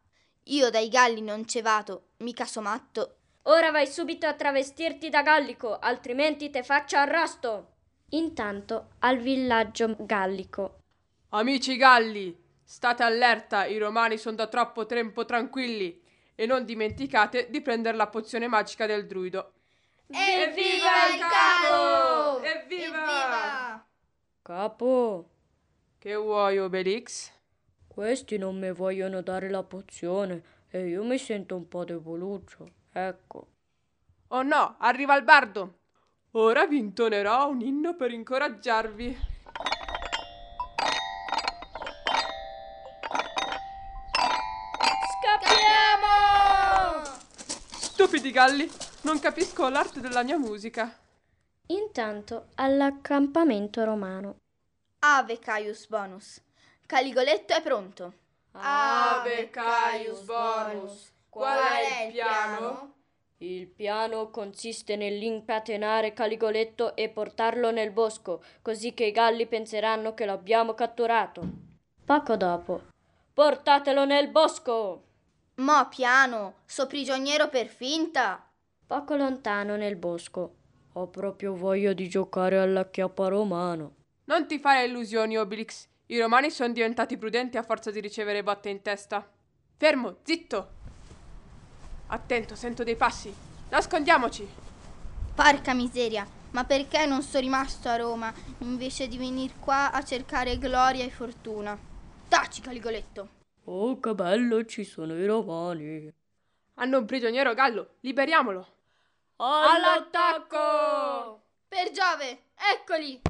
Io 0.45 0.71
dai 0.71 0.89
galli 0.89 1.23
non 1.23 1.47
ce 1.47 1.63
vado, 1.63 2.09
mica 2.19 2.45
so 2.45 2.61
matto. 2.61 3.17
Ora 3.45 3.71
vai 3.71 3.87
subito 3.87 4.27
a 4.27 4.35
travestirti 4.35 5.09
da 5.09 5.23
gallico, 5.23 5.79
altrimenti 5.79 6.51
te 6.51 6.63
faccio 6.63 6.97
arresto. 6.97 7.72
Intanto 8.15 8.91
al 8.99 9.19
villaggio 9.19 9.97
gallico. 9.99 10.81
Amici 11.31 11.77
galli, 11.77 12.39
state 12.63 13.03
allerta, 13.03 13.65
i 13.65 13.79
romani 13.79 14.19
sono 14.19 14.37
da 14.37 14.49
troppo 14.49 14.85
tempo 14.85 15.25
tranquilli 15.25 16.03
e 16.35 16.45
non 16.45 16.67
dimenticate 16.67 17.49
di 17.49 17.63
prendere 17.63 17.97
la 17.97 18.09
pozione 18.09 18.49
magica 18.49 18.85
del 18.85 19.07
druido. 19.07 19.53
Evviva 20.09 21.07
il 21.15 21.21
capo! 21.21 22.43
Evviva! 22.43 23.87
Capo! 24.43 25.31
Che 25.97 26.15
vuoi, 26.15 26.59
Obelix? 26.59 27.33
Questi 27.87 28.37
non 28.37 28.59
mi 28.59 28.73
vogliono 28.73 29.23
dare 29.23 29.49
la 29.49 29.63
pozione 29.63 30.43
e 30.69 30.87
io 30.87 31.03
mi 31.03 31.17
sento 31.17 31.57
un 31.57 31.67
po' 31.67 31.85
deboluccio, 31.85 32.73
ecco. 32.93 33.47
Oh 34.29 34.43
no, 34.43 34.77
arriva 34.81 35.17
il 35.17 35.25
bardo! 35.25 35.79
Ora 36.35 36.67
vi 36.67 36.79
intonerò 36.79 37.51
un 37.51 37.61
inno 37.61 37.95
per 37.95 38.11
incoraggiarvi. 38.11 39.19
Scappiamo! 45.21 47.05
Stupidi 47.69 48.31
galli, 48.31 48.67
non 49.03 49.19
capisco 49.19 49.69
l'arte 49.69 50.01
della 50.01 50.23
mia 50.23 50.39
musica. 50.39 50.97
Intanto 51.67 52.47
all'accampamento 52.55 53.85
romano. 53.85 54.37
Ave 55.01 55.39
Caius 55.39 55.87
Bonus. 55.87 56.41
Caligoletto 56.87 57.53
è 57.53 57.61
pronto. 57.61 58.15
Ave 58.53 59.51
Caius 59.51 60.23
Bonus. 60.23 61.13
Qual 61.29 61.59
è 61.59 62.05
il 62.07 62.13
piano? 62.13 63.02
Il 63.43 63.67
piano 63.67 64.31
consiste 64.31 64.95
nell'incatenare 64.95 66.13
Caligoletto 66.13 66.95
e 66.95 67.09
portarlo 67.09 67.73
nel 67.73 67.91
bosco, 67.91 68.41
così 68.63 68.95
che 68.95 69.07
i 69.07 69.11
galli 69.11 69.49
penseranno 69.49 70.15
che 70.15 70.25
l'abbiamo 70.25 70.75
catturato. 70.75 71.43
Poco 72.05 72.37
dopo. 72.37 72.83
Portatelo 73.35 74.05
nel 74.05 74.29
bosco! 74.29 75.03
Mo 75.57 75.89
piano, 75.89 76.59
so 76.67 76.87
prigioniero 76.87 77.49
per 77.49 77.67
finta. 77.67 78.49
Poco 78.87 79.17
lontano 79.17 79.75
nel 79.75 79.97
bosco. 79.97 80.55
Ho 80.93 81.09
proprio 81.09 81.53
voglia 81.57 81.93
di 81.93 82.09
giocare 82.09 82.59
alla 82.59 82.89
chiappa 82.89 83.27
romano. 83.27 83.95
Non 84.27 84.47
ti 84.47 84.61
fare 84.61 84.85
illusioni, 84.85 85.37
Obelix. 85.37 85.89
I 86.07 86.21
romani 86.21 86.49
sono 86.49 86.73
diventati 86.73 87.17
prudenti 87.17 87.57
a 87.57 87.65
forza 87.65 87.91
di 87.91 87.99
ricevere 87.99 88.45
botte 88.45 88.69
in 88.69 88.83
testa. 88.83 89.29
Fermo, 89.77 90.19
zitto! 90.23 90.82
Attento, 92.13 92.55
sento 92.55 92.85
dei 92.85 92.95
passi. 92.95 93.35
Nascondiamoci. 93.71 94.47
Porca 95.35 95.73
miseria, 95.73 96.27
ma 96.51 96.65
perché 96.65 97.07
non 97.07 97.23
sono 97.23 97.43
rimasto 97.43 97.89
a 97.89 97.97
Roma 97.97 98.31
invece 98.59 99.09
di 99.09 99.17
venire 99.17 99.55
qua 99.59 99.91
a 99.91 100.05
cercare 100.05 100.59
gloria 100.59 101.07
e 101.07 101.11
fortuna? 101.11 101.75
Taci, 102.29 102.61
Caligoletto. 102.61 103.29
Oh, 103.65 103.99
che 103.99 104.15
bello, 104.15 104.63
ci 104.67 104.85
sono 104.85 105.17
i 105.17 105.25
romani. 105.25 106.13
Hanno 106.75 106.99
un 106.99 107.07
prigioniero 107.07 107.55
gallo, 107.55 107.95
liberiamolo. 108.01 108.67
All'attacco! 109.37 110.59
Per 111.67 111.93
Giove, 111.93 112.43
eccoli! 112.75 113.23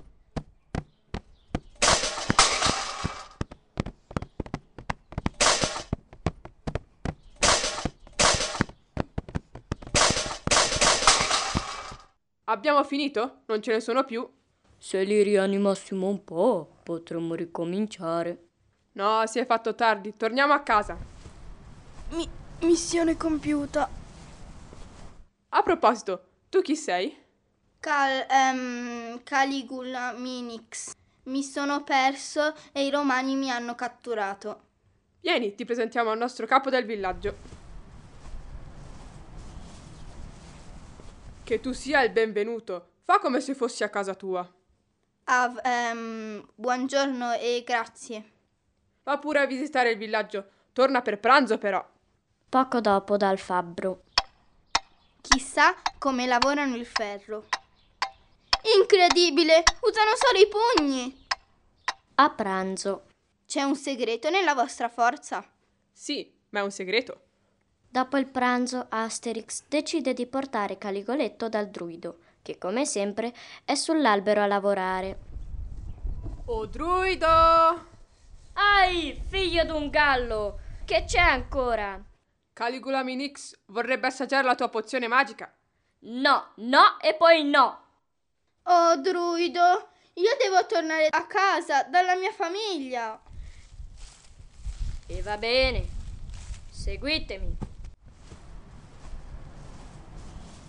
Abbiamo 12.53 12.85
finito? 12.85 13.45
Non 13.47 13.63
ce 13.63 13.73
ne 13.73 13.81
sono 13.81 14.05
più? 14.05 14.29
Se 14.77 15.03
li 15.05 15.23
rianimassimo 15.23 16.07
un 16.07 16.23
po', 16.23 16.77
potremmo 16.83 17.35
ricominciare. 17.35 18.49
No, 18.93 19.27
si 19.27 19.39
è 19.39 19.47
fatto 19.47 19.75
tardi. 19.75 20.13
Torniamo 20.15 20.53
a 20.53 20.61
casa. 20.61 20.95
Mi- 22.11 22.29
missione 22.61 23.17
compiuta. 23.17 23.89
A 25.49 25.63
proposito, 25.63 26.25
tu 26.51 26.61
chi 26.61 26.77
sei? 26.77 27.17
Cal, 27.81 28.27
ehm, 28.29 29.23
Caligula 29.23 30.13
Minix. 30.13 30.93
Mi 31.25 31.43
sono 31.43 31.83
perso 31.85 32.53
e 32.73 32.85
i 32.85 32.91
romani 32.91 33.35
mi 33.35 33.51
hanno 33.51 33.75
catturato. 33.75 34.61
Vieni, 35.23 35.55
ti 35.55 35.65
presentiamo 35.65 36.11
al 36.11 36.19
nostro 36.19 36.45
capo 36.45 36.69
del 36.69 36.85
villaggio. 36.85 37.62
Che 41.45 41.61
tu 41.61 41.73
sia 41.73 42.03
il 42.03 42.13
benvenuto. 42.13 42.91
Fa 43.03 43.19
come 43.19 43.41
se 43.41 43.55
fossi 43.55 43.83
a 43.83 43.89
casa 43.89 44.15
tua. 44.15 44.49
Ah, 45.25 45.53
ehm, 45.65 46.49
buongiorno 46.55 47.33
e 47.33 47.65
grazie. 47.67 48.31
Va 49.03 49.19
pure 49.19 49.41
a 49.41 49.47
visitare 49.47 49.91
il 49.91 49.99
villaggio. 49.99 50.47
Torna 50.73 51.03
per 51.03 51.19
pranzo, 51.19 51.59
però. 51.59 51.85
Poco 52.49 52.81
dopo 52.81 53.17
dal 53.17 53.39
fabbro. 53.39 54.05
Chissà 55.21 55.75
come 55.99 56.27
lavorano 56.27 56.77
il 56.77 56.87
ferro. 56.87 57.47
Incredibile! 58.79 59.65
Usano 59.81 60.13
solo 60.15 60.39
i 60.39 60.49
pugni! 60.49 61.27
A 62.15 62.31
pranzo. 62.31 63.07
C'è 63.47 63.63
un 63.63 63.75
segreto 63.75 64.31
nella 64.31 64.55
vostra 64.55 64.89
forza? 64.89 65.45
Sì, 65.91 66.33
ma 66.51 66.61
è 66.61 66.63
un 66.63 66.71
segreto. 66.71 67.23
Dopo 67.93 68.17
il 68.17 68.25
pranzo, 68.27 68.87
Asterix 68.89 69.65
decide 69.69 70.15
di 70.15 70.25
portare 70.25 70.79
Caligoletto 70.79 71.51
dal 71.51 71.69
druido, 71.69 72.21
che 72.41 72.57
come 72.57 72.87
sempre 72.87 73.35
è 73.67 73.75
sull'albero 73.75 74.41
a 74.41 74.47
lavorare. 74.47 75.19
Oh 76.47 76.65
druido! 76.65 77.27
Ai, 78.55 79.23
figlio 79.29 79.67
d'un 79.67 79.91
gallo! 79.91 80.59
Che 80.87 81.05
c'è 81.07 81.19
ancora? 81.19 82.03
Caligula 82.55 83.03
Minix 83.03 83.59
vorrebbe 83.67 84.07
assaggiare 84.07 84.47
la 84.47 84.55
tua 84.55 84.71
pozione 84.71 85.07
magica. 85.07 85.55
No, 86.05 86.53
no 86.55 86.99
e 86.99 87.13
poi 87.13 87.45
no! 87.45 87.79
Oh 88.63 88.97
druido, 88.97 89.89
io 90.15 90.37
devo 90.41 90.65
tornare 90.67 91.09
a 91.11 91.27
casa 91.27 91.83
dalla 91.83 92.17
mia 92.17 92.33
famiglia. 92.33 93.21
E 95.09 95.21
va 95.21 95.37
bene, 95.37 95.87
seguitemi. 96.71 97.72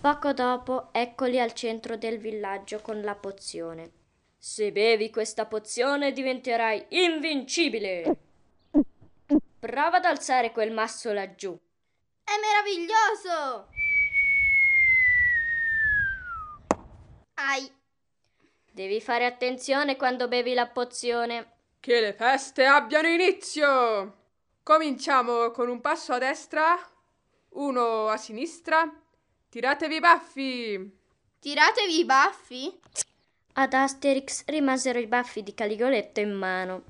Poco 0.04 0.34
dopo, 0.34 0.90
eccoli 0.92 1.40
al 1.40 1.54
centro 1.54 1.96
del 1.96 2.18
villaggio 2.18 2.82
con 2.82 3.00
la 3.00 3.14
pozione. 3.14 3.90
Se 4.36 4.70
bevi 4.70 5.08
questa 5.08 5.46
pozione 5.46 6.12
diventerai 6.12 6.84
invincibile. 6.90 8.16
Prova 9.58 9.96
ad 9.96 10.04
alzare 10.04 10.52
quel 10.52 10.72
masso 10.72 11.10
laggiù. 11.14 11.58
È 12.22 12.32
meraviglioso! 12.38 13.68
Ai. 17.36 17.72
Devi 18.72 19.00
fare 19.00 19.24
attenzione 19.24 19.96
quando 19.96 20.28
bevi 20.28 20.52
la 20.52 20.66
pozione. 20.66 21.52
Che 21.80 22.00
le 22.00 22.12
feste 22.12 22.66
abbiano 22.66 23.08
inizio! 23.08 24.16
Cominciamo 24.62 25.50
con 25.50 25.70
un 25.70 25.80
passo 25.80 26.12
a 26.12 26.18
destra, 26.18 26.76
uno 27.52 28.08
a 28.08 28.18
sinistra. 28.18 28.98
Tiratevi 29.54 29.94
i 29.94 30.00
baffi! 30.00 30.98
Tiratevi 31.38 31.98
i 32.00 32.04
baffi? 32.04 32.80
Ad 33.52 33.72
Asterix 33.72 34.42
rimasero 34.46 34.98
i 34.98 35.06
baffi 35.06 35.44
di 35.44 35.54
Caligoletto 35.54 36.18
in 36.18 36.32
mano. 36.32 36.82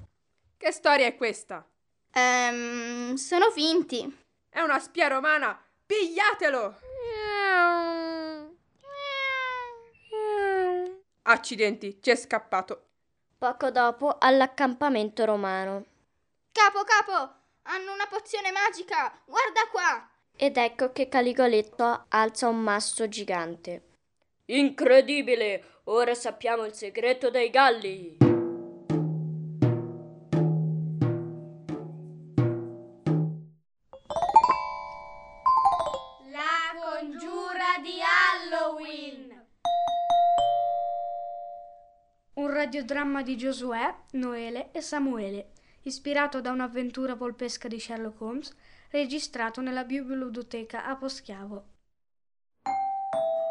Che 0.56 0.72
storia 0.72 1.04
è 1.04 1.14
questa? 1.14 1.62
Ehm, 2.10 3.16
sono 3.16 3.50
finti. 3.50 4.10
È 4.48 4.60
una 4.60 4.78
spia 4.78 5.08
romana! 5.08 5.62
Pigliatelo! 5.84 6.78
Accidenti, 11.24 11.98
ci 12.00 12.08
è 12.08 12.16
scappato. 12.16 12.86
Poco 13.36 13.70
dopo 13.70 14.16
all'accampamento 14.18 15.26
romano. 15.26 15.84
Capo, 16.50 16.82
capo! 16.84 17.34
Hanno 17.64 17.92
una 17.92 18.06
pozione 18.06 18.50
magica! 18.52 19.20
Guarda 19.26 19.68
qua! 19.70 20.08
Ed 20.36 20.56
ecco 20.56 20.90
che 20.90 21.08
Caligoletto 21.08 22.06
alza 22.08 22.48
un 22.48 22.58
masso 22.58 23.08
gigante. 23.08 23.82
Incredibile! 24.46 25.62
Ora 25.84 26.12
sappiamo 26.14 26.64
il 26.64 26.72
segreto 26.72 27.30
dei 27.30 27.50
galli! 27.50 28.16
La 36.32 36.74
congiura 36.82 37.78
di 37.80 38.00
Halloween! 38.02 39.46
Un 42.34 42.50
radiodramma 42.50 43.22
di 43.22 43.36
Giosuè, 43.36 43.94
Noele 44.12 44.70
e 44.72 44.80
Samuele, 44.80 45.52
ispirato 45.82 46.40
da 46.40 46.50
un'avventura 46.50 47.14
polpesca 47.14 47.68
di 47.68 47.78
Sherlock 47.78 48.20
Holmes, 48.20 48.52
registrato 48.94 49.60
nella 49.60 49.82
biblioteca 49.82 50.84
a 50.84 50.94
Poschiavo. 50.94 51.64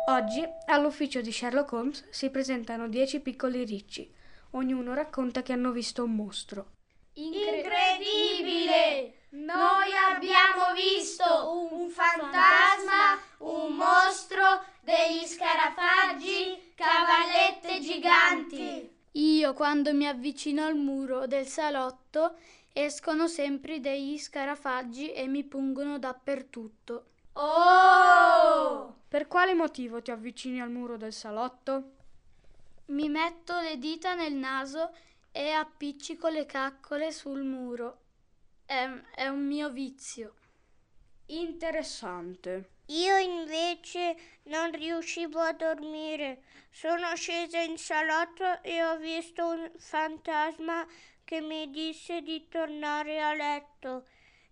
Oggi, 0.08 0.42
all'ufficio 0.68 1.20
di 1.20 1.34
Sherlock 1.34 1.70
Holmes, 1.74 2.10
si 2.12 2.30
presentano 2.30 2.88
dieci 2.88 3.20
piccoli 3.20 3.66
ricci. 3.66 4.10
Ognuno 4.52 4.94
racconta 4.94 5.44
che 5.44 5.52
hanno 5.52 5.72
visto 5.72 6.06
un 6.06 6.16
mostro. 6.16 6.76
Incredibile! 7.16 9.16
Noi 9.32 9.92
abbiamo 10.14 10.74
visto 10.76 11.70
un 11.74 11.90
fantasma, 11.90 13.20
un 13.40 13.76
mostro, 13.76 14.64
degli 14.82 15.26
scarafaggi, 15.26 16.72
cavallette 16.74 17.82
giganti. 17.82 18.92
Io, 19.12 19.54
quando 19.54 19.94
mi 19.94 20.08
avvicino 20.08 20.66
al 20.66 20.78
muro 20.78 21.28
del 21.28 21.48
salotto, 21.48 22.38
escono 22.74 23.28
sempre 23.28 23.80
degli 23.80 24.18
scarafaggi 24.18 25.14
e 25.14 25.28
mi 25.28 25.44
pungono 25.44 26.00
dappertutto. 26.00 27.06
Oh! 27.34 28.96
Per 29.08 29.28
quale 29.28 29.54
motivo 29.54 30.02
ti 30.02 30.12
avvicini 30.12 30.60
al 30.60 30.72
muro 30.72 30.98
del 30.98 31.14
salotto? 31.14 31.92
Mi 32.88 33.10
metto 33.10 33.60
le 33.60 33.78
dita 33.78 34.16
nel 34.16 34.34
naso 34.34 34.92
e 35.32 35.50
appiccico 35.52 36.28
le 36.28 36.46
caccole 36.46 37.12
sul 37.12 37.44
muro. 37.44 38.02
È, 38.66 38.88
è 39.16 39.28
un 39.28 39.46
mio 39.46 39.70
vizio. 39.70 40.34
Interessante. 41.28 42.72
Io 42.88 43.18
invece 43.18 44.16
non 44.44 44.72
riuscivo 44.72 45.40
a 45.40 45.54
dormire. 45.54 46.44
Sono 46.70 47.16
scesa 47.16 47.60
in 47.60 47.78
salotto 47.78 48.62
e 48.62 48.84
ho 48.84 48.98
visto 48.98 49.46
un 49.48 49.72
fantasma 49.78 50.86
che 51.24 51.42
mi 51.42 51.70
disse 51.70 52.22
di 52.22 52.48
tornare 52.48 53.22
a 53.22 53.34
letto. 53.34 54.06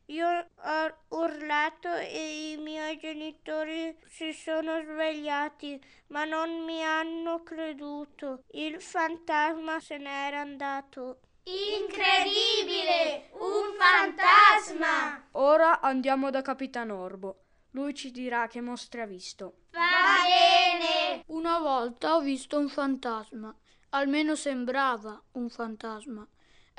Io 0.05 0.28
ho 0.28 0.97
urlato 1.19 1.93
e 1.93 2.51
i 2.51 2.57
miei 2.57 2.97
genitori 2.97 3.95
si 4.07 4.34
sono 4.34 4.82
svegliati, 4.82 5.82
ma 6.07 6.26
non 6.26 6.65
mi 6.65 6.84
hanno 6.84 7.43
creduto. 7.43 8.43
Il 8.51 8.82
fantasma 8.82 9.80
se 9.80 9.97
n'era 9.97 10.41
andato. 10.41 11.19
Incredibile! 11.43 13.30
Un 13.34 13.74
fantasma! 13.78 15.30
Ora 15.32 15.80
andiamo 15.80 16.30
da 16.30 16.41
Capitan 16.41 16.91
Orbo. 16.91 17.43
Lui 17.72 17.95
ci 17.95 18.11
dirà 18.11 18.47
che 18.47 18.59
mostri 18.59 18.99
ha 18.99 19.05
visto. 19.05 19.61
Va 19.72 20.26
bene! 20.28 21.24
Una 21.28 21.59
volta 21.59 22.15
ho 22.15 22.19
visto 22.19 22.59
un 22.59 22.67
fantasma. 22.67 23.55
Almeno 23.91 24.36
sembrava 24.36 25.22
un 25.34 25.49
fantasma. 25.49 26.28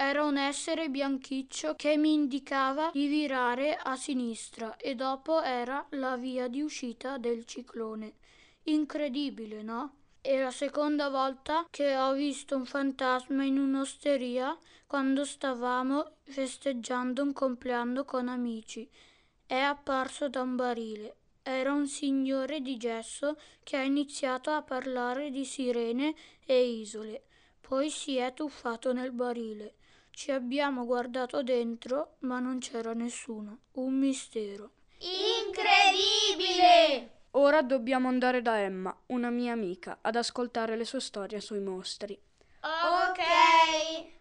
Era 0.05 0.25
un 0.25 0.37
essere 0.37 0.89
bianchiccio 0.89 1.77
che 1.77 1.97
mi 1.97 2.13
indicava 2.13 2.91
di 2.93 3.07
virare 3.07 3.77
a 3.77 3.95
sinistra 3.95 4.75
e 4.77 4.97
dopo 4.97 5.41
era 5.41 5.87
la 5.91 6.17
via 6.17 6.49
di 6.49 6.61
uscita 6.61 7.19
del 7.19 7.45
ciclone. 7.45 8.15
Incredibile, 8.65 9.63
no? 9.63 9.93
È 10.21 10.37
la 10.43 10.51
seconda 10.51 11.09
volta 11.09 11.69
che 11.71 11.97
ho 11.97 12.15
visto 12.15 12.57
un 12.57 12.65
fantasma 12.65 13.45
in 13.45 13.61
un'osteria 13.61 14.59
quando 14.89 15.25
stavamo 15.25 16.17
festeggiando 16.25 17.23
un 17.23 17.33
compleanno 17.33 18.05
con 18.05 18.27
amici. 18.27 18.91
È 19.47 19.57
apparso 19.57 20.29
da 20.29 20.43
un 20.43 20.57
barile. 20.57 21.15
Era 21.45 21.73
un 21.73 21.87
signore 21.87 22.61
di 22.61 22.77
gesso 22.77 23.37
che 23.63 23.77
ha 23.77 23.83
iniziato 23.83 24.51
a 24.51 24.63
parlare 24.63 25.31
di 25.31 25.45
sirene 25.45 26.13
e 26.45 26.61
isole. 26.61 27.23
Poi 27.61 27.89
si 27.89 28.17
è 28.17 28.35
tuffato 28.35 28.93
nel 28.93 29.13
barile. 29.13 29.77
Ci 30.15 30.31
abbiamo 30.31 30.85
guardato 30.85 31.43
dentro, 31.43 32.17
ma 32.21 32.39
non 32.39 32.59
c'era 32.59 32.93
nessuno. 32.93 33.61
Un 33.73 33.99
mistero. 33.99 34.71
Incredibile! 35.47 37.21
Ora 37.33 37.63
dobbiamo 37.63 38.09
andare 38.09 38.43
da 38.43 38.61
Emma, 38.61 38.95
una 39.07 39.31
mia 39.31 39.55
amica, 39.55 39.99
ad 40.03 40.17
ascoltare 40.17 40.77
le 40.77 40.85
sue 40.85 41.01
storie 41.01 41.41
sui 41.41 41.61
mostri. 41.61 42.13
Ok, 42.61 43.21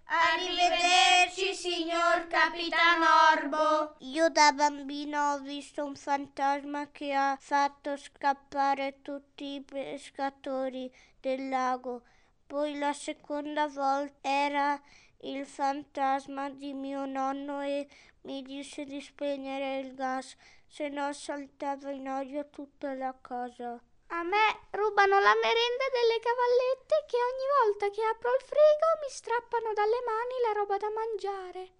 arrivederci 0.05 1.53
signor 1.53 2.25
Capitan 2.27 3.01
Orbo. 3.35 3.95
Io 3.99 4.29
da 4.29 4.53
bambina 4.53 5.33
ho 5.33 5.39
visto 5.39 5.83
un 5.83 5.95
fantasma 5.95 6.89
che 6.89 7.13
ha 7.13 7.37
fatto 7.39 7.97
scappare 7.97 9.01
tutti 9.01 9.55
i 9.55 9.61
pescatori 9.61 10.91
del 11.19 11.49
lago. 11.49 12.03
Poi 12.47 12.77
la 12.79 12.93
seconda 12.93 13.67
volta 13.67 14.27
era 14.27 14.81
il 15.21 15.45
fantasma 15.45 16.49
di 16.49 16.73
mio 16.73 17.05
nonno 17.05 17.61
e 17.61 17.87
mi 18.21 18.41
disse 18.41 18.85
di 18.85 19.01
spegnere 19.01 19.79
il 19.79 19.93
gas, 19.93 20.35
se 20.67 20.89
no 20.89 21.11
saltava 21.13 21.91
in 21.91 22.07
aria 22.07 22.43
tutta 22.43 22.93
la 22.93 23.15
casa. 23.19 23.81
A 24.13 24.23
me 24.23 24.67
rubano 24.71 25.19
la 25.19 25.33
merenda 25.35 25.85
delle 25.93 26.19
cavallette 26.19 27.05
che 27.07 27.17
ogni 27.17 27.47
volta 27.63 27.89
che 27.89 28.01
apro 28.03 28.29
il 28.33 28.41
frigo 28.41 28.89
mi 29.01 29.09
strappano 29.09 29.73
dalle 29.73 30.01
mani 30.05 30.35
la 30.45 30.59
roba 30.59 30.77
da 30.77 30.89
mangiare. 30.89 31.71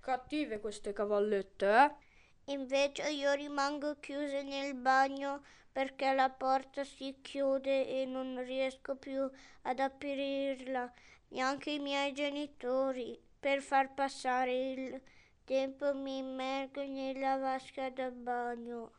Cattive 0.00 0.60
queste 0.60 0.92
cavallette, 0.92 1.66
eh? 1.66 2.52
Invece 2.52 3.10
io 3.10 3.32
rimango 3.32 3.98
chiusa 4.00 4.40
nel 4.42 4.74
bagno 4.74 5.42
perché 5.72 6.12
la 6.14 6.30
porta 6.30 6.84
si 6.84 7.18
chiude 7.22 7.86
e 7.86 8.04
non 8.06 8.42
riesco 8.44 8.96
più 8.96 9.28
ad 9.62 9.78
aprirla, 9.78 10.92
neanche 11.30 11.70
i 11.70 11.78
miei 11.78 12.12
genitori. 12.12 13.18
Per 13.40 13.62
far 13.62 13.94
passare 13.94 14.72
il 14.72 15.00
tempo 15.44 15.94
mi 15.94 16.18
immergo 16.18 16.82
nella 16.82 17.36
vasca 17.38 17.90
da 17.90 18.10
bagno. 18.10 18.92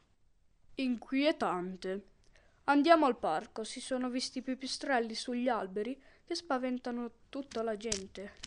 Inquietante. 0.75 2.07
Andiamo 2.65 3.05
al 3.05 3.17
parco, 3.17 3.63
si 3.63 3.79
sono 3.79 4.09
visti 4.09 4.39
i 4.39 4.43
pipistrelli 4.43 5.13
sugli 5.13 5.47
alberi 5.47 5.99
che 6.25 6.35
spaventano 6.35 7.11
tutta 7.29 7.61
la 7.61 7.75
gente. 7.75 8.39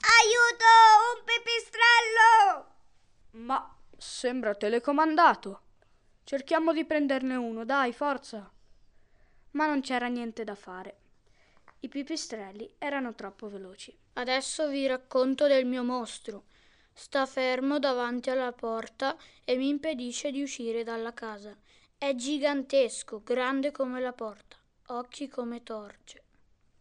Aiuto, 0.00 0.64
un 1.16 1.24
pipistrello! 1.24 2.66
Ma 3.44 3.76
sembra 3.96 4.54
telecomandato. 4.54 5.63
Cerchiamo 6.36 6.72
di 6.72 6.84
prenderne 6.84 7.36
uno, 7.36 7.64
dai, 7.64 7.92
forza. 7.92 8.50
Ma 9.52 9.68
non 9.68 9.82
c'era 9.82 10.08
niente 10.08 10.42
da 10.42 10.56
fare. 10.56 10.96
I 11.78 11.88
pipistrelli 11.88 12.74
erano 12.76 13.14
troppo 13.14 13.48
veloci. 13.48 13.96
Adesso 14.14 14.66
vi 14.66 14.84
racconto 14.88 15.46
del 15.46 15.64
mio 15.64 15.84
mostro. 15.84 16.46
Sta 16.92 17.24
fermo 17.24 17.78
davanti 17.78 18.30
alla 18.30 18.50
porta 18.50 19.16
e 19.44 19.54
mi 19.54 19.68
impedisce 19.68 20.32
di 20.32 20.42
uscire 20.42 20.82
dalla 20.82 21.14
casa. 21.14 21.56
È 21.96 22.12
gigantesco, 22.16 23.22
grande 23.22 23.70
come 23.70 24.00
la 24.00 24.12
porta, 24.12 24.56
occhi 24.86 25.28
come 25.28 25.62
torce. 25.62 26.24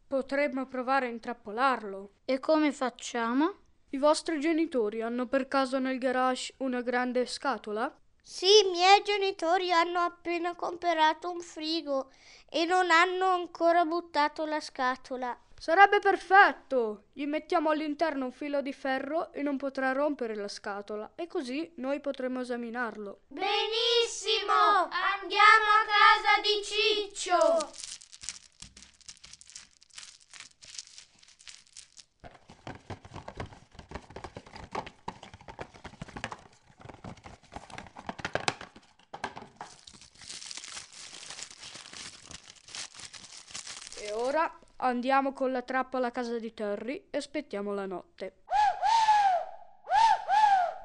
Potremmo 0.07 0.65
provare 0.65 1.05
a 1.05 1.09
intrappolarlo. 1.09 2.13
E 2.25 2.39
come 2.39 2.71
facciamo? 2.71 3.53
I 3.89 3.99
vostri 3.99 4.39
genitori 4.39 5.03
hanno 5.03 5.27
per 5.27 5.47
caso 5.47 5.77
nel 5.77 5.99
garage 5.99 6.55
una 6.57 6.81
grande 6.81 7.27
scatola? 7.27 7.95
Sì, 8.26 8.47
i 8.47 8.69
miei 8.71 9.01
genitori 9.03 9.71
hanno 9.71 9.99
appena 9.99 10.55
comprato 10.55 11.30
un 11.30 11.41
frigo 11.41 12.09
e 12.49 12.63
non 12.63 12.89
hanno 12.89 13.26
ancora 13.28 13.84
buttato 13.84 14.45
la 14.45 14.61
scatola. 14.61 15.38
Sarebbe 15.57 15.99
perfetto! 15.99 17.05
Gli 17.13 17.26
mettiamo 17.26 17.69
all'interno 17.69 18.26
un 18.26 18.32
filo 18.32 18.61
di 18.61 18.71
ferro 18.74 19.32
e 19.34 19.41
non 19.41 19.57
potrà 19.57 19.91
rompere 19.91 20.36
la 20.36 20.47
scatola 20.47 21.11
e 21.15 21.28
così 21.28 21.74
noi 21.76 21.99
potremo 21.99 22.39
esaminarlo. 22.39 23.19
Benissimo! 23.28 24.53
Andiamo 25.21 25.69
a 25.69 25.86
casa 25.86 26.41
di 26.41 26.63
Ciccio! 26.63 27.91
E 44.05 44.11
ora 44.11 44.59
andiamo 44.93 45.33
con 45.33 45.51
la 45.51 45.63
trappola 45.63 46.07
a 46.07 46.11
casa 46.11 46.37
di 46.37 46.53
Terry 46.53 47.07
e 47.09 47.17
aspettiamo 47.17 47.73
la 47.73 47.87
notte. 47.87 48.43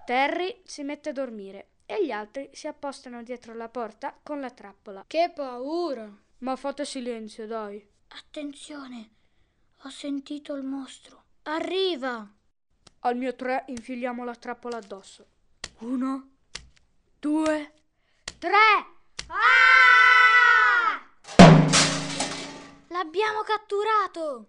Terry 0.07 0.63
si 0.65 0.83
mette 0.83 1.11
a 1.11 1.13
dormire 1.13 1.69
e 1.85 2.05
gli 2.05 2.11
altri 2.11 2.49
si 2.53 2.67
appostano 2.67 3.23
dietro 3.23 3.53
la 3.53 3.69
porta 3.69 4.19
con 4.23 4.41
la 4.41 4.51
trappola. 4.51 5.05
Che 5.07 5.31
paura! 5.35 6.11
Ma 6.39 6.57
fate 6.57 6.87
silenzio, 6.87 7.47
dai. 7.47 7.87
Attenzione, 8.09 9.11
ho 9.83 9.91
sentito 9.91 10.55
il 10.55 10.63
mostro. 10.63 11.25
Arriva! 11.43 12.27
Al 13.01 13.17
mio 13.17 13.35
tre 13.37 13.65
infiliamo 13.67 14.25
la 14.25 14.35
trappola 14.35 14.79
addosso. 14.79 15.27
Uno, 15.81 16.31
due, 17.19 17.73
tre! 18.39 18.97
L'abbiamo 22.99 23.43
catturato! 23.43 24.49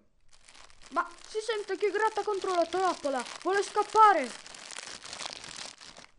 Ma 0.90 1.08
si 1.24 1.38
sente 1.40 1.78
che 1.78 1.92
gratta 1.92 2.24
contro 2.24 2.56
la 2.56 2.66
trappola! 2.66 3.24
Vuole 3.44 3.62
scappare! 3.62 4.28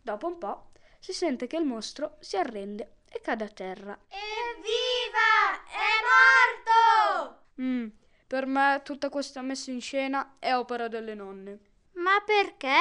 Dopo 0.00 0.28
un 0.28 0.38
po' 0.38 0.70
si 1.00 1.12
sente 1.12 1.48
che 1.48 1.56
il 1.56 1.64
mostro 1.64 2.18
si 2.20 2.36
arrende 2.36 2.98
e 3.10 3.20
cade 3.20 3.42
a 3.42 3.48
terra. 3.48 3.98
Evviva! 4.06 5.64
È 5.66 5.88
morto! 6.06 7.46
Mm, 7.62 7.88
per 8.28 8.46
me 8.46 8.80
tutta 8.84 9.08
questa 9.08 9.42
messa 9.42 9.72
in 9.72 9.80
scena 9.80 10.36
è 10.38 10.54
opera 10.54 10.86
delle 10.86 11.14
nonne. 11.14 11.58
Ma 11.94 12.22
perché? 12.24 12.78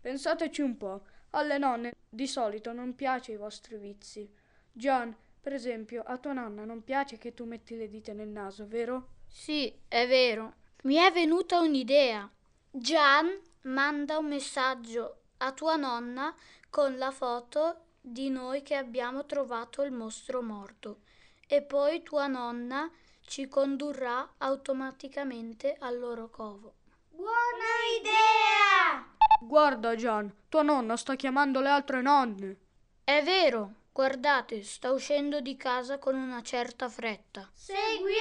Pensateci 0.00 0.60
un 0.60 0.76
po', 0.76 1.06
alle 1.30 1.56
nonne 1.58 1.92
di 2.08 2.26
solito 2.26 2.72
non 2.72 2.96
piace 2.96 3.30
i 3.30 3.36
vostri 3.36 3.76
vizi. 3.76 4.28
John, 4.72 5.16
per 5.40 5.52
esempio, 5.52 6.02
a 6.02 6.18
tua 6.18 6.32
nonna 6.32 6.64
non 6.64 6.82
piace 6.84 7.18
che 7.18 7.34
tu 7.34 7.44
metti 7.44 7.76
le 7.76 7.88
dita 7.88 8.12
nel 8.12 8.28
naso, 8.28 8.66
vero? 8.66 9.08
Sì, 9.26 9.72
è 9.86 10.06
vero. 10.06 10.54
Mi 10.82 10.96
è 10.96 11.10
venuta 11.12 11.60
un'idea. 11.60 12.30
Gian 12.70 13.40
manda 13.62 14.18
un 14.18 14.26
messaggio 14.26 15.22
a 15.38 15.52
tua 15.52 15.76
nonna 15.76 16.34
con 16.70 16.96
la 16.96 17.10
foto 17.10 17.84
di 18.00 18.30
noi 18.30 18.62
che 18.62 18.74
abbiamo 18.74 19.26
trovato 19.26 19.82
il 19.82 19.92
mostro 19.92 20.42
morto 20.42 21.00
e 21.46 21.62
poi 21.62 22.02
tua 22.02 22.26
nonna 22.26 22.90
ci 23.22 23.48
condurrà 23.48 24.34
automaticamente 24.38 25.76
al 25.78 25.98
loro 25.98 26.30
covo. 26.30 26.74
Buona 27.10 27.74
idea! 27.98 29.16
Guarda, 29.40 29.94
Gian, 29.94 30.32
tua 30.48 30.62
nonna 30.62 30.96
sta 30.96 31.14
chiamando 31.14 31.60
le 31.60 31.68
altre 31.68 32.00
nonne. 32.02 32.56
È 33.04 33.22
vero, 33.22 33.74
guardate, 33.98 34.62
sta 34.62 34.92
uscendo 34.92 35.40
di 35.40 35.56
casa 35.56 35.98
con 35.98 36.14
una 36.14 36.40
certa 36.40 36.88
fretta. 36.88 37.50
Seguiamola! 37.52 38.14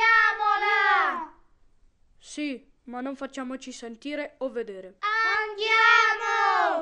Sì, 2.18 2.68
ma 2.86 3.00
non 3.00 3.16
facciamoci 3.16 3.72
sentire 3.72 4.38
o 4.40 4.50
vedere. 4.50 4.98
Andiamo! 5.46 6.82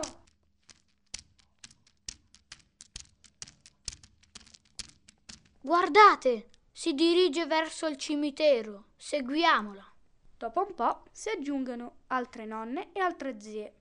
Guardate, 5.60 6.50
si 6.72 6.94
dirige 6.94 7.46
verso 7.48 7.88
il 7.88 7.98
cimitero. 7.98 8.92
Seguiamola. 8.96 9.94
Dopo 10.38 10.66
un 10.66 10.74
po' 10.74 11.04
si 11.12 11.28
aggiungono 11.28 12.04
altre 12.08 12.46
nonne 12.46 12.94
e 12.94 13.02
altre 13.02 13.42
zie. 13.42 13.74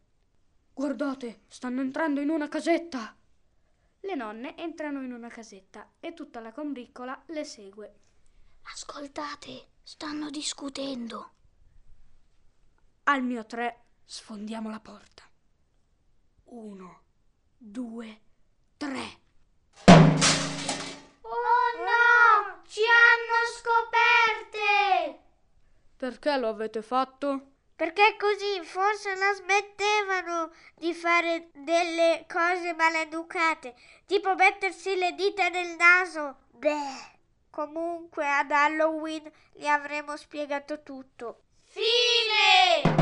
Guardate, 0.73 1.43
stanno 1.47 1.83
entrando 1.83 2.21
in 2.21 2.31
una 2.31 2.49
casetta. 2.49 3.17
Le 4.05 4.15
nonne 4.15 4.55
entrano 4.59 5.03
in 5.03 5.13
una 5.13 5.29
casetta 5.29 5.93
e 5.99 6.13
tutta 6.13 6.41
la 6.41 6.53
combriccola 6.53 7.23
le 7.29 7.43
segue. 7.43 8.01
Ascoltate, 8.65 9.69
stanno 9.83 10.29
discutendo. 10.29 11.31
Al 13.05 13.23
mio 13.23 13.47
tre 13.47 13.85
sfondiamo 14.05 14.69
la 14.69 14.81
porta. 14.81 15.23
Uno, 16.45 17.01
due, 17.57 18.21
tre. 18.77 19.21
Oh 19.87 21.71
no! 21.81 22.63
Ci 22.67 22.81
hanno 22.83 23.41
scoperte! 23.57 25.23
Perché 25.97 26.37
lo 26.37 26.49
avete 26.49 26.83
fatto? 26.83 27.54
Perché 27.77 28.15
così 28.17 28.65
forse 28.65 29.17
la 29.17 29.35
smettevano 29.35 30.53
di 30.77 30.95
fare 30.95 31.49
delle 31.55 32.25
cose 32.31 32.73
maleducate, 32.73 33.75
tipo 34.07 34.37
mettersi 34.37 34.95
le 34.95 35.13
dita 35.17 35.49
nel 35.49 35.75
naso. 35.77 36.37
Beh, 36.53 37.17
comunque 37.51 38.29
ad 38.29 38.53
Halloween 38.53 39.29
gli 39.53 39.67
avremo 39.67 40.17
spiegato 40.17 40.85
tutto. 40.85 41.41
Fine! 41.65 42.95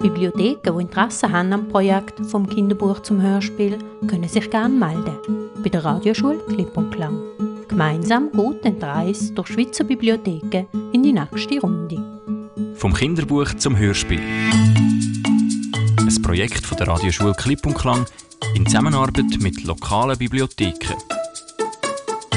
Bibliotheken, 0.00 0.74
die 0.74 0.82
Interesse 0.82 1.30
haben 1.30 1.52
am 1.52 1.68
Projekt 1.68 2.18
vom 2.26 2.48
Kinderbuch 2.48 3.02
zum 3.02 3.22
Hörspiel, 3.22 3.78
können 4.08 4.28
sich 4.28 4.50
gerne 4.50 4.74
melden. 4.74 5.52
Bei 5.62 5.68
der 5.68 5.84
Radioschule 5.84 6.44
Klipp 6.46 6.76
und 6.76 6.90
Klang. 6.92 7.47
Gemeinsam 7.78 8.32
geht 8.32 8.82
die 8.82 8.84
Reise 8.84 9.32
durch 9.34 9.50
Schweizer 9.50 9.84
Bibliotheken 9.84 10.66
in 10.92 11.00
die 11.00 11.12
nächste 11.12 11.60
Runde. 11.60 11.96
Vom 12.74 12.92
Kinderbuch 12.92 13.54
zum 13.54 13.76
Hörspiel. 13.76 14.18
Ein 15.96 16.22
Projekt 16.22 16.66
von 16.66 16.76
der 16.76 16.88
Radioschule 16.88 17.34
Klipp 17.34 17.64
und 17.66 17.78
Klang 17.78 18.04
in 18.56 18.66
Zusammenarbeit 18.66 19.38
mit 19.38 19.62
lokalen 19.62 20.18
Bibliotheken. 20.18 20.96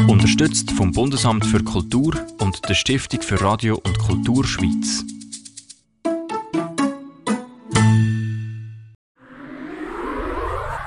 Unterstützt 0.08 0.70
vom 0.70 0.92
Bundesamt 0.92 1.44
für 1.44 1.64
Kultur 1.64 2.14
und 2.40 2.70
der 2.70 2.76
Stiftung 2.76 3.24
für 3.24 3.42
Radio 3.42 3.82
und 3.84 3.98
Kultur 3.98 4.46
Schweiz. 4.46 5.04